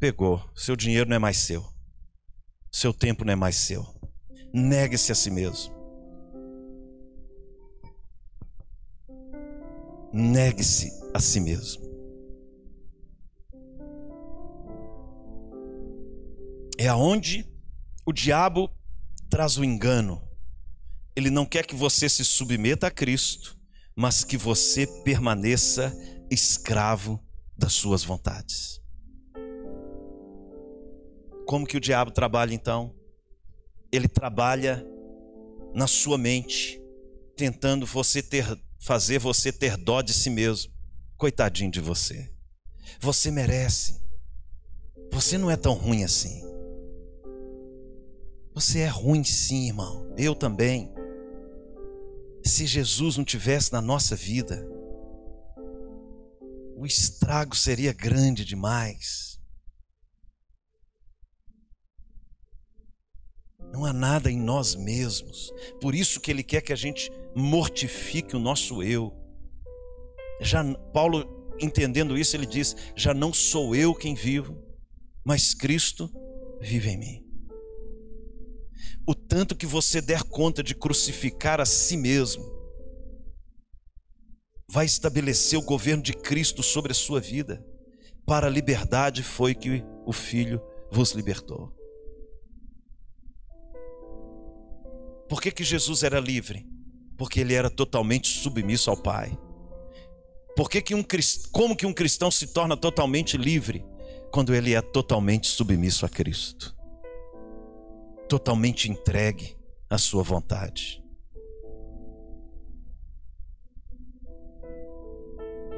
Pegou. 0.00 0.42
Seu 0.56 0.74
dinheiro 0.74 1.08
não 1.08 1.16
é 1.16 1.18
mais 1.18 1.36
seu. 1.36 1.64
Seu 2.72 2.92
tempo 2.92 3.24
não 3.24 3.32
é 3.32 3.36
mais 3.36 3.54
seu. 3.54 3.86
Negue-se 4.52 5.12
a 5.12 5.14
si 5.14 5.30
mesmo. 5.30 5.72
Negue-se 10.12 10.90
a 11.14 11.20
si 11.20 11.38
mesmo. 11.38 11.88
É 16.76 16.88
aonde 16.88 17.46
o 18.04 18.12
diabo 18.12 18.68
traz 19.28 19.56
o 19.56 19.62
engano 19.62 20.28
ele 21.20 21.30
não 21.30 21.44
quer 21.44 21.66
que 21.66 21.74
você 21.74 22.08
se 22.08 22.24
submeta 22.24 22.86
a 22.86 22.90
Cristo, 22.90 23.58
mas 23.94 24.24
que 24.24 24.36
você 24.36 24.86
permaneça 25.04 25.92
escravo 26.30 27.22
das 27.56 27.74
suas 27.74 28.02
vontades. 28.02 28.79
Como 31.50 31.66
que 31.66 31.76
o 31.76 31.80
diabo 31.80 32.12
trabalha 32.12 32.54
então? 32.54 32.94
Ele 33.90 34.06
trabalha 34.06 34.86
na 35.74 35.88
sua 35.88 36.16
mente, 36.16 36.80
tentando 37.34 37.84
você 37.84 38.22
ter 38.22 38.46
fazer 38.78 39.18
você 39.18 39.50
ter 39.50 39.76
dó 39.76 40.00
de 40.00 40.12
si 40.12 40.30
mesmo. 40.30 40.72
Coitadinho 41.16 41.68
de 41.68 41.80
você. 41.80 42.32
Você 43.00 43.32
merece. 43.32 44.00
Você 45.10 45.36
não 45.36 45.50
é 45.50 45.56
tão 45.56 45.72
ruim 45.74 46.04
assim. 46.04 46.40
Você 48.54 48.78
é 48.78 48.86
ruim 48.88 49.24
sim, 49.24 49.66
irmão. 49.66 50.14
Eu 50.16 50.36
também 50.36 50.94
se 52.44 52.64
Jesus 52.64 53.16
não 53.16 53.24
tivesse 53.24 53.72
na 53.72 53.80
nossa 53.80 54.14
vida, 54.14 54.64
o 56.76 56.86
estrago 56.86 57.56
seria 57.56 57.92
grande 57.92 58.44
demais. 58.44 59.29
Não 63.72 63.84
há 63.84 63.92
nada 63.92 64.30
em 64.30 64.38
nós 64.38 64.74
mesmos. 64.74 65.52
Por 65.80 65.94
isso 65.94 66.20
que 66.20 66.30
ele 66.30 66.42
quer 66.42 66.60
que 66.60 66.72
a 66.72 66.76
gente 66.76 67.10
mortifique 67.34 68.34
o 68.34 68.40
nosso 68.40 68.82
eu. 68.82 69.12
Já 70.40 70.64
Paulo 70.92 71.54
entendendo 71.60 72.18
isso, 72.18 72.36
ele 72.36 72.46
diz: 72.46 72.74
"Já 72.96 73.14
não 73.14 73.32
sou 73.32 73.74
eu 73.74 73.94
quem 73.94 74.14
vivo, 74.14 74.56
mas 75.24 75.54
Cristo 75.54 76.10
vive 76.60 76.90
em 76.90 76.98
mim" 76.98 77.30
o 79.10 79.14
tanto 79.14 79.56
que 79.56 79.66
você 79.66 80.00
der 80.00 80.22
conta 80.22 80.62
de 80.62 80.72
crucificar 80.72 81.60
a 81.60 81.66
si 81.66 81.96
mesmo, 81.96 82.44
vai 84.70 84.86
estabelecer 84.86 85.58
o 85.58 85.62
governo 85.62 86.00
de 86.00 86.12
Cristo 86.12 86.62
sobre 86.62 86.92
a 86.92 86.94
sua 86.94 87.20
vida. 87.20 87.64
Para 88.24 88.46
a 88.46 88.50
liberdade 88.50 89.24
foi 89.24 89.52
que 89.52 89.82
o 90.06 90.12
Filho 90.12 90.62
vos 90.92 91.10
libertou. 91.10 91.79
Por 95.30 95.40
que, 95.40 95.50
que 95.50 95.64
Jesus 95.64 96.02
era 96.02 96.20
livre? 96.20 96.66
Porque 97.16 97.40
ele 97.40 97.54
era 97.54 97.70
totalmente 97.70 98.28
submisso 98.28 98.90
ao 98.90 98.96
Pai. 98.96 99.38
Por 100.54 100.68
que 100.68 100.82
que 100.82 100.94
um, 100.94 101.02
como 101.50 101.74
que 101.74 101.86
um 101.86 101.94
cristão 101.94 102.30
se 102.30 102.48
torna 102.48 102.76
totalmente 102.76 103.38
livre? 103.38 103.82
Quando 104.30 104.54
ele 104.54 104.74
é 104.74 104.82
totalmente 104.82 105.46
submisso 105.46 106.04
a 106.04 106.08
Cristo 106.08 106.78
totalmente 108.30 108.88
entregue 108.88 109.56
à 109.90 109.98
sua 109.98 110.22
vontade. 110.22 111.02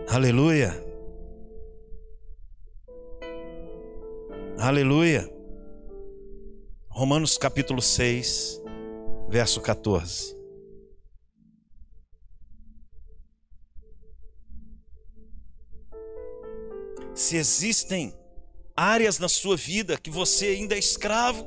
Aleluia. 0.06 0.70
Aleluia. 4.58 5.26
Romanos 6.90 7.38
capítulo 7.38 7.80
6, 7.80 8.61
verso 9.32 9.62
14. 9.62 10.36
Se 17.14 17.36
existem 17.38 18.14
áreas 18.76 19.18
na 19.18 19.30
sua 19.30 19.56
vida 19.56 19.96
que 19.96 20.10
você 20.10 20.48
ainda 20.48 20.74
é 20.74 20.78
escravo, 20.78 21.46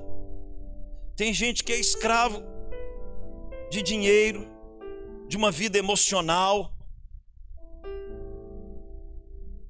tem 1.15 1.31
gente 1.31 1.63
que 1.63 1.71
é 1.71 1.79
escravo 1.79 2.41
de 3.69 3.83
dinheiro, 3.83 4.47
de 5.27 5.37
uma 5.37 5.51
vida 5.51 5.77
emocional. 5.77 6.73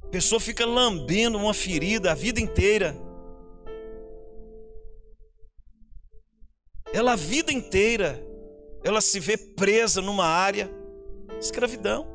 A 0.03 0.07
pessoa 0.07 0.39
fica 0.39 0.65
lambendo 0.65 1.37
uma 1.37 1.53
ferida 1.53 2.13
a 2.13 2.15
vida 2.15 2.39
inteira. 2.39 2.95
Ela 6.95 7.11
a 7.11 7.15
vida 7.17 7.51
inteira, 7.51 8.25
ela 8.81 9.01
se 9.01 9.19
vê 9.19 9.35
presa 9.35 10.01
numa 10.01 10.25
área 10.25 10.71
escravidão. 11.37 12.07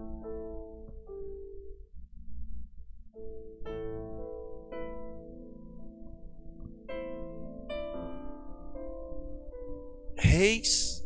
reis, 10.17 11.05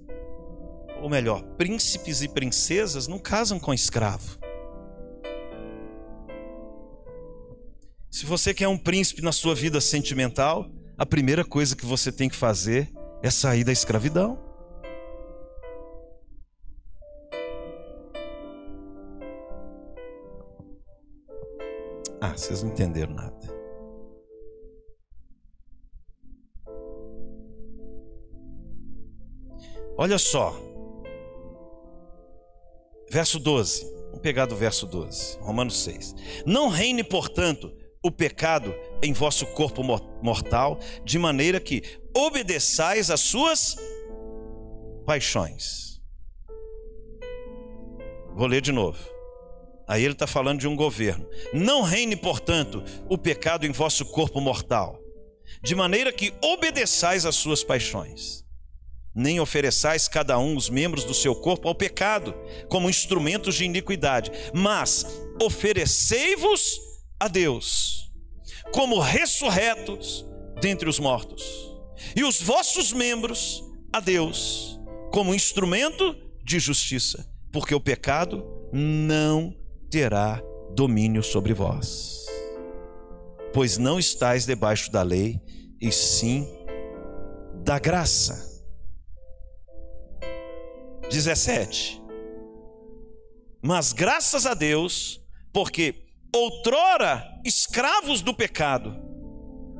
ou 1.02 1.10
melhor, 1.10 1.42
príncipes 1.56 2.22
e 2.22 2.28
princesas 2.28 3.08
não 3.08 3.18
casam 3.18 3.58
com 3.58 3.74
escravo. 3.74 4.38
Se 8.08 8.24
você 8.24 8.54
quer 8.54 8.68
um 8.68 8.78
príncipe 8.78 9.20
na 9.20 9.32
sua 9.32 9.52
vida 9.52 9.80
sentimental, 9.80 10.70
a 10.96 11.04
primeira 11.04 11.44
coisa 11.44 11.74
que 11.74 11.84
você 11.84 12.12
tem 12.12 12.28
que 12.28 12.36
fazer 12.36 12.93
é 13.24 13.30
sair 13.30 13.64
da 13.64 13.72
escravidão. 13.72 14.38
Ah, 22.20 22.36
vocês 22.36 22.62
não 22.62 22.70
entenderam 22.70 23.14
nada. 23.14 23.34
Olha 29.96 30.18
só. 30.18 30.54
Verso 33.10 33.38
12. 33.38 33.90
Vamos 34.08 34.20
pegar 34.20 34.44
do 34.44 34.54
verso 34.54 34.86
12, 34.86 35.38
Romanos 35.38 35.82
6. 35.82 36.14
Não 36.44 36.68
reine, 36.68 37.02
portanto, 37.02 37.74
o 38.04 38.10
pecado 38.10 38.74
em 39.02 39.14
vosso 39.14 39.46
corpo 39.46 39.82
mortal, 40.22 40.78
de 41.02 41.18
maneira 41.18 41.58
que 41.58 41.82
obedeçais 42.14 43.10
às 43.10 43.20
suas 43.20 43.76
paixões. 45.06 46.02
Vou 48.36 48.46
ler 48.46 48.60
de 48.60 48.72
novo. 48.72 48.98
Aí 49.88 50.04
ele 50.04 50.12
está 50.12 50.26
falando 50.26 50.60
de 50.60 50.68
um 50.68 50.76
governo. 50.76 51.26
Não 51.54 51.80
reine, 51.80 52.14
portanto, 52.14 52.84
o 53.08 53.16
pecado 53.16 53.64
em 53.64 53.72
vosso 53.72 54.04
corpo 54.04 54.38
mortal, 54.38 55.00
de 55.62 55.74
maneira 55.74 56.12
que 56.12 56.34
obedeçais 56.42 57.24
às 57.24 57.34
suas 57.34 57.64
paixões. 57.64 58.44
Nem 59.14 59.40
ofereçais 59.40 60.08
cada 60.08 60.38
um 60.38 60.56
os 60.56 60.68
membros 60.68 61.04
do 61.04 61.14
seu 61.14 61.34
corpo 61.34 61.68
ao 61.68 61.74
pecado, 61.74 62.34
como 62.68 62.90
instrumentos 62.90 63.54
de 63.54 63.64
iniquidade, 63.64 64.30
mas 64.52 65.06
oferecei-vos 65.40 66.93
a 67.18 67.28
Deus, 67.28 68.12
como 68.72 69.00
ressurretos 69.00 70.26
dentre 70.60 70.88
os 70.88 70.98
mortos, 70.98 71.44
e 72.16 72.24
os 72.24 72.40
vossos 72.40 72.92
membros 72.92 73.62
a 73.92 74.00
Deus, 74.00 74.80
como 75.12 75.34
instrumento 75.34 76.16
de 76.42 76.58
justiça, 76.58 77.26
porque 77.52 77.74
o 77.74 77.80
pecado 77.80 78.44
não 78.72 79.54
terá 79.90 80.42
domínio 80.74 81.22
sobre 81.22 81.54
vós. 81.54 82.26
Pois 83.52 83.78
não 83.78 83.98
estáis 83.98 84.44
debaixo 84.44 84.90
da 84.90 85.02
lei, 85.02 85.40
e 85.80 85.92
sim 85.92 86.46
da 87.62 87.78
graça. 87.78 88.64
17. 91.10 92.02
Mas 93.62 93.92
graças 93.92 94.46
a 94.46 94.54
Deus, 94.54 95.20
porque 95.52 96.03
outrora 96.34 97.40
escravos 97.44 98.20
do 98.20 98.34
pecado, 98.34 99.04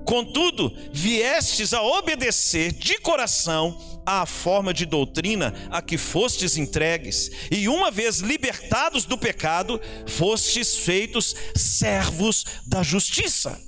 Contudo, 0.04 0.70
viestes 0.92 1.72
a 1.72 1.82
obedecer 1.82 2.72
de 2.72 2.98
coração 2.98 3.76
à 4.04 4.26
forma 4.26 4.74
de 4.74 4.84
doutrina 4.84 5.54
a 5.70 5.80
que 5.80 5.96
fostes 5.96 6.58
entregues, 6.58 7.30
e 7.50 7.68
uma 7.68 7.90
vez 7.90 8.18
libertados 8.18 9.06
do 9.06 9.16
pecado, 9.16 9.80
fostes 10.06 10.76
feitos 10.76 11.34
servos 11.56 12.44
da 12.66 12.82
justiça. 12.82 13.58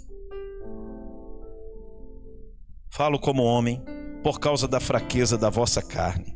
Falo 2.91 3.19
como 3.19 3.43
homem, 3.43 3.83
por 4.23 4.39
causa 4.39 4.69
da 4.69 4.81
fraqueza 4.81 5.39
da 5.39 5.49
vossa 5.49 5.81
carne. 5.81 6.36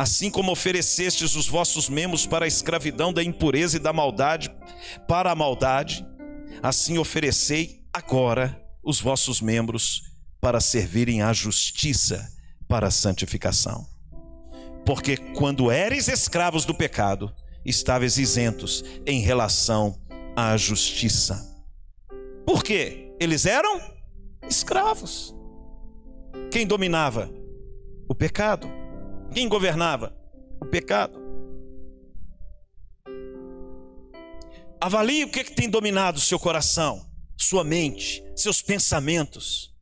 Assim 0.00 0.30
como 0.30 0.50
oferecestes 0.50 1.36
os 1.36 1.46
vossos 1.46 1.90
membros 1.90 2.24
para 2.24 2.46
a 2.46 2.48
escravidão 2.48 3.12
da 3.12 3.22
impureza 3.22 3.76
e 3.76 3.78
da 3.78 3.92
maldade, 3.92 4.50
para 5.06 5.30
a 5.30 5.34
maldade, 5.34 6.06
assim 6.62 6.96
oferecei 6.96 7.84
agora 7.92 8.58
os 8.82 8.98
vossos 8.98 9.42
membros 9.42 10.00
para 10.40 10.58
servirem 10.58 11.20
à 11.20 11.34
justiça, 11.34 12.26
para 12.66 12.86
a 12.86 12.90
santificação. 12.90 13.86
Porque 14.86 15.18
quando 15.18 15.70
eres 15.70 16.08
escravos 16.08 16.64
do 16.64 16.74
pecado, 16.74 17.30
estáveis 17.62 18.16
isentos 18.16 18.82
em 19.04 19.20
relação 19.20 20.00
à 20.34 20.56
justiça. 20.56 21.62
Por 22.46 22.64
quê? 22.64 23.14
Eles 23.20 23.44
eram 23.44 23.78
escravos. 24.48 25.34
Quem 26.50 26.66
dominava? 26.66 27.30
O 28.08 28.14
pecado. 28.14 28.79
Quem 29.32 29.48
governava? 29.48 30.16
O 30.60 30.66
pecado. 30.66 31.18
Avalie 34.80 35.24
o 35.24 35.30
que, 35.30 35.40
é 35.40 35.44
que 35.44 35.54
tem 35.54 35.68
dominado 35.68 36.18
o 36.18 36.20
seu 36.20 36.38
coração 36.38 37.10
sua 37.40 37.64
mente, 37.64 38.22
seus 38.36 38.60
pensamentos, 38.60 39.74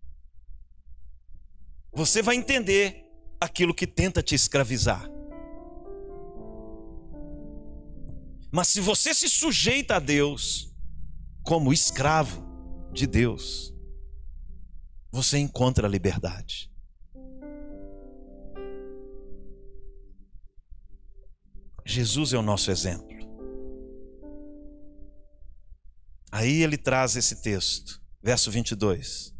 você 1.93 2.23
vai 2.23 2.37
entender 2.37 3.05
aquilo 3.41 3.75
que 3.75 3.87
tenta 3.87 4.23
te 4.23 4.35
escravizar. 4.35 5.11
Mas 8.51 8.69
se 8.69 8.81
você 8.81 9.13
se 9.13 9.29
sujeita 9.29 9.97
a 9.97 9.99
Deus 9.99 10.73
como 11.43 11.73
escravo 11.73 12.47
de 12.93 13.07
Deus, 13.07 13.75
você 15.11 15.37
encontra 15.39 15.89
a 15.89 15.91
liberdade. 15.91 16.71
Jesus 21.89 22.35
é 22.35 22.39
o 22.39 22.43
nosso 22.43 22.71
exemplo. 22.71 23.09
Aí 26.31 26.63
ele 26.63 26.77
traz 26.77 27.17
esse 27.17 27.41
texto, 27.41 27.99
verso 28.23 28.51
22. 28.51 29.33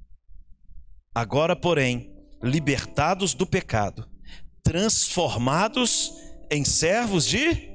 Agora, 1.15 1.55
porém, 1.55 2.11
libertados 2.43 3.35
do 3.35 3.47
pecado, 3.47 4.09
transformados 4.63 6.11
em 6.51 6.65
servos 6.65 7.27
de 7.27 7.69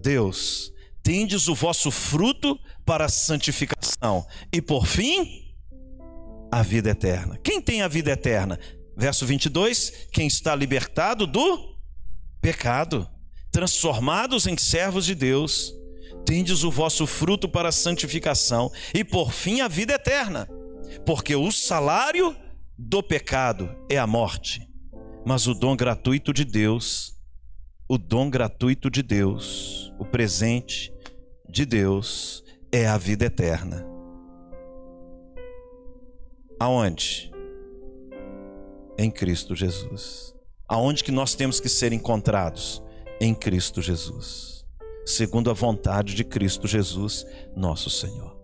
Deus, 0.00 0.72
tendes 1.02 1.48
o 1.48 1.54
vosso 1.54 1.90
fruto 1.90 2.56
para 2.86 3.06
a 3.06 3.08
santificação 3.08 4.24
e, 4.52 4.62
por 4.62 4.86
fim, 4.86 5.56
a 6.52 6.62
vida 6.62 6.90
eterna. 6.90 7.36
Quem 7.42 7.60
tem 7.60 7.82
a 7.82 7.88
vida 7.88 8.12
eterna? 8.12 8.60
Verso 8.96 9.26
22: 9.26 10.06
quem 10.12 10.28
está 10.28 10.54
libertado 10.54 11.26
do 11.26 11.74
pecado, 12.40 13.08
transformados 13.54 14.48
em 14.48 14.58
servos 14.58 15.06
de 15.06 15.14
Deus 15.14 15.72
tendes 16.26 16.64
o 16.64 16.72
vosso 16.72 17.06
fruto 17.06 17.48
para 17.48 17.68
a 17.68 17.72
santificação 17.72 18.68
e 18.92 19.04
por 19.04 19.32
fim 19.32 19.60
a 19.60 19.68
vida 19.68 19.94
eterna. 19.94 20.48
Porque 21.06 21.36
o 21.36 21.52
salário 21.52 22.36
do 22.76 23.00
pecado 23.00 23.72
é 23.88 23.96
a 23.96 24.08
morte, 24.08 24.68
mas 25.24 25.46
o 25.46 25.54
dom 25.54 25.76
gratuito 25.76 26.32
de 26.32 26.44
Deus, 26.44 27.14
o 27.88 27.96
dom 27.96 28.28
gratuito 28.28 28.90
de 28.90 29.04
Deus, 29.04 29.92
o 30.00 30.04
presente 30.04 30.92
de 31.48 31.64
Deus 31.64 32.42
é 32.72 32.88
a 32.88 32.98
vida 32.98 33.26
eterna. 33.26 33.86
Aonde? 36.58 37.30
Em 38.98 39.12
Cristo 39.12 39.54
Jesus. 39.54 40.34
Aonde 40.68 41.04
que 41.04 41.12
nós 41.12 41.36
temos 41.36 41.60
que 41.60 41.68
ser 41.68 41.92
encontrados? 41.92 42.83
Em 43.24 43.34
Cristo 43.34 43.80
Jesus 43.80 44.54
segundo 45.04 45.50
a 45.50 45.52
vontade 45.52 46.14
de 46.14 46.24
Cristo 46.24 46.66
Jesus, 46.66 47.26
nosso 47.54 47.90
Senhor. 47.90 48.34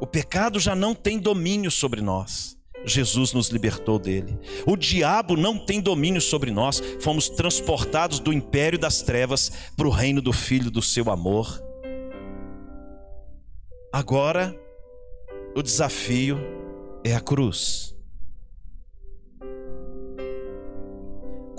O 0.00 0.06
pecado 0.06 0.58
já 0.58 0.74
não 0.74 0.94
tem 0.94 1.18
domínio 1.18 1.70
sobre 1.70 2.00
nós. 2.00 2.58
Jesus 2.84 3.32
nos 3.32 3.48
libertou 3.48 3.98
dele. 3.98 4.38
O 4.66 4.76
diabo 4.76 5.36
não 5.36 5.58
tem 5.58 5.80
domínio 5.80 6.20
sobre 6.20 6.50
nós. 6.50 6.82
Fomos 7.00 7.30
transportados 7.30 8.18
do 8.18 8.32
império 8.32 8.78
das 8.78 9.00
trevas 9.00 9.50
para 9.76 9.86
o 9.86 9.90
reino 9.90 10.20
do 10.20 10.32
Filho 10.32 10.70
do 10.70 10.82
seu 10.82 11.10
amor. 11.10 11.62
Agora, 13.90 14.54
o 15.56 15.62
desafio 15.62 16.38
é 17.02 17.14
a 17.14 17.20
cruz. 17.20 17.93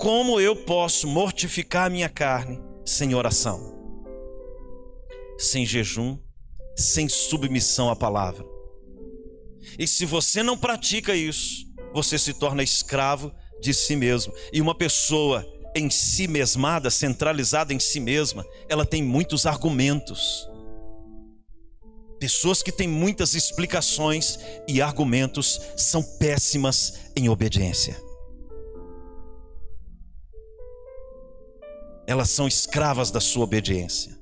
Como 0.06 0.40
eu 0.40 0.54
posso 0.54 1.08
mortificar 1.08 1.86
a 1.86 1.90
minha 1.90 2.08
carne 2.08 2.62
sem 2.84 3.12
oração, 3.12 3.74
sem 5.36 5.66
jejum, 5.66 6.16
sem 6.76 7.08
submissão 7.08 7.90
à 7.90 7.96
palavra? 7.96 8.46
E 9.76 9.84
se 9.84 10.06
você 10.06 10.44
não 10.44 10.56
pratica 10.56 11.12
isso, 11.12 11.66
você 11.92 12.20
se 12.20 12.32
torna 12.34 12.62
escravo 12.62 13.32
de 13.60 13.74
si 13.74 13.96
mesmo. 13.96 14.32
E 14.52 14.60
uma 14.60 14.76
pessoa 14.76 15.44
em 15.74 15.90
si 15.90 16.28
mesmada, 16.28 16.88
centralizada 16.88 17.74
em 17.74 17.80
si 17.80 17.98
mesma, 17.98 18.46
ela 18.68 18.86
tem 18.86 19.02
muitos 19.02 19.44
argumentos. 19.44 20.48
Pessoas 22.20 22.62
que 22.62 22.70
têm 22.70 22.86
muitas 22.86 23.34
explicações 23.34 24.38
e 24.68 24.80
argumentos 24.80 25.60
são 25.76 26.00
péssimas 26.00 27.10
em 27.16 27.28
obediência. 27.28 28.05
Elas 32.06 32.30
são 32.30 32.46
escravas 32.46 33.10
da 33.10 33.20
sua 33.20 33.44
obediência. 33.44 34.16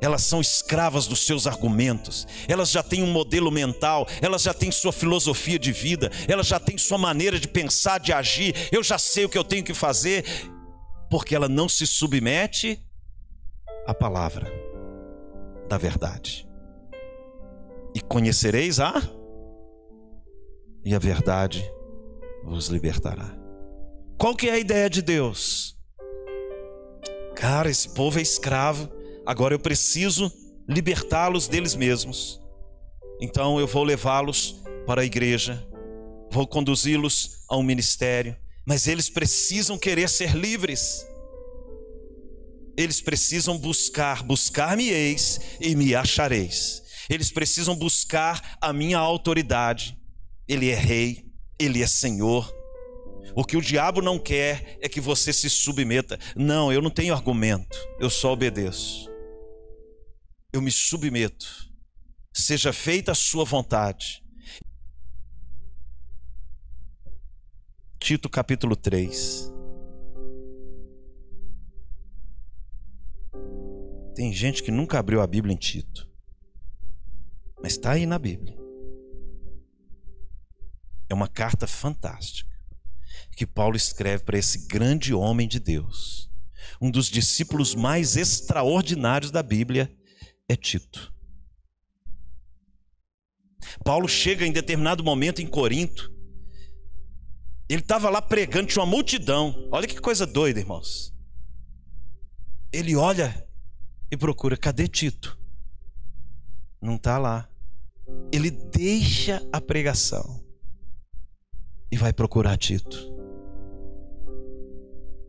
Elas 0.00 0.22
são 0.22 0.40
escravas 0.40 1.08
dos 1.08 1.26
seus 1.26 1.46
argumentos, 1.46 2.24
elas 2.46 2.70
já 2.70 2.84
têm 2.84 3.02
um 3.02 3.10
modelo 3.10 3.50
mental, 3.50 4.06
elas 4.22 4.42
já 4.42 4.54
têm 4.54 4.70
sua 4.70 4.92
filosofia 4.92 5.58
de 5.58 5.72
vida, 5.72 6.08
elas 6.28 6.46
já 6.46 6.60
têm 6.60 6.78
sua 6.78 6.98
maneira 6.98 7.38
de 7.40 7.48
pensar, 7.48 7.98
de 7.98 8.12
agir. 8.12 8.54
Eu 8.70 8.82
já 8.84 8.96
sei 8.96 9.24
o 9.24 9.28
que 9.28 9.36
eu 9.36 9.42
tenho 9.42 9.64
que 9.64 9.74
fazer, 9.74 10.24
porque 11.10 11.34
ela 11.34 11.48
não 11.48 11.68
se 11.68 11.84
submete 11.84 12.80
à 13.86 13.92
palavra 13.92 14.52
da 15.68 15.76
verdade. 15.76 16.48
E 17.92 18.00
conhecereis 18.00 18.78
a, 18.78 19.02
e 20.84 20.94
a 20.94 20.98
verdade 20.98 21.68
vos 22.44 22.68
libertará. 22.68 23.36
Qual 24.16 24.36
que 24.36 24.48
é 24.48 24.52
a 24.52 24.58
ideia 24.58 24.88
de 24.88 25.02
Deus? 25.02 25.77
Cara, 27.38 27.70
esse 27.70 27.90
povo 27.90 28.18
é 28.18 28.22
escravo, 28.22 28.90
agora 29.24 29.54
eu 29.54 29.60
preciso 29.60 30.28
libertá-los 30.68 31.46
deles 31.46 31.76
mesmos. 31.76 32.42
Então 33.20 33.60
eu 33.60 33.66
vou 33.66 33.84
levá-los 33.84 34.60
para 34.84 35.02
a 35.02 35.04
igreja, 35.04 35.64
vou 36.32 36.48
conduzi-los 36.48 37.44
a 37.48 37.56
um 37.56 37.62
ministério, 37.62 38.36
mas 38.66 38.88
eles 38.88 39.08
precisam 39.08 39.78
querer 39.78 40.08
ser 40.08 40.34
livres. 40.34 41.06
Eles 42.76 43.00
precisam 43.00 43.56
buscar, 43.56 44.24
buscar-me-eis 44.24 45.38
e 45.60 45.76
me 45.76 45.94
achareis. 45.94 46.82
Eles 47.08 47.30
precisam 47.30 47.76
buscar 47.76 48.58
a 48.60 48.72
minha 48.72 48.98
autoridade. 48.98 49.96
Ele 50.48 50.70
é 50.70 50.74
rei, 50.74 51.24
ele 51.56 51.84
é 51.84 51.86
senhor. 51.86 52.52
O 53.34 53.44
que 53.44 53.56
o 53.56 53.62
diabo 53.62 54.00
não 54.00 54.18
quer 54.18 54.78
é 54.80 54.88
que 54.88 55.00
você 55.00 55.32
se 55.32 55.48
submeta. 55.48 56.18
Não, 56.36 56.72
eu 56.72 56.82
não 56.82 56.90
tenho 56.90 57.14
argumento, 57.14 57.78
eu 57.98 58.10
só 58.10 58.32
obedeço. 58.32 59.08
Eu 60.52 60.60
me 60.62 60.70
submeto 60.70 61.68
seja 62.38 62.72
feita 62.72 63.12
a 63.12 63.14
sua 63.14 63.44
vontade. 63.44 64.24
Tito 67.98 68.28
capítulo 68.30 68.76
3. 68.76 69.52
Tem 74.14 74.32
gente 74.32 74.62
que 74.62 74.70
nunca 74.70 74.98
abriu 74.98 75.20
a 75.20 75.26
Bíblia 75.26 75.52
em 75.52 75.58
Tito, 75.58 76.08
mas 77.62 77.72
está 77.72 77.92
aí 77.92 78.06
na 78.06 78.18
Bíblia. 78.18 78.56
É 81.08 81.14
uma 81.14 81.28
carta 81.28 81.66
fantástica 81.66 82.57
que 83.38 83.46
Paulo 83.46 83.76
escreve 83.76 84.24
para 84.24 84.36
esse 84.36 84.66
grande 84.66 85.14
homem 85.14 85.46
de 85.46 85.60
Deus. 85.60 86.28
Um 86.80 86.90
dos 86.90 87.06
discípulos 87.06 87.72
mais 87.72 88.16
extraordinários 88.16 89.30
da 89.30 89.44
Bíblia 89.44 89.96
é 90.48 90.56
Tito. 90.56 91.14
Paulo 93.84 94.08
chega 94.08 94.44
em 94.44 94.50
determinado 94.50 95.04
momento 95.04 95.40
em 95.40 95.46
Corinto. 95.46 96.12
Ele 97.68 97.80
estava 97.80 98.10
lá 98.10 98.20
pregando, 98.20 98.66
tinha 98.66 98.82
uma 98.82 98.90
multidão. 98.90 99.68
Olha 99.70 99.86
que 99.86 100.00
coisa 100.00 100.26
doida, 100.26 100.58
irmãos. 100.58 101.14
Ele 102.72 102.96
olha 102.96 103.46
e 104.10 104.16
procura: 104.16 104.56
cadê 104.56 104.88
Tito? 104.88 105.38
Não 106.82 106.96
está 106.96 107.18
lá. 107.18 107.48
Ele 108.32 108.50
deixa 108.50 109.46
a 109.52 109.60
pregação 109.60 110.44
e 111.88 111.96
vai 111.96 112.12
procurar 112.12 112.56
Tito. 112.56 113.17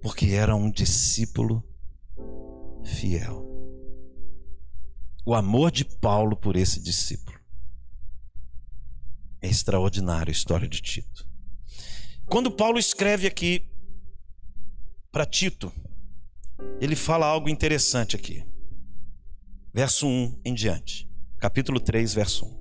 Porque 0.02 0.28
era 0.28 0.56
um 0.56 0.72
discípulo 0.72 1.64
fiel. 2.84 3.48
O 5.26 5.34
amor 5.36 5.72
de 5.72 5.86
Paulo 5.86 6.36
por 6.36 6.56
esse 6.56 6.82
discípulo 6.82 7.40
é 9.42 9.48
extraordinária 9.48 10.32
a 10.32 10.34
história 10.34 10.68
de 10.68 10.82
Tito. 10.82 11.28
Quando 12.26 12.52
Paulo 12.52 12.78
escreve 12.78 13.28
aqui 13.28 13.70
para 15.12 15.26
Tito, 15.26 15.72
ele 16.80 16.96
fala 16.96 17.26
algo 17.26 17.50
interessante 17.50 18.16
aqui. 18.16 18.46
Verso 19.74 20.08
1 20.08 20.42
em 20.46 20.54
diante. 20.54 21.10
Capítulo 21.38 21.80
3, 21.80 22.14
verso 22.14 22.46
1. 22.46 22.59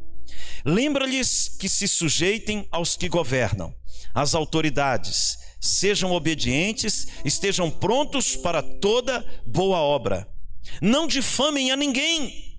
Lembra-lhes 0.65 1.49
que 1.59 1.69
se 1.69 1.87
sujeitem 1.87 2.67
aos 2.71 2.97
que 2.97 3.09
governam, 3.09 3.75
às 4.15 4.35
autoridades, 4.35 5.39
sejam 5.61 6.13
obedientes, 6.13 7.07
estejam 7.25 7.71
prontos 7.71 8.37
para 8.37 8.63
toda 8.63 9.25
boa 9.47 9.79
obra. 9.79 10.29
Não 10.83 11.07
difamem 11.07 11.71
a 11.71 11.77
ninguém, 11.77 12.59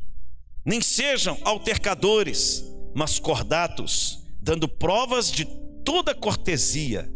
nem 0.66 0.82
sejam 0.82 1.38
altercadores 1.44 2.70
mas 2.94 3.20
cordatos, 3.20 4.24
dando 4.42 4.68
provas 4.68 5.32
de 5.32 5.46
toda 5.84 6.16
cortesia 6.16 7.12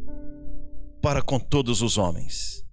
para 1.01 1.21
com 1.21 1.39
todos 1.39 1.81
os 1.81 1.97
homens. 1.97 2.63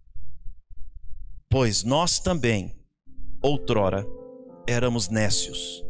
Pois 1.49 1.83
nós 1.83 2.20
também, 2.20 2.76
outrora, 3.43 4.07
éramos 4.66 5.09
nécios, 5.09 5.85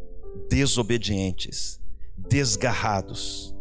desobedientes, 0.49 1.80
desgarrados, 2.31 3.53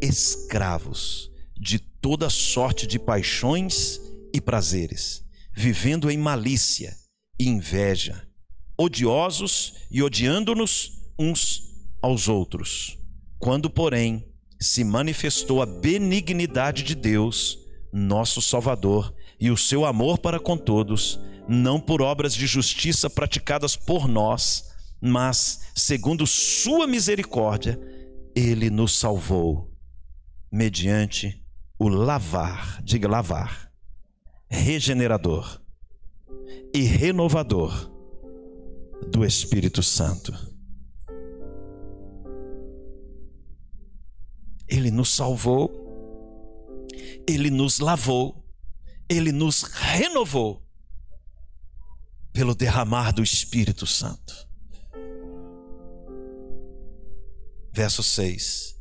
escravos 0.00 1.30
de 1.54 1.78
toda 1.78 2.30
sorte 2.30 2.86
de 2.86 2.98
paixões 2.98 4.00
e 4.32 4.40
prazeres, 4.40 5.22
vivendo 5.54 6.10
em 6.10 6.16
malícia 6.16 6.96
e 7.38 7.46
inveja, 7.46 8.26
odiosos 8.78 9.74
e 9.90 10.02
odiando-nos 10.02 10.92
uns 11.18 11.62
aos 12.00 12.26
outros. 12.26 12.96
Quando, 13.38 13.68
porém, 13.68 14.26
se 14.58 14.82
manifestou 14.82 15.60
a 15.60 15.66
benignidade 15.66 16.82
de 16.84 16.94
Deus, 16.94 17.58
nosso 17.92 18.40
Salvador, 18.40 19.14
e 19.38 19.50
o 19.50 19.58
seu 19.58 19.84
amor 19.84 20.18
para 20.18 20.40
com 20.40 20.56
todos, 20.56 21.20
não 21.46 21.78
por 21.78 22.00
obras 22.00 22.34
de 22.34 22.46
justiça 22.46 23.10
praticadas 23.10 23.76
por 23.76 24.08
nós, 24.08 24.70
mas 25.02 25.60
segundo 25.74 26.26
sua 26.26 26.86
misericórdia, 26.86 27.78
ele 28.36 28.70
nos 28.70 28.98
salvou 28.98 29.74
mediante 30.52 31.42
o 31.78 31.88
lavar, 31.88 32.82
diga 32.82 33.08
lavar, 33.08 33.72
regenerador 34.48 35.60
e 36.72 36.82
renovador 36.82 37.90
do 39.10 39.24
Espírito 39.24 39.82
Santo 39.82 40.54
Ele 44.68 44.90
nos 44.90 45.10
salvou, 45.10 45.70
Ele 47.28 47.50
nos 47.50 47.78
lavou, 47.78 48.44
Ele 49.08 49.30
nos 49.30 49.62
renovou 49.62 50.62
pelo 52.32 52.54
derramar 52.54 53.12
do 53.12 53.22
Espírito 53.22 53.86
Santo. 53.86 54.46
Verso 57.76 58.02
6: 58.02 58.74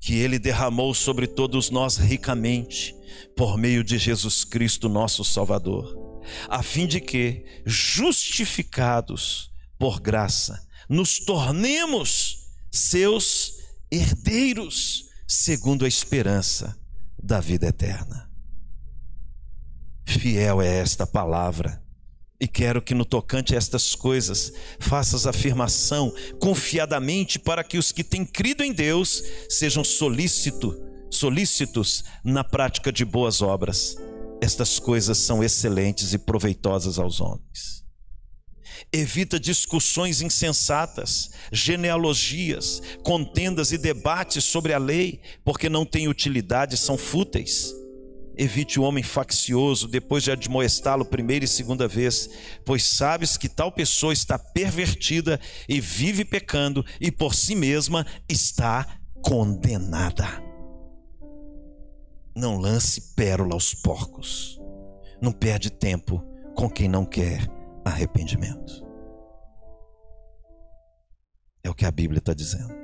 Que 0.00 0.16
Ele 0.16 0.36
derramou 0.36 0.92
sobre 0.92 1.28
todos 1.28 1.70
nós 1.70 1.96
ricamente, 1.96 2.92
por 3.36 3.56
meio 3.56 3.84
de 3.84 3.96
Jesus 3.98 4.42
Cristo, 4.42 4.88
nosso 4.88 5.24
Salvador, 5.24 6.20
a 6.48 6.60
fim 6.60 6.88
de 6.88 7.00
que, 7.00 7.44
justificados 7.64 9.52
por 9.78 10.00
graça, 10.00 10.60
nos 10.88 11.20
tornemos 11.20 12.48
seus 12.68 13.58
herdeiros 13.88 15.04
segundo 15.28 15.84
a 15.84 15.88
esperança 15.88 16.76
da 17.22 17.38
vida 17.38 17.68
eterna. 17.68 18.28
Fiel 20.04 20.60
é 20.60 20.80
esta 20.80 21.06
palavra. 21.06 21.80
E 22.42 22.48
quero 22.48 22.82
que 22.82 22.92
no 22.92 23.04
tocante 23.04 23.54
a 23.54 23.56
estas 23.56 23.94
coisas 23.94 24.52
faças 24.80 25.28
afirmação 25.28 26.12
confiadamente 26.40 27.38
para 27.38 27.62
que 27.62 27.78
os 27.78 27.92
que 27.92 28.02
têm 28.02 28.24
crido 28.24 28.64
em 28.64 28.72
Deus 28.72 29.22
sejam 29.48 29.84
solícito, 29.84 30.74
solícitos 31.08 32.02
na 32.24 32.42
prática 32.42 32.90
de 32.90 33.04
boas 33.04 33.42
obras. 33.42 33.96
Estas 34.40 34.80
coisas 34.80 35.18
são 35.18 35.44
excelentes 35.44 36.12
e 36.12 36.18
proveitosas 36.18 36.98
aos 36.98 37.20
homens 37.20 37.80
evita 38.92 39.40
discussões 39.40 40.20
insensatas, 40.20 41.30
genealogias, 41.50 42.82
contendas 43.02 43.72
e 43.72 43.78
debates 43.78 44.44
sobre 44.44 44.74
a 44.74 44.78
lei, 44.78 45.20
porque 45.44 45.70
não 45.70 45.86
têm 45.86 46.08
utilidade, 46.08 46.76
são 46.76 46.98
fúteis. 46.98 47.72
Evite 48.36 48.80
o 48.80 48.82
homem 48.82 49.02
faccioso 49.02 49.86
depois 49.86 50.22
de 50.22 50.30
admoestá-lo 50.30 51.04
primeira 51.04 51.44
e 51.44 51.48
segunda 51.48 51.86
vez, 51.86 52.30
pois 52.64 52.84
sabes 52.84 53.36
que 53.36 53.48
tal 53.48 53.70
pessoa 53.70 54.12
está 54.12 54.38
pervertida 54.38 55.38
e 55.68 55.80
vive 55.80 56.24
pecando 56.24 56.84
e 57.00 57.10
por 57.10 57.34
si 57.34 57.54
mesma 57.54 58.06
está 58.28 58.98
condenada. 59.22 60.26
Não 62.34 62.56
lance 62.56 63.14
pérola 63.14 63.54
aos 63.54 63.74
porcos. 63.74 64.58
Não 65.20 65.30
perde 65.30 65.70
tempo 65.70 66.24
com 66.56 66.68
quem 66.68 66.88
não 66.88 67.04
quer 67.04 67.46
arrependimento. 67.84 68.82
É 71.62 71.70
o 71.70 71.74
que 71.74 71.84
a 71.84 71.90
Bíblia 71.90 72.18
está 72.18 72.34
dizendo. 72.34 72.74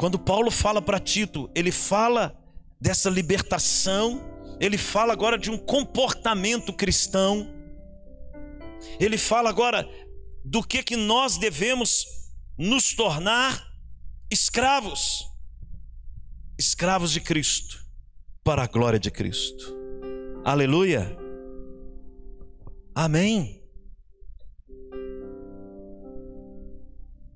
Quando 0.00 0.18
Paulo 0.18 0.50
fala 0.50 0.80
para 0.80 0.98
Tito, 0.98 1.50
ele 1.54 1.70
fala 1.70 2.34
dessa 2.80 3.10
libertação, 3.10 4.18
ele 4.58 4.78
fala 4.78 5.12
agora 5.12 5.36
de 5.36 5.50
um 5.50 5.58
comportamento 5.58 6.72
cristão, 6.72 7.46
ele 8.98 9.18
fala 9.18 9.50
agora 9.50 9.86
do 10.42 10.62
que, 10.62 10.82
que 10.82 10.96
nós 10.96 11.36
devemos 11.36 12.06
nos 12.56 12.94
tornar 12.94 13.62
escravos, 14.30 15.26
escravos 16.58 17.12
de 17.12 17.20
Cristo, 17.20 17.84
para 18.42 18.62
a 18.62 18.66
glória 18.66 18.98
de 18.98 19.10
Cristo. 19.10 19.76
Aleluia. 20.42 21.14
Amém. 22.94 23.62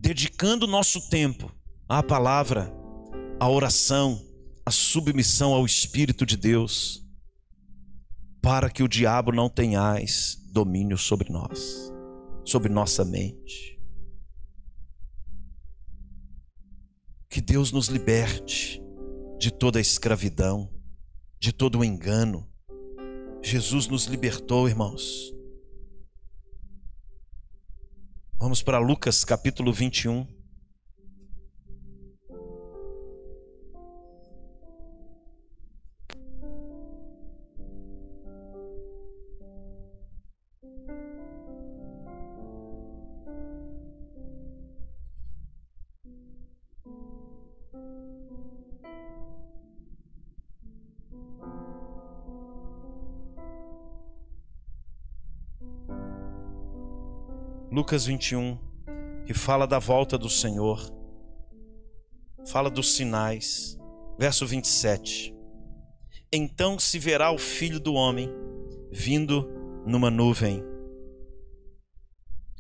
Dedicando 0.01 0.67
nosso 0.67 1.11
tempo 1.11 1.54
à 1.89 2.03
palavra, 2.03 2.73
à 3.39 3.49
oração, 3.49 4.21
à 4.65 4.71
submissão 4.71 5.53
ao 5.53 5.67
Espírito 5.67 6.25
de 6.25 6.37
Deus, 6.37 7.05
para 8.41 8.71
que 8.71 8.83
o 8.83 8.89
diabo 8.89 9.33
não 9.33 9.49
tenhais 9.49 10.37
domínio 10.51 10.97
sobre 10.97 11.31
nós, 11.31 11.93
sobre 12.45 12.73
nossa 12.73 13.05
mente. 13.05 13.81
Que 17.29 17.41
Deus 17.41 17.73
nos 17.73 17.89
liberte 17.89 18.81
de 19.39 19.51
toda 19.51 19.79
a 19.79 19.83
escravidão, 19.83 20.73
de 21.39 21.53
todo 21.53 21.81
o 21.81 21.85
engano. 21.85 22.49
Jesus 23.43 23.89
nos 23.89 24.07
libertou, 24.07 24.69
irmãos. 24.69 25.35
Vamos 28.39 28.63
para 28.63 28.79
Lucas 28.79 29.25
capítulo 29.25 29.73
21. 29.73 30.44
Lucas 57.75 58.07
21, 58.07 58.57
que 59.27 59.35
fala 59.35 59.67
da 59.67 59.81
volta 59.81 60.17
do 60.17 60.31
Senhor, 60.31 60.79
fala 62.47 62.71
dos 62.71 62.95
sinais. 62.95 63.77
Verso 64.17 64.47
27. 64.47 65.35
Então 66.33 66.79
se 66.79 67.01
verá 67.01 67.33
o 67.33 67.37
filho 67.37 67.81
do 67.81 67.95
homem 67.95 68.31
vindo 68.93 69.51
numa 69.85 70.09
nuvem, 70.09 70.63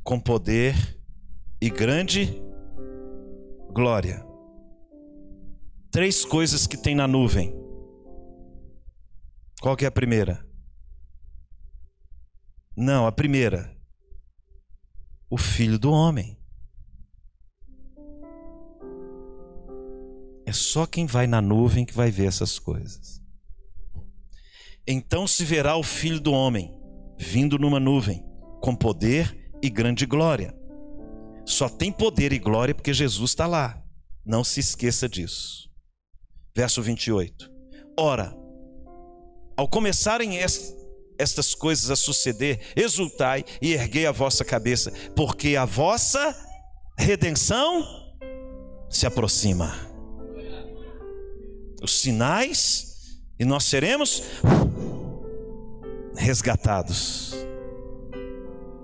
com 0.02 0.18
poder 0.18 0.74
e 1.62 1.70
grande 1.70 2.42
glória. 3.72 4.26
Três 5.92 6.24
coisas 6.24 6.66
que 6.66 6.76
tem 6.76 6.96
na 6.96 7.06
nuvem. 7.06 7.54
Qual 9.62 9.76
que 9.76 9.84
é 9.84 9.88
a 9.88 9.92
primeira? 9.92 10.44
Não, 12.76 13.06
a 13.06 13.12
primeira 13.12 13.74
o 15.34 15.36
filho 15.36 15.80
do 15.80 15.90
homem. 15.90 16.38
É 20.46 20.52
só 20.52 20.86
quem 20.86 21.06
vai 21.06 21.26
na 21.26 21.42
nuvem 21.42 21.84
que 21.84 21.92
vai 21.92 22.08
ver 22.08 22.26
essas 22.26 22.56
coisas. 22.56 23.20
Então 24.86 25.26
se 25.26 25.44
verá 25.44 25.74
o 25.76 25.82
filho 25.82 26.20
do 26.20 26.32
homem 26.32 26.72
vindo 27.18 27.58
numa 27.58 27.80
nuvem, 27.80 28.24
com 28.62 28.76
poder 28.76 29.50
e 29.60 29.68
grande 29.68 30.06
glória. 30.06 30.56
Só 31.44 31.68
tem 31.68 31.90
poder 31.90 32.32
e 32.32 32.38
glória 32.38 32.72
porque 32.72 32.94
Jesus 32.94 33.32
está 33.32 33.48
lá. 33.48 33.82
Não 34.24 34.44
se 34.44 34.60
esqueça 34.60 35.08
disso. 35.08 35.68
Verso 36.54 36.80
28. 36.80 37.50
Ora, 37.98 38.32
ao 39.56 39.66
começarem 39.66 40.38
estas 41.18 41.54
coisas 41.54 41.90
a 41.90 41.96
suceder, 41.96 42.60
exultai 42.76 43.44
e 43.60 43.72
erguei 43.72 44.06
a 44.06 44.12
vossa 44.12 44.44
cabeça, 44.44 44.92
porque 45.14 45.56
a 45.56 45.64
vossa 45.64 46.34
redenção 46.98 48.14
se 48.88 49.06
aproxima. 49.06 49.74
Os 51.82 52.00
sinais, 52.00 53.20
e 53.38 53.44
nós 53.44 53.64
seremos 53.64 54.22
resgatados 56.16 57.34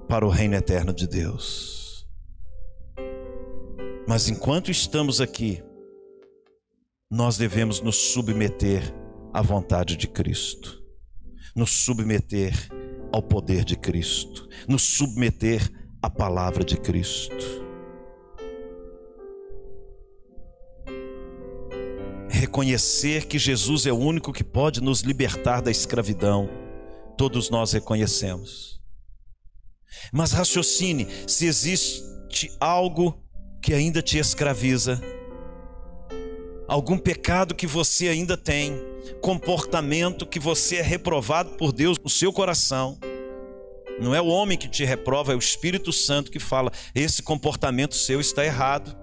para 0.08 0.26
o 0.26 0.28
reino 0.28 0.54
eterno 0.54 0.92
de 0.92 1.06
Deus. 1.06 2.06
Mas 4.06 4.28
enquanto 4.28 4.70
estamos 4.70 5.20
aqui, 5.20 5.62
nós 7.10 7.36
devemos 7.36 7.80
nos 7.80 7.96
submeter 7.96 8.82
à 9.32 9.40
vontade 9.40 9.96
de 9.96 10.08
Cristo 10.08 10.79
nos 11.54 11.70
submeter 11.70 12.54
ao 13.12 13.22
poder 13.22 13.64
de 13.64 13.76
Cristo, 13.76 14.48
nos 14.68 14.82
submeter 14.82 15.68
à 16.02 16.08
palavra 16.08 16.64
de 16.64 16.76
Cristo. 16.76 17.60
Reconhecer 22.28 23.26
que 23.26 23.38
Jesus 23.38 23.86
é 23.86 23.92
o 23.92 23.98
único 23.98 24.32
que 24.32 24.44
pode 24.44 24.80
nos 24.80 25.00
libertar 25.00 25.60
da 25.60 25.70
escravidão, 25.70 26.48
todos 27.16 27.50
nós 27.50 27.72
reconhecemos. 27.72 28.80
Mas 30.12 30.32
raciocine 30.32 31.06
se 31.26 31.46
existe 31.46 32.50
algo 32.60 33.22
que 33.60 33.74
ainda 33.74 34.00
te 34.00 34.18
escraviza, 34.18 35.00
algum 36.70 36.96
pecado 36.96 37.52
que 37.52 37.66
você 37.66 38.06
ainda 38.06 38.36
tem, 38.36 38.80
comportamento 39.20 40.24
que 40.24 40.38
você 40.38 40.76
é 40.76 40.82
reprovado 40.82 41.50
por 41.56 41.72
Deus 41.72 41.98
no 41.98 42.08
seu 42.08 42.32
coração. 42.32 42.96
Não 44.00 44.14
é 44.14 44.20
o 44.20 44.28
homem 44.28 44.56
que 44.56 44.68
te 44.68 44.84
reprova, 44.84 45.32
é 45.32 45.36
o 45.36 45.40
Espírito 45.40 45.92
Santo 45.92 46.30
que 46.30 46.38
fala: 46.38 46.70
esse 46.94 47.22
comportamento 47.22 47.96
seu 47.96 48.20
está 48.20 48.44
errado. 48.44 48.96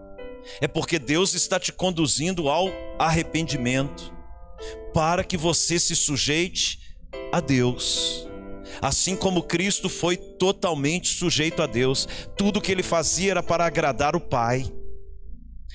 É 0.62 0.68
porque 0.68 0.98
Deus 0.98 1.34
está 1.34 1.60
te 1.60 1.74
conduzindo 1.74 2.48
ao 2.48 2.70
arrependimento, 2.98 4.14
para 4.94 5.22
que 5.22 5.36
você 5.36 5.78
se 5.78 5.94
sujeite 5.94 6.80
a 7.34 7.42
Deus. 7.42 8.26
Assim 8.82 9.14
como 9.14 9.44
Cristo 9.44 9.90
foi 9.90 10.16
totalmente 10.16 11.10
sujeito 11.10 11.62
a 11.62 11.66
Deus, 11.66 12.08
tudo 12.38 12.62
que 12.62 12.72
ele 12.72 12.84
fazia 12.84 13.32
era 13.32 13.44
para 13.44 13.66
agradar 13.66 14.16
o 14.16 14.22
Pai. 14.22 14.72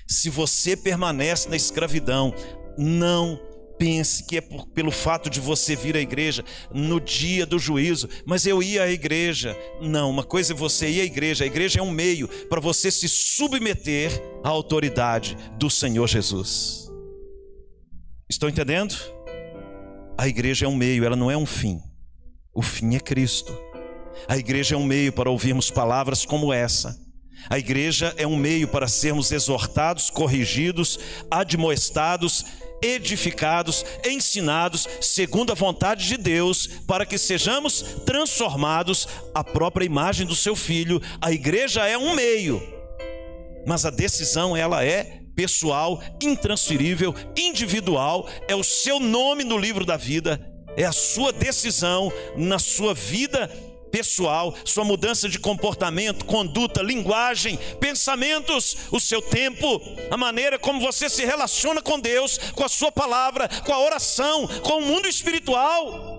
Se 0.06 0.28
você 0.28 0.76
permanece 0.76 1.48
na 1.48 1.56
escravidão, 1.56 2.34
não 2.76 3.40
pense 3.78 4.22
que 4.22 4.36
é 4.36 4.40
por, 4.40 4.66
pelo 4.68 4.92
fato 4.92 5.28
de 5.28 5.40
você 5.40 5.74
vir 5.74 5.96
à 5.96 6.00
igreja 6.00 6.44
no 6.72 7.00
dia 7.00 7.44
do 7.44 7.58
juízo, 7.58 8.08
mas 8.24 8.46
eu 8.46 8.62
ia 8.62 8.84
à 8.84 8.90
igreja. 8.90 9.58
Não, 9.80 10.08
uma 10.08 10.22
coisa 10.22 10.52
é 10.52 10.56
você 10.56 10.88
ir 10.88 11.00
à 11.00 11.04
igreja, 11.04 11.42
a 11.42 11.46
igreja 11.48 11.80
é 11.80 11.82
um 11.82 11.90
meio 11.90 12.28
para 12.48 12.60
você 12.60 12.92
se 12.92 13.08
submeter 13.08 14.12
à 14.44 14.48
autoridade 14.48 15.36
do 15.58 15.68
Senhor 15.68 16.06
Jesus. 16.06 16.88
Estão 18.30 18.48
entendendo? 18.48 18.94
A 20.16 20.28
igreja 20.28 20.66
é 20.66 20.68
um 20.68 20.76
meio, 20.76 21.04
ela 21.04 21.16
não 21.16 21.30
é 21.30 21.36
um 21.36 21.46
fim. 21.46 21.80
O 22.54 22.62
fim 22.62 22.94
é 22.94 23.00
Cristo. 23.00 23.52
A 24.28 24.36
igreja 24.36 24.76
é 24.76 24.78
um 24.78 24.84
meio 24.84 25.12
para 25.12 25.28
ouvirmos 25.28 25.70
palavras 25.72 26.24
como 26.24 26.52
essa 26.52 27.01
a 27.48 27.58
igreja 27.58 28.14
é 28.16 28.26
um 28.26 28.36
meio 28.36 28.68
para 28.68 28.88
sermos 28.88 29.32
exortados, 29.32 30.10
corrigidos, 30.10 30.98
admoestados, 31.30 32.44
edificados, 32.82 33.84
ensinados, 34.04 34.88
segundo 35.00 35.52
a 35.52 35.54
vontade 35.54 36.06
de 36.08 36.16
Deus, 36.16 36.66
para 36.86 37.06
que 37.06 37.16
sejamos 37.16 37.82
transformados 38.04 39.06
à 39.34 39.44
própria 39.44 39.84
imagem 39.84 40.26
do 40.26 40.34
seu 40.34 40.56
filho. 40.56 41.00
A 41.20 41.30
igreja 41.30 41.86
é 41.86 41.96
um 41.96 42.14
meio, 42.14 42.60
mas 43.66 43.86
a 43.86 43.90
decisão 43.90 44.56
ela 44.56 44.84
é 44.84 45.20
pessoal, 45.34 46.02
intransferível, 46.20 47.14
individual, 47.36 48.28
é 48.48 48.54
o 48.54 48.64
seu 48.64 49.00
nome 49.00 49.44
no 49.44 49.56
livro 49.56 49.84
da 49.84 49.96
vida, 49.96 50.40
é 50.76 50.84
a 50.84 50.92
sua 50.92 51.32
decisão 51.32 52.12
na 52.36 52.58
sua 52.58 52.94
vida 52.94 53.50
pessoal, 53.92 54.54
sua 54.64 54.84
mudança 54.84 55.28
de 55.28 55.38
comportamento, 55.38 56.24
conduta, 56.24 56.82
linguagem, 56.82 57.58
pensamentos, 57.78 58.76
o 58.90 58.98
seu 58.98 59.20
tempo, 59.20 59.80
a 60.10 60.16
maneira 60.16 60.58
como 60.58 60.80
você 60.80 61.10
se 61.10 61.24
relaciona 61.24 61.82
com 61.82 62.00
Deus, 62.00 62.38
com 62.56 62.64
a 62.64 62.68
sua 62.68 62.90
palavra, 62.90 63.48
com 63.66 63.72
a 63.72 63.78
oração, 63.78 64.48
com 64.62 64.78
o 64.78 64.80
mundo 64.82 65.06
espiritual. 65.06 66.10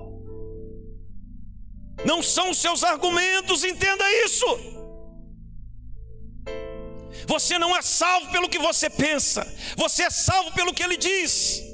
Não 2.05 2.21
são 2.21 2.51
os 2.51 2.59
seus 2.59 2.84
argumentos, 2.84 3.63
entenda 3.63 4.03
isso. 4.24 4.45
Você 7.26 7.57
não 7.57 7.76
é 7.76 7.82
salvo 7.82 8.32
pelo 8.32 8.49
que 8.49 8.59
você 8.59 8.89
pensa, 8.89 9.51
você 9.76 10.03
é 10.03 10.09
salvo 10.09 10.51
pelo 10.51 10.74
que 10.74 10.84
ele 10.84 10.97
diz. 10.97 11.72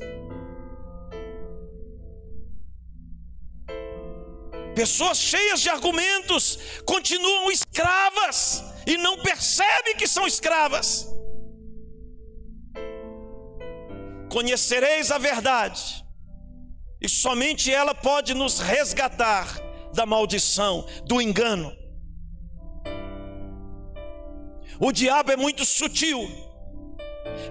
Pessoas 4.80 5.18
cheias 5.18 5.60
de 5.60 5.68
argumentos 5.68 6.58
continuam 6.86 7.52
escravas 7.52 8.64
e 8.88 8.96
não 8.96 9.18
percebem 9.18 9.94
que 9.98 10.08
são 10.08 10.26
escravas. 10.26 11.06
Conhecereis 14.32 15.12
a 15.12 15.18
verdade, 15.18 16.06
E 17.02 17.10
somente 17.10 17.70
ela 17.70 17.94
pode 17.94 18.34
nos 18.34 18.60
resgatar 18.60 19.60
da 19.94 20.06
maldição, 20.06 20.88
do 21.06 21.22
engano. 21.22 21.76
O 24.80 24.94
diabo 24.94 25.30
é 25.34 25.36
muito 25.36 25.66
sutil. 25.66 26.22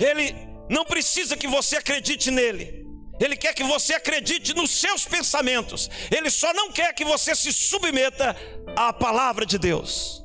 Ele 0.01 0.35
não 0.71 0.83
precisa 0.83 1.37
que 1.37 1.47
você 1.47 1.77
acredite 1.77 2.31
nele. 2.31 2.88
Ele 3.21 3.37
quer 3.37 3.53
que 3.53 3.65
você 3.65 3.95
acredite 3.95 4.55
nos 4.55 4.71
seus 4.71 5.05
pensamentos. 5.05 5.91
Ele 6.11 6.31
só 6.31 6.53
não 6.53 6.71
quer 6.71 6.93
que 6.95 7.05
você 7.05 7.35
se 7.35 7.53
submeta 7.53 8.37
à 8.77 8.93
palavra 8.93 9.45
de 9.45 9.59
Deus. 9.59 10.25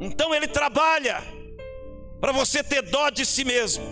Então 0.00 0.34
ele 0.34 0.46
trabalha 0.46 1.22
para 2.20 2.32
você 2.32 2.62
ter 2.62 2.82
dó 2.82 3.10
de 3.10 3.26
si 3.26 3.44
mesmo, 3.44 3.84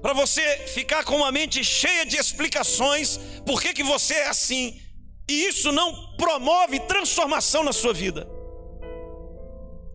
para 0.00 0.12
você 0.12 0.58
ficar 0.68 1.04
com 1.04 1.16
uma 1.16 1.30
mente 1.30 1.62
cheia 1.62 2.04
de 2.04 2.16
explicações 2.16 3.18
por 3.46 3.60
que, 3.60 3.72
que 3.74 3.82
você 3.82 4.14
é 4.14 4.28
assim, 4.28 4.80
e 5.28 5.46
isso 5.46 5.70
não 5.72 6.16
promove 6.16 6.80
transformação 6.80 7.62
na 7.62 7.72
sua 7.72 7.92
vida. 7.92 8.26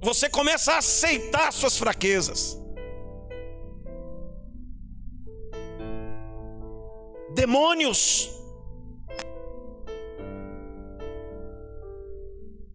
Você 0.02 0.30
começa 0.30 0.74
a 0.74 0.78
aceitar 0.78 1.52
suas 1.52 1.78
fraquezas. 1.78 2.58
Demônios. 7.38 8.32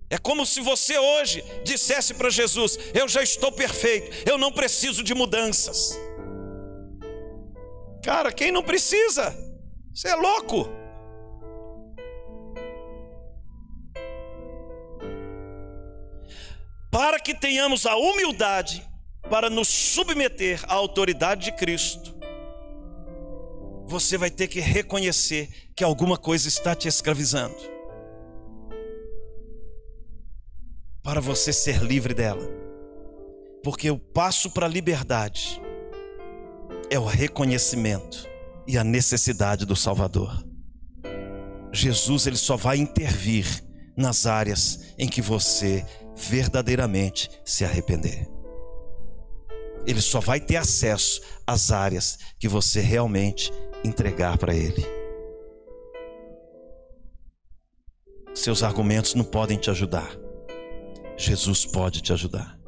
É 0.08 0.18
como 0.18 0.46
se 0.46 0.60
você 0.60 0.96
hoje 0.96 1.44
dissesse 1.64 2.14
para 2.14 2.30
Jesus: 2.30 2.78
Eu 2.94 3.08
já 3.08 3.22
estou 3.22 3.50
perfeito, 3.50 4.30
eu 4.30 4.38
não 4.38 4.52
preciso 4.52 5.02
de 5.02 5.14
mudanças. 5.14 5.98
Cara, 8.04 8.30
quem 8.32 8.52
não 8.52 8.62
precisa? 8.62 9.34
Você 9.92 10.08
é 10.08 10.14
louco. 10.14 10.68
Para 16.90 17.18
que 17.18 17.34
tenhamos 17.34 17.86
a 17.86 17.96
humildade 17.96 18.86
para 19.30 19.48
nos 19.48 19.68
submeter 19.68 20.62
à 20.68 20.74
autoridade 20.74 21.46
de 21.46 21.52
Cristo, 21.52 22.21
você 23.92 24.16
vai 24.16 24.30
ter 24.30 24.48
que 24.48 24.58
reconhecer 24.58 25.50
que 25.76 25.84
alguma 25.84 26.16
coisa 26.16 26.48
está 26.48 26.74
te 26.74 26.88
escravizando. 26.88 27.54
Para 31.02 31.20
você 31.20 31.52
ser 31.52 31.82
livre 31.82 32.14
dela. 32.14 32.42
Porque 33.62 33.90
o 33.90 33.98
passo 33.98 34.50
para 34.50 34.64
a 34.64 34.68
liberdade 34.68 35.60
é 36.90 36.98
o 36.98 37.04
reconhecimento 37.04 38.26
e 38.66 38.78
a 38.78 38.82
necessidade 38.82 39.66
do 39.66 39.76
Salvador. 39.76 40.42
Jesus 41.70 42.26
ele 42.26 42.36
só 42.36 42.56
vai 42.56 42.78
intervir 42.78 43.46
nas 43.94 44.24
áreas 44.24 44.94
em 44.98 45.06
que 45.06 45.20
você 45.20 45.84
verdadeiramente 46.16 47.28
se 47.44 47.62
arrepender. 47.62 48.31
Ele 49.86 50.00
só 50.00 50.20
vai 50.20 50.40
ter 50.40 50.56
acesso 50.56 51.20
às 51.46 51.72
áreas 51.72 52.18
que 52.38 52.48
você 52.48 52.80
realmente 52.80 53.52
entregar 53.84 54.38
para 54.38 54.54
Ele. 54.54 54.84
Seus 58.34 58.62
argumentos 58.62 59.14
não 59.14 59.24
podem 59.24 59.58
te 59.58 59.70
ajudar. 59.70 60.16
Jesus 61.16 61.66
pode 61.66 62.00
te 62.00 62.12
ajudar. 62.12 62.58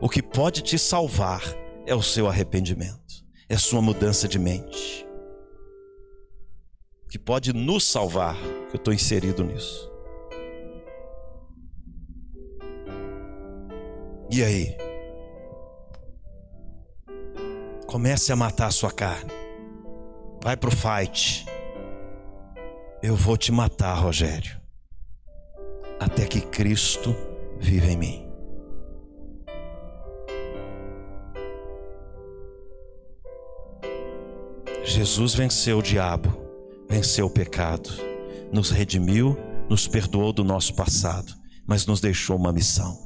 O 0.00 0.08
que 0.08 0.22
pode 0.22 0.62
te 0.62 0.78
salvar 0.78 1.42
é 1.86 1.94
o 1.94 2.02
seu 2.02 2.28
arrependimento, 2.28 3.24
é 3.48 3.56
sua 3.56 3.80
mudança 3.80 4.28
de 4.28 4.38
mente. 4.38 5.06
O 7.04 7.08
que 7.08 7.18
pode 7.18 7.52
nos 7.52 7.84
salvar, 7.84 8.36
eu 8.72 8.76
estou 8.76 8.92
inserido 8.92 9.42
nisso. 9.42 9.90
E 14.30 14.42
aí? 14.42 14.85
Comece 17.96 18.30
a 18.30 18.36
matar 18.36 18.66
a 18.66 18.70
sua 18.70 18.92
carne. 18.92 19.32
Vai 20.42 20.54
pro 20.54 20.70
fight. 20.70 21.46
Eu 23.02 23.16
vou 23.16 23.38
te 23.38 23.50
matar, 23.50 23.94
Rogério. 23.94 24.60
Até 25.98 26.26
que 26.26 26.42
Cristo 26.42 27.16
viva 27.58 27.86
em 27.86 27.96
mim. 27.96 28.28
Jesus 34.84 35.34
venceu 35.34 35.78
o 35.78 35.82
diabo, 35.82 36.36
venceu 36.90 37.24
o 37.24 37.30
pecado, 37.30 37.88
nos 38.52 38.68
redimiu, 38.68 39.38
nos 39.70 39.88
perdoou 39.88 40.34
do 40.34 40.44
nosso 40.44 40.74
passado, 40.74 41.32
mas 41.66 41.86
nos 41.86 42.02
deixou 42.02 42.36
uma 42.36 42.52
missão. 42.52 43.05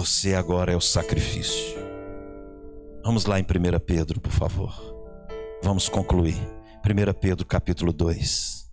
Você 0.00 0.34
agora 0.34 0.72
é 0.72 0.76
o 0.76 0.80
sacrifício. 0.80 1.78
Vamos 3.04 3.26
lá 3.26 3.38
em 3.38 3.42
1 3.42 3.46
Pedro, 3.84 4.18
por 4.18 4.32
favor. 4.32 4.72
Vamos 5.62 5.90
concluir. 5.90 6.38
1 6.82 7.12
Pedro 7.20 7.44
capítulo 7.44 7.92
2. 7.92 8.66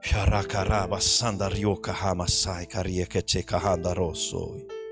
Sharakaraba 0.00 0.98
sandarioka 0.98 1.92
hamasai 1.92 2.64
kariekete 2.66 3.42
kahandarosoi. 3.42 4.83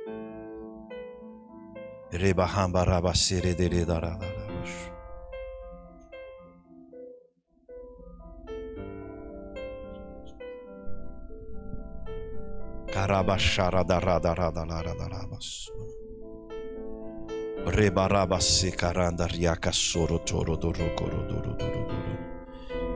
Rebarabase 17.65 18.71
caranda 18.73 19.27
riaca 19.27 19.73
soro 19.73 20.23
toro 20.23 20.57
doro 20.57 20.93
coro 20.95 21.23
doro 21.27 21.55
doro 21.55 21.87
doro. 21.87 21.87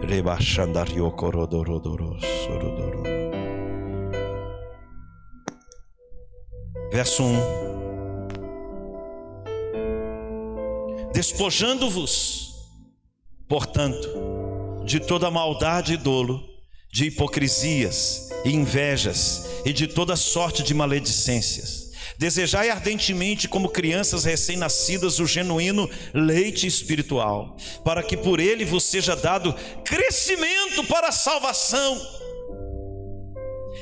Rebachanda 0.03 0.85
rio 0.85 1.15
coro 1.15 1.47
doro 1.47 1.79
doro 1.79 2.19
soro 2.21 2.71
doro. 2.75 3.03
Verso 6.91 7.25
1. 7.25 7.86
Despojando-vos, 11.17 12.53
portanto, 13.49 14.07
de 14.85 15.01
toda 15.01 15.31
maldade 15.31 15.95
e 15.95 15.97
dolo, 15.97 16.47
de 16.93 17.07
hipocrisias 17.07 18.29
e 18.45 18.51
invejas 18.51 19.47
e 19.65 19.73
de 19.73 19.87
toda 19.87 20.15
sorte 20.15 20.63
de 20.63 20.75
maledicências. 20.75 21.91
Desejai 22.19 22.69
ardentemente, 22.69 23.49
como 23.49 23.71
crianças 23.71 24.25
recém-nascidas, 24.25 25.19
o 25.19 25.27
genuíno 25.27 25.89
leite 26.13 26.67
espiritual, 26.67 27.57
para 27.83 28.03
que 28.03 28.19
por 28.19 28.39
ele 28.39 28.67
vos 28.67 28.85
seja 28.85 29.17
dado 29.17 29.55
crescimento 29.87 30.85
para 30.85 31.09
a 31.09 31.13
salvação. 31.13 31.99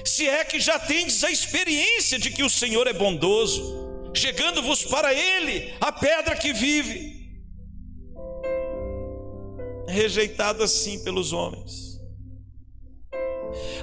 Se 0.05 0.29
é 0.29 0.45
que 0.45 0.61
já 0.61 0.79
tendes 0.79 1.25
a 1.25 1.33
experiência 1.33 2.17
de 2.17 2.31
que 2.31 2.45
o 2.45 2.49
Senhor 2.49 2.87
é 2.87 2.93
bondoso, 2.93 4.13
chegando-vos 4.15 4.85
para 4.85 5.13
ele, 5.13 5.75
a 5.81 5.91
pedra 5.91 6.37
que 6.37 6.53
vive, 6.53 7.14
rejeitado 9.95 10.63
assim 10.63 11.03
pelos 11.03 11.33
homens 11.33 11.85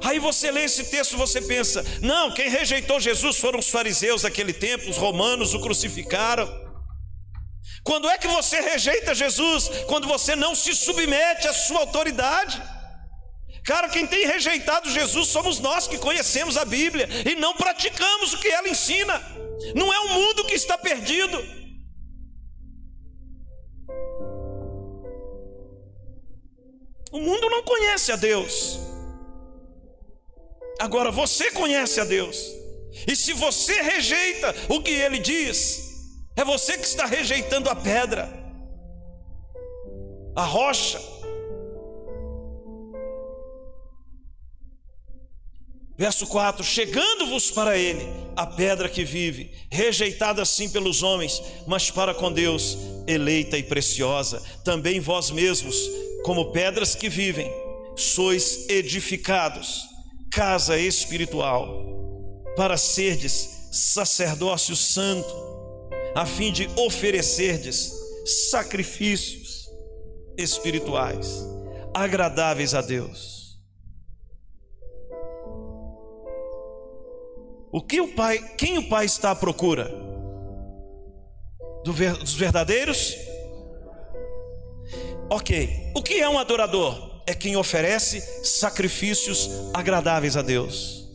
Aí 0.03 0.19
você 0.19 0.51
lê 0.51 0.63
esse 0.63 0.85
texto 0.85 1.17
você 1.17 1.41
pensa: 1.41 1.83
não, 2.01 2.33
quem 2.33 2.49
rejeitou 2.49 2.99
Jesus 2.99 3.37
foram 3.37 3.59
os 3.59 3.69
fariseus 3.69 4.23
daquele 4.23 4.53
tempo, 4.53 4.89
os 4.89 4.97
romanos 4.97 5.53
o 5.53 5.59
crucificaram. 5.59 6.49
Quando 7.83 8.09
é 8.09 8.17
que 8.17 8.27
você 8.27 8.59
rejeita 8.61 9.15
Jesus? 9.15 9.69
Quando 9.87 10.07
você 10.07 10.35
não 10.35 10.53
se 10.53 10.75
submete 10.75 11.47
à 11.47 11.53
sua 11.53 11.79
autoridade. 11.79 12.61
Cara, 13.63 13.89
quem 13.89 14.07
tem 14.07 14.25
rejeitado 14.25 14.89
Jesus 14.89 15.27
somos 15.27 15.59
nós 15.59 15.87
que 15.87 15.97
conhecemos 15.99 16.57
a 16.57 16.65
Bíblia 16.65 17.07
e 17.29 17.35
não 17.35 17.55
praticamos 17.55 18.33
o 18.33 18.39
que 18.39 18.47
ela 18.47 18.67
ensina. 18.67 19.21
Não 19.75 19.93
é 19.93 19.99
o 19.99 20.09
mundo 20.09 20.45
que 20.45 20.55
está 20.55 20.77
perdido. 20.77 21.60
O 27.11 27.19
mundo 27.19 27.49
não 27.49 27.63
conhece 27.63 28.11
a 28.11 28.15
Deus. 28.15 28.79
Agora 30.79 31.11
você 31.11 31.51
conhece 31.51 31.99
a 31.99 32.05
Deus. 32.05 32.37
E 33.07 33.15
se 33.15 33.33
você 33.33 33.81
rejeita 33.81 34.53
o 34.69 34.81
que 34.81 34.91
ele 34.91 35.19
diz, 35.19 35.91
é 36.35 36.43
você 36.43 36.77
que 36.77 36.85
está 36.85 37.05
rejeitando 37.05 37.69
a 37.69 37.75
pedra. 37.75 38.39
a 40.35 40.45
rocha. 40.45 40.99
Verso 45.97 46.25
4: 46.25 46.63
Chegando-vos 46.63 47.51
para 47.51 47.77
ele, 47.77 48.07
a 48.35 48.47
pedra 48.47 48.89
que 48.89 49.03
vive, 49.03 49.51
rejeitada 49.69 50.41
assim 50.41 50.69
pelos 50.69 51.03
homens, 51.03 51.41
mas 51.67 51.91
para 51.91 52.13
com 52.13 52.31
Deus, 52.31 52.77
eleita 53.05 53.57
e 53.57 53.63
preciosa, 53.63 54.41
também 54.63 54.99
vós 54.99 55.29
mesmos, 55.29 55.77
como 56.23 56.51
pedras 56.51 56.95
que 56.95 57.09
vivem, 57.09 57.51
sois 57.95 58.69
edificados, 58.69 59.87
casa 60.31 60.77
espiritual, 60.77 61.83
para 62.55 62.77
serdes 62.77 63.69
sacerdócio 63.71 64.75
santo, 64.75 65.33
a 66.15 66.25
fim 66.25 66.51
de 66.51 66.69
oferecerdes 66.77 67.91
sacrifícios 68.49 69.69
espirituais, 70.37 71.45
agradáveis 71.93 72.73
a 72.73 72.81
Deus. 72.81 73.59
O 77.71 77.81
que 77.81 78.01
o 78.01 78.13
pai, 78.13 78.37
quem 78.57 78.77
o 78.77 78.89
pai 78.89 79.05
está 79.05 79.31
à 79.31 79.35
procura? 79.35 79.89
Do 81.85 81.93
ver, 81.93 82.17
dos 82.17 82.33
verdadeiros? 82.33 83.15
Ok. 85.33 85.93
O 85.95 86.03
que 86.03 86.15
é 86.15 86.27
um 86.27 86.37
adorador? 86.37 87.23
É 87.25 87.33
quem 87.33 87.55
oferece 87.55 88.19
sacrifícios 88.43 89.49
agradáveis 89.73 90.35
a 90.35 90.41
Deus. 90.41 91.07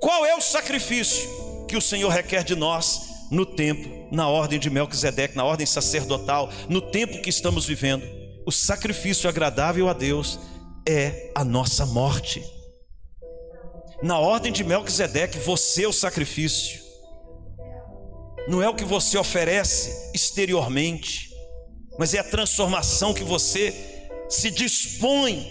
Qual 0.00 0.24
é 0.24 0.36
o 0.36 0.40
sacrifício 0.40 1.28
que 1.66 1.76
o 1.76 1.80
Senhor 1.80 2.08
requer 2.08 2.44
de 2.44 2.54
nós 2.54 3.00
no 3.28 3.44
tempo, 3.44 4.06
na 4.14 4.28
ordem 4.28 4.60
de 4.60 4.70
Melquisedeque, 4.70 5.36
na 5.36 5.44
ordem 5.44 5.66
sacerdotal, 5.66 6.50
no 6.68 6.80
tempo 6.80 7.20
que 7.20 7.28
estamos 7.28 7.66
vivendo? 7.66 8.04
O 8.46 8.52
sacrifício 8.52 9.28
agradável 9.28 9.88
a 9.88 9.92
Deus 9.92 10.38
é 10.88 11.32
a 11.34 11.44
nossa 11.44 11.84
morte. 11.86 12.44
Na 14.04 14.20
ordem 14.20 14.52
de 14.52 14.62
Melquisedeque, 14.62 15.36
você 15.40 15.82
é 15.82 15.88
o 15.88 15.92
sacrifício. 15.92 16.78
Não 18.46 18.62
é 18.62 18.68
o 18.68 18.74
que 18.74 18.84
você 18.84 19.18
oferece 19.18 20.12
exteriormente, 20.14 21.29
mas 22.00 22.14
é 22.14 22.18
a 22.18 22.24
transformação 22.24 23.12
que 23.12 23.22
você 23.22 23.74
se 24.26 24.50
dispõe 24.50 25.46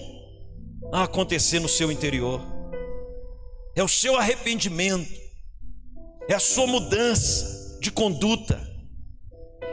a 0.91 1.03
acontecer 1.03 1.59
no 1.59 1.69
seu 1.69 1.91
interior. 1.91 2.41
É 3.75 3.83
o 3.83 3.87
seu 3.87 4.17
arrependimento, 4.17 5.13
é 6.27 6.33
a 6.33 6.39
sua 6.39 6.65
mudança 6.65 7.77
de 7.79 7.91
conduta. 7.91 8.59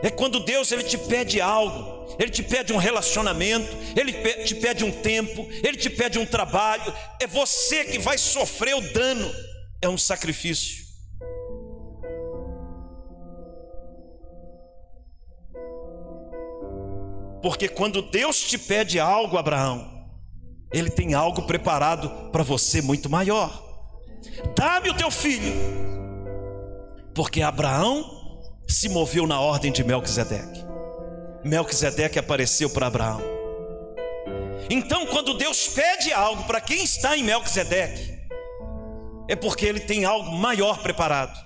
É 0.03 0.11
quando 0.11 0.39
Deus 0.39 0.71
ele 0.71 0.83
te 0.83 0.99
pede 0.99 1.41
algo, 1.41 2.15
ele 2.19 2.31
te 2.31 2.43
pede 2.43 2.75
um 2.75 2.77
relacionamento, 2.77 3.75
Ele 3.99 4.13
te 4.45 4.55
pede 4.55 4.85
um 4.85 4.93
tempo, 4.93 5.49
Ele 5.65 5.79
te 5.79 5.89
pede 5.89 6.19
um 6.19 6.27
trabalho. 6.27 6.95
É 7.19 7.27
você 7.27 7.87
que 7.87 7.99
vai 7.99 8.19
sofrer 8.19 8.75
o 8.77 8.83
dano. 8.93 9.35
É 9.81 9.89
um 9.89 9.97
sacrifício. 9.97 10.86
Porque 17.43 17.69
quando 17.69 18.03
Deus 18.03 18.41
te 18.41 18.59
pede 18.59 18.99
algo, 18.99 19.37
Abraão, 19.37 20.09
Ele 20.73 20.91
tem 20.91 21.15
algo 21.15 21.43
preparado 21.43 22.31
para 22.31 22.43
você 22.43 22.83
muito 22.83 23.09
maior. 23.09 23.63
Dá-me 24.57 24.91
o 24.91 24.97
teu 24.97 25.11
filho, 25.11 25.53
porque 27.15 27.43
Abraão 27.43 28.05
se 28.67 28.89
moveu 28.89 29.27
na 29.27 29.41
ordem 29.41 29.71
de 29.71 29.85
Melquisedeque. 29.85 30.65
Melquisedeque 31.45 32.19
apareceu 32.19 32.69
para 32.69 32.89
Abraão. 32.89 33.21
Então, 34.69 35.07
quando 35.07 35.35
Deus 35.35 35.69
pede 35.69 36.13
algo 36.13 36.43
para 36.45 36.61
quem 36.61 36.83
está 36.83 37.17
em 37.17 37.23
Melquisedeque, 37.23 38.19
é 39.29 39.37
porque 39.37 39.65
ele 39.65 39.81
tem 39.81 40.05
algo 40.05 40.33
maior 40.33 40.83
preparado. 40.83 41.39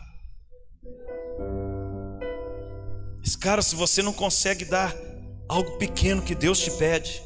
Mas, 3.19 3.37
cara, 3.37 3.61
se 3.61 3.77
você 3.77 4.03
não 4.03 4.13
consegue 4.13 4.65
dar 4.65 4.95
algo 5.51 5.73
pequeno 5.73 6.23
que 6.23 6.33
Deus 6.33 6.61
te 6.61 6.71
pede, 6.71 7.21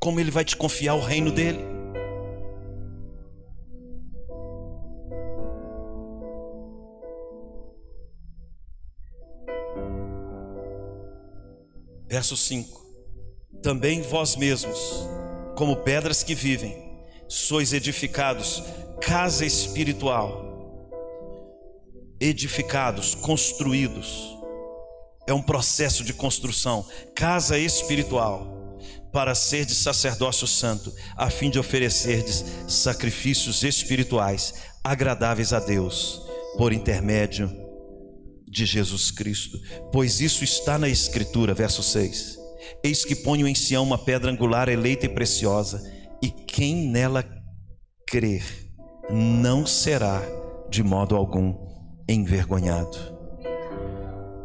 como 0.00 0.18
Ele 0.18 0.30
vai 0.30 0.42
te 0.42 0.56
confiar 0.56 0.94
o 0.94 1.00
reino 1.00 1.30
dele? 1.30 1.58
Verso 12.08 12.34
5: 12.34 12.86
Também 13.62 14.00
vós 14.00 14.34
mesmos, 14.34 15.06
como 15.56 15.76
pedras 15.76 16.22
que 16.22 16.34
vivem, 16.34 17.04
sois 17.28 17.74
edificados, 17.74 18.62
casa 19.02 19.44
espiritual, 19.44 20.42
edificados, 22.18 23.14
construídos, 23.14 24.35
é 25.26 25.34
um 25.34 25.42
processo 25.42 26.04
de 26.04 26.12
construção, 26.12 26.86
casa 27.14 27.58
espiritual, 27.58 28.78
para 29.12 29.34
ser 29.34 29.64
de 29.64 29.74
sacerdócio 29.74 30.46
santo, 30.46 30.92
a 31.16 31.30
fim 31.30 31.50
de 31.50 31.58
oferecerdes 31.58 32.44
sacrifícios 32.68 33.62
espirituais 33.62 34.54
agradáveis 34.84 35.52
a 35.52 35.58
Deus, 35.58 36.22
por 36.56 36.72
intermédio 36.72 37.50
de 38.46 38.64
Jesus 38.64 39.10
Cristo, 39.10 39.58
pois 39.92 40.20
isso 40.20 40.44
está 40.44 40.78
na 40.78 40.88
Escritura, 40.88 41.52
verso 41.52 41.82
6. 41.82 42.38
Eis 42.82 43.04
que 43.04 43.14
ponho 43.14 43.46
em 43.46 43.54
Sião 43.54 43.82
uma 43.82 43.98
pedra 43.98 44.30
angular 44.30 44.68
eleita 44.68 45.06
e 45.06 45.08
preciosa, 45.08 45.82
e 46.22 46.30
quem 46.30 46.88
nela 46.88 47.24
crer 48.06 48.44
não 49.10 49.66
será 49.66 50.22
de 50.70 50.82
modo 50.82 51.16
algum 51.16 51.54
envergonhado. 52.08 53.15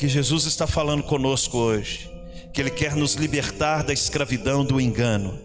Que 0.00 0.08
Jesus 0.08 0.46
está 0.46 0.66
falando 0.66 1.02
conosco 1.02 1.58
hoje, 1.58 2.10
que 2.54 2.62
Ele 2.62 2.70
quer 2.70 2.96
nos 2.96 3.16
libertar 3.16 3.84
da 3.84 3.92
escravidão 3.92 4.64
do 4.64 4.80
engano. 4.80 5.38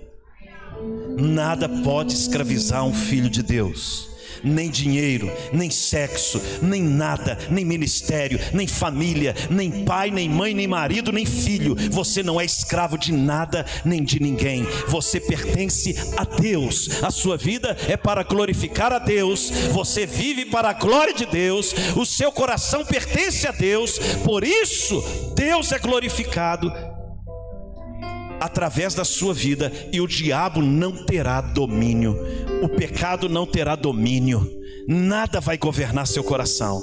Nada 1.19 1.67
pode 1.67 2.13
escravizar 2.13 2.85
um 2.85 2.93
filho 2.93 3.29
de 3.29 3.43
Deus 3.43 4.14
nem 4.43 4.69
dinheiro, 4.69 5.31
nem 5.51 5.69
sexo, 5.69 6.41
nem 6.61 6.81
nada, 6.81 7.37
nem 7.49 7.65
ministério, 7.65 8.39
nem 8.53 8.67
família, 8.67 9.35
nem 9.49 9.83
pai, 9.83 10.11
nem 10.11 10.29
mãe, 10.29 10.53
nem 10.53 10.67
marido, 10.67 11.11
nem 11.11 11.25
filho. 11.25 11.75
Você 11.91 12.23
não 12.23 12.39
é 12.39 12.45
escravo 12.45 12.97
de 12.97 13.11
nada, 13.11 13.65
nem 13.83 14.03
de 14.03 14.21
ninguém. 14.21 14.65
Você 14.87 15.19
pertence 15.19 15.95
a 16.17 16.23
Deus. 16.23 17.03
A 17.03 17.11
sua 17.11 17.37
vida 17.37 17.75
é 17.87 17.97
para 17.97 18.23
glorificar 18.23 18.91
a 18.93 18.99
Deus. 18.99 19.49
Você 19.71 20.05
vive 20.05 20.45
para 20.45 20.69
a 20.69 20.73
glória 20.73 21.13
de 21.13 21.25
Deus. 21.25 21.73
O 21.95 22.05
seu 22.05 22.31
coração 22.31 22.85
pertence 22.85 23.47
a 23.47 23.51
Deus. 23.51 23.99
Por 24.23 24.43
isso, 24.43 25.03
Deus 25.35 25.71
é 25.71 25.79
glorificado 25.79 26.94
através 28.39 28.93
da 28.93 29.05
sua 29.05 29.33
vida 29.33 29.71
e 29.91 30.01
o 30.01 30.07
diabo 30.07 30.61
não 30.61 31.05
terá 31.05 31.41
domínio, 31.41 32.17
o 32.61 32.69
pecado 32.69 33.29
não 33.29 33.45
terá 33.45 33.75
domínio, 33.75 34.49
nada 34.87 35.39
vai 35.39 35.57
governar 35.57 36.07
seu 36.07 36.23
coração. 36.23 36.81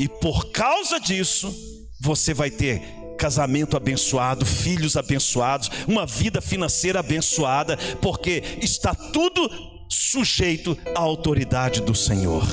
E 0.00 0.08
por 0.08 0.50
causa 0.50 0.98
disso, 0.98 1.54
você 2.00 2.34
vai 2.34 2.50
ter 2.50 2.82
casamento 3.16 3.76
abençoado, 3.76 4.44
filhos 4.44 4.96
abençoados, 4.96 5.70
uma 5.86 6.04
vida 6.04 6.40
financeira 6.40 7.00
abençoada, 7.00 7.76
porque 8.00 8.42
está 8.60 8.94
tudo 8.94 9.48
sujeito 9.88 10.76
à 10.94 11.00
autoridade 11.00 11.80
do 11.80 11.94
Senhor. 11.94 12.44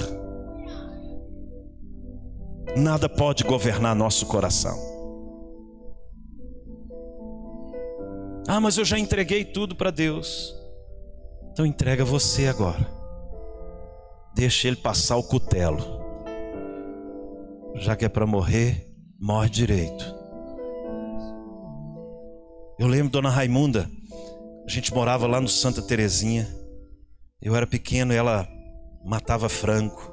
Nada 2.75 3.09
pode 3.09 3.43
governar 3.43 3.95
nosso 3.95 4.25
coração. 4.27 4.90
Ah, 8.53 8.59
mas 8.59 8.77
eu 8.77 8.83
já 8.83 8.99
entreguei 8.99 9.45
tudo 9.45 9.73
para 9.73 9.91
Deus. 9.91 10.53
Então 11.53 11.65
entrega 11.65 12.03
você 12.03 12.47
agora. 12.47 12.85
Deixa 14.35 14.67
ele 14.67 14.75
passar 14.75 15.15
o 15.15 15.23
cutelo. 15.23 15.81
Já 17.75 17.95
que 17.95 18.03
é 18.03 18.09
para 18.09 18.27
morrer, 18.27 18.93
morre 19.17 19.49
direito. 19.49 20.03
Eu 22.77 22.87
lembro 22.87 23.09
Dona 23.09 23.29
Raimunda, 23.29 23.89
a 24.67 24.69
gente 24.69 24.93
morava 24.93 25.25
lá 25.27 25.39
no 25.39 25.47
Santa 25.47 25.81
Terezinha. 25.81 26.45
Eu 27.41 27.55
era 27.55 27.65
pequeno 27.65 28.11
ela 28.11 28.45
matava 29.05 29.47
frango. 29.47 30.11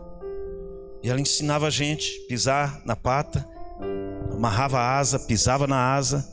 E 1.03 1.11
ela 1.11 1.21
ensinava 1.21 1.67
a 1.67 1.71
gente 1.71 2.09
pisar 2.29 2.83
na 2.85 2.95
pata, 2.95 3.45
amarrava 4.31 4.79
a 4.79 4.97
asa, 4.97 5.19
pisava 5.19 5.67
na 5.67 5.93
asa, 5.97 6.25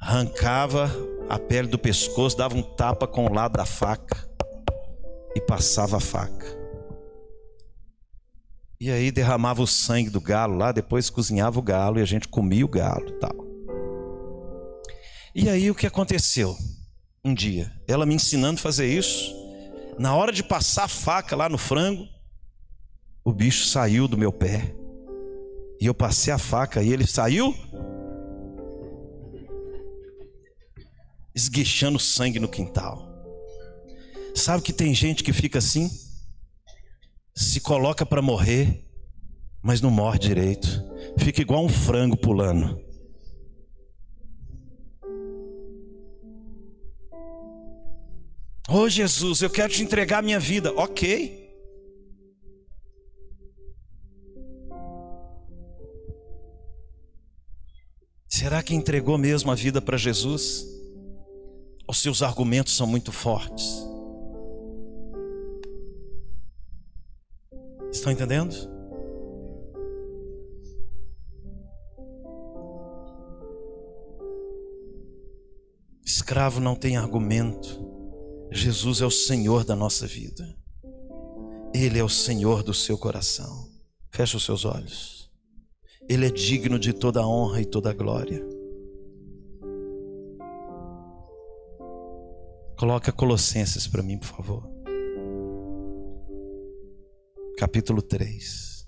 arrancava 0.00 0.90
a 1.28 1.38
pele 1.38 1.68
do 1.68 1.78
pescoço, 1.78 2.36
dava 2.36 2.56
um 2.56 2.62
tapa 2.62 3.06
com 3.06 3.26
o 3.26 3.32
lado 3.32 3.56
da 3.56 3.64
faca 3.64 4.28
e 5.34 5.40
passava 5.40 5.96
a 5.96 6.00
faca. 6.00 6.46
E 8.78 8.90
aí 8.90 9.10
derramava 9.10 9.62
o 9.62 9.66
sangue 9.66 10.10
do 10.10 10.20
galo 10.20 10.56
lá, 10.56 10.70
depois 10.70 11.08
cozinhava 11.08 11.58
o 11.58 11.62
galo 11.62 11.98
e 11.98 12.02
a 12.02 12.06
gente 12.06 12.28
comia 12.28 12.64
o 12.64 12.68
galo, 12.68 13.10
tal. 13.12 13.34
E 15.34 15.48
aí 15.48 15.70
o 15.70 15.74
que 15.74 15.86
aconteceu? 15.86 16.56
Um 17.24 17.34
dia, 17.34 17.72
ela 17.88 18.06
me 18.06 18.14
ensinando 18.14 18.58
a 18.60 18.62
fazer 18.62 18.86
isso, 18.86 19.34
na 19.98 20.14
hora 20.14 20.30
de 20.30 20.42
passar 20.42 20.84
a 20.84 20.88
faca 20.88 21.34
lá 21.34 21.48
no 21.48 21.58
frango, 21.58 22.06
o 23.24 23.32
bicho 23.32 23.66
saiu 23.66 24.06
do 24.06 24.16
meu 24.16 24.32
pé. 24.32 24.74
E 25.80 25.86
eu 25.86 25.94
passei 25.94 26.32
a 26.32 26.38
faca 26.38 26.82
e 26.82 26.92
ele 26.92 27.06
saiu 27.06 27.54
esguichando 31.36 31.98
sangue 31.98 32.40
no 32.40 32.48
quintal. 32.48 33.06
Sabe 34.34 34.62
que 34.62 34.72
tem 34.72 34.94
gente 34.94 35.22
que 35.22 35.34
fica 35.34 35.58
assim? 35.58 35.90
Se 37.34 37.60
coloca 37.60 38.06
para 38.06 38.22
morrer, 38.22 38.88
mas 39.62 39.82
não 39.82 39.90
morre 39.90 40.18
direito. 40.18 40.82
Fica 41.18 41.42
igual 41.42 41.62
um 41.62 41.68
frango 41.68 42.16
pulando. 42.16 42.80
Oh, 48.68 48.88
Jesus, 48.88 49.42
eu 49.42 49.50
quero 49.50 49.72
te 49.72 49.82
entregar 49.82 50.18
a 50.18 50.22
minha 50.22 50.40
vida. 50.40 50.72
Ok. 50.72 51.44
Será 58.26 58.62
que 58.62 58.74
entregou 58.74 59.16
mesmo 59.16 59.50
a 59.50 59.54
vida 59.54 59.80
para 59.80 59.96
Jesus? 59.96 60.75
Os 61.88 61.98
seus 61.98 62.22
argumentos 62.22 62.76
são 62.76 62.86
muito 62.86 63.12
fortes? 63.12 63.86
Estão 67.92 68.10
entendendo? 68.10 68.54
Escravo 76.04 76.60
não 76.60 76.74
tem 76.74 76.96
argumento. 76.96 77.84
Jesus 78.50 79.00
é 79.00 79.06
o 79.06 79.10
Senhor 79.10 79.64
da 79.64 79.76
nossa 79.76 80.06
vida. 80.06 80.56
Ele 81.74 81.98
é 81.98 82.04
o 82.04 82.08
Senhor 82.08 82.62
do 82.62 82.74
seu 82.74 82.98
coração. 82.98 83.68
Feche 84.10 84.36
os 84.36 84.44
seus 84.44 84.64
olhos. 84.64 85.30
Ele 86.08 86.26
é 86.26 86.30
digno 86.30 86.78
de 86.78 86.92
toda 86.92 87.26
honra 87.26 87.60
e 87.60 87.64
toda 87.64 87.92
glória. 87.92 88.55
Coloca 92.76 93.10
Colossenses 93.10 93.88
para 93.88 94.02
mim, 94.02 94.18
por 94.18 94.28
favor. 94.28 94.70
Capítulo 97.56 98.02
3. 98.02 98.84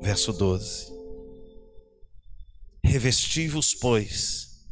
Verso 0.00 0.32
12. 0.32 0.92
Revesti-vos, 2.84 3.74
pois, 3.74 4.64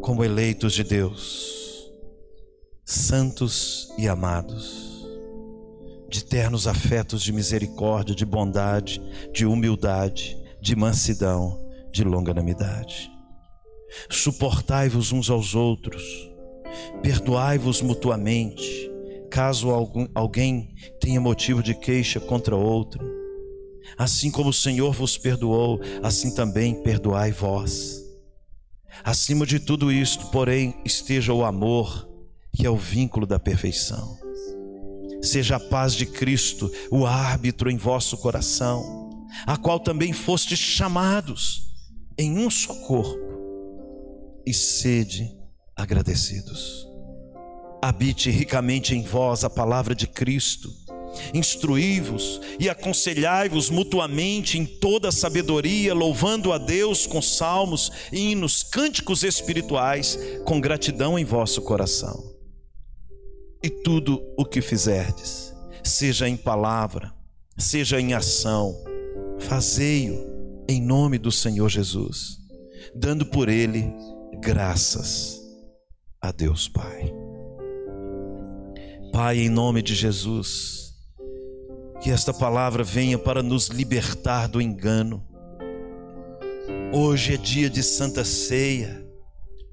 como 0.00 0.22
eleitos 0.22 0.74
de 0.74 0.84
Deus, 0.84 1.92
santos 2.84 3.92
e 3.98 4.06
amados 4.06 4.97
de 6.08 6.24
ternos 6.24 6.66
afetos 6.66 7.22
de 7.22 7.32
misericórdia, 7.32 8.14
de 8.14 8.24
bondade, 8.24 9.00
de 9.32 9.44
humildade, 9.44 10.38
de 10.60 10.74
mansidão, 10.74 11.60
de 11.92 12.02
longanimidade. 12.02 13.10
Suportai-vos 14.08 15.12
uns 15.12 15.28
aos 15.28 15.54
outros, 15.54 16.02
perdoai-vos 17.02 17.82
mutuamente, 17.82 18.90
caso 19.30 19.68
alguém 20.14 20.74
tenha 20.98 21.20
motivo 21.20 21.62
de 21.62 21.74
queixa 21.74 22.18
contra 22.18 22.56
outro. 22.56 23.06
Assim 23.96 24.30
como 24.30 24.50
o 24.50 24.54
Senhor 24.54 24.92
vos 24.92 25.18
perdoou, 25.18 25.80
assim 26.02 26.34
também 26.34 26.82
perdoai 26.82 27.32
vós. 27.32 28.02
Acima 29.04 29.46
de 29.46 29.60
tudo 29.60 29.92
isto, 29.92 30.26
porém, 30.26 30.74
esteja 30.84 31.32
o 31.32 31.44
amor, 31.44 32.08
que 32.54 32.66
é 32.66 32.70
o 32.70 32.76
vínculo 32.76 33.26
da 33.26 33.38
perfeição 33.38 34.27
seja 35.22 35.56
a 35.56 35.60
paz 35.60 35.94
de 35.94 36.06
Cristo 36.06 36.70
o 36.90 37.06
árbitro 37.06 37.70
em 37.70 37.76
vosso 37.76 38.16
coração, 38.18 39.26
a 39.46 39.56
qual 39.56 39.80
também 39.80 40.12
fostes 40.12 40.58
chamados 40.58 41.68
em 42.16 42.38
um 42.38 42.50
só 42.50 42.74
corpo, 42.74 43.28
e 44.46 44.54
sede 44.54 45.30
agradecidos. 45.76 46.86
Habite 47.82 48.30
ricamente 48.30 48.94
em 48.94 49.02
vós 49.02 49.44
a 49.44 49.50
palavra 49.50 49.94
de 49.94 50.06
Cristo, 50.06 50.68
instruí-vos 51.32 52.40
e 52.58 52.68
aconselhai-vos 52.68 53.70
mutuamente 53.70 54.58
em 54.58 54.64
toda 54.64 55.12
sabedoria, 55.12 55.94
louvando 55.94 56.52
a 56.52 56.58
Deus 56.58 57.06
com 57.06 57.22
salmos, 57.22 57.92
hinos, 58.10 58.62
cânticos 58.62 59.22
espirituais, 59.22 60.18
com 60.44 60.60
gratidão 60.60 61.18
em 61.18 61.24
vosso 61.24 61.62
coração 61.62 62.37
e 63.62 63.68
tudo 63.68 64.22
o 64.36 64.44
que 64.44 64.60
fizerdes, 64.60 65.54
seja 65.82 66.28
em 66.28 66.36
palavra, 66.36 67.12
seja 67.56 68.00
em 68.00 68.14
ação, 68.14 68.76
fazei-o 69.38 70.64
em 70.68 70.80
nome 70.80 71.18
do 71.18 71.32
Senhor 71.32 71.68
Jesus, 71.68 72.38
dando 72.94 73.26
por 73.26 73.48
ele 73.48 73.92
graças 74.40 75.40
a 76.20 76.30
Deus 76.30 76.68
Pai. 76.68 77.12
Pai, 79.12 79.38
em 79.38 79.48
nome 79.48 79.82
de 79.82 79.94
Jesus, 79.94 80.94
que 82.00 82.10
esta 82.10 82.32
palavra 82.32 82.84
venha 82.84 83.18
para 83.18 83.42
nos 83.42 83.68
libertar 83.68 84.46
do 84.46 84.60
engano. 84.60 85.26
Hoje 86.92 87.34
é 87.34 87.36
dia 87.36 87.68
de 87.68 87.82
Santa 87.82 88.24
Ceia, 88.24 89.04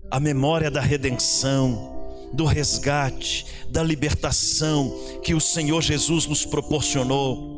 a 0.10 0.20
memória 0.20 0.72
da 0.72 0.82
redenção 0.82 1.95
do 2.36 2.46
resgate, 2.46 3.46
da 3.70 3.82
libertação 3.82 4.94
que 5.24 5.34
o 5.34 5.40
Senhor 5.40 5.82
Jesus 5.82 6.28
nos 6.28 6.46
proporcionou. 6.46 7.56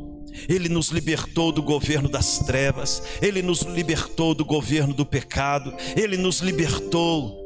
Ele 0.48 0.68
nos 0.68 0.88
libertou 0.88 1.50
do 1.50 1.62
governo 1.62 2.08
das 2.08 2.38
trevas, 2.38 3.02
ele 3.20 3.42
nos 3.42 3.62
libertou 3.62 4.34
do 4.34 4.44
governo 4.44 4.94
do 4.94 5.04
pecado, 5.04 5.74
ele 5.96 6.16
nos 6.16 6.40
libertou. 6.40 7.36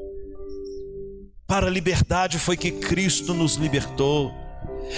Para 1.47 1.69
a 1.69 1.71
liberdade 1.71 2.39
foi 2.39 2.57
que 2.57 2.71
Cristo 2.71 3.33
nos 3.33 3.57
libertou. 3.57 4.31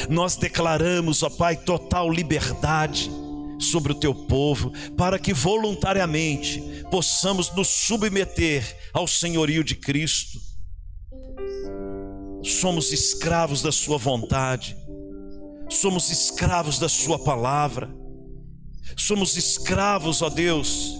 Nós 0.08 0.36
declaramos, 0.36 1.22
ó 1.22 1.30
Pai, 1.30 1.56
total 1.56 2.10
liberdade 2.10 3.10
sobre 3.60 3.92
o 3.92 3.94
teu 3.94 4.12
povo, 4.12 4.72
para 4.96 5.18
que 5.18 5.32
voluntariamente 5.32 6.60
possamos 6.90 7.54
nos 7.54 7.68
submeter 7.68 8.76
ao 8.92 9.06
senhorio 9.06 9.62
de 9.62 9.76
Cristo 9.76 10.53
somos 12.44 12.92
escravos 12.92 13.62
da 13.62 13.72
Sua 13.72 13.96
vontade, 13.96 14.76
somos 15.68 16.10
escravos 16.10 16.78
da 16.78 16.88
Sua 16.88 17.18
palavra, 17.18 17.90
somos 18.96 19.36
escravos, 19.36 20.20
ó 20.20 20.28
Deus, 20.28 20.94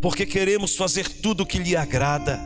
porque 0.00 0.24
queremos 0.24 0.74
fazer 0.76 1.08
tudo 1.20 1.42
o 1.42 1.46
que 1.46 1.58
lhe 1.58 1.76
agrada, 1.76 2.40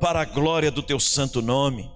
para 0.00 0.22
a 0.22 0.24
glória 0.24 0.70
do 0.70 0.82
Teu 0.82 0.98
santo 0.98 1.42
nome. 1.42 1.88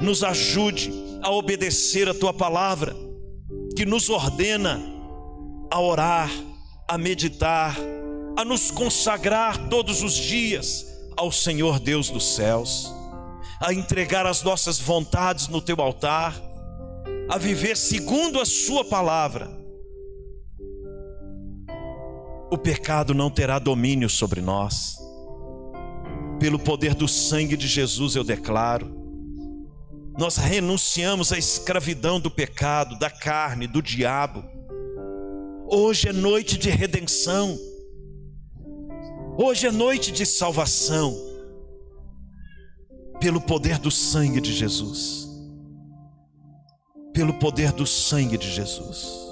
Nos 0.00 0.22
ajude 0.22 0.90
a 1.20 1.30
obedecer 1.30 2.08
a 2.08 2.14
Tua 2.14 2.32
palavra, 2.32 2.94
que 3.76 3.84
nos 3.84 4.08
ordena 4.08 4.80
a 5.70 5.80
orar, 5.80 6.30
a 6.86 6.96
meditar, 6.96 7.76
a 8.36 8.44
nos 8.44 8.70
consagrar 8.70 9.68
todos 9.68 10.02
os 10.02 10.14
dias 10.14 10.86
ao 11.16 11.32
Senhor 11.32 11.80
Deus 11.80 12.08
dos 12.08 12.36
céus 12.36 12.99
a 13.60 13.74
entregar 13.74 14.24
as 14.24 14.42
nossas 14.42 14.80
vontades 14.80 15.46
no 15.48 15.60
teu 15.60 15.76
altar, 15.82 16.34
a 17.28 17.36
viver 17.36 17.76
segundo 17.76 18.40
a 18.40 18.46
Sua 18.46 18.82
palavra. 18.82 19.50
O 22.50 22.56
pecado 22.56 23.12
não 23.12 23.30
terá 23.30 23.58
domínio 23.58 24.08
sobre 24.08 24.40
nós. 24.40 24.98
Pelo 26.40 26.58
poder 26.58 26.94
do 26.94 27.06
sangue 27.06 27.54
de 27.54 27.68
Jesus 27.68 28.16
eu 28.16 28.24
declaro. 28.24 28.98
Nós 30.18 30.38
renunciamos 30.38 31.30
à 31.30 31.38
escravidão 31.38 32.18
do 32.18 32.30
pecado, 32.30 32.98
da 32.98 33.10
carne, 33.10 33.66
do 33.66 33.82
diabo. 33.82 34.42
Hoje 35.68 36.08
é 36.08 36.12
noite 36.12 36.58
de 36.58 36.70
redenção. 36.70 37.56
Hoje 39.38 39.66
é 39.66 39.70
noite 39.70 40.10
de 40.10 40.24
salvação. 40.24 41.29
Pelo 43.20 43.40
poder 43.40 43.78
do 43.78 43.90
sangue 43.90 44.40
de 44.40 44.52
Jesus. 44.52 45.28
Pelo 47.12 47.34
poder 47.34 47.72
do 47.72 47.86
sangue 47.86 48.38
de 48.38 48.50
Jesus. 48.50 49.29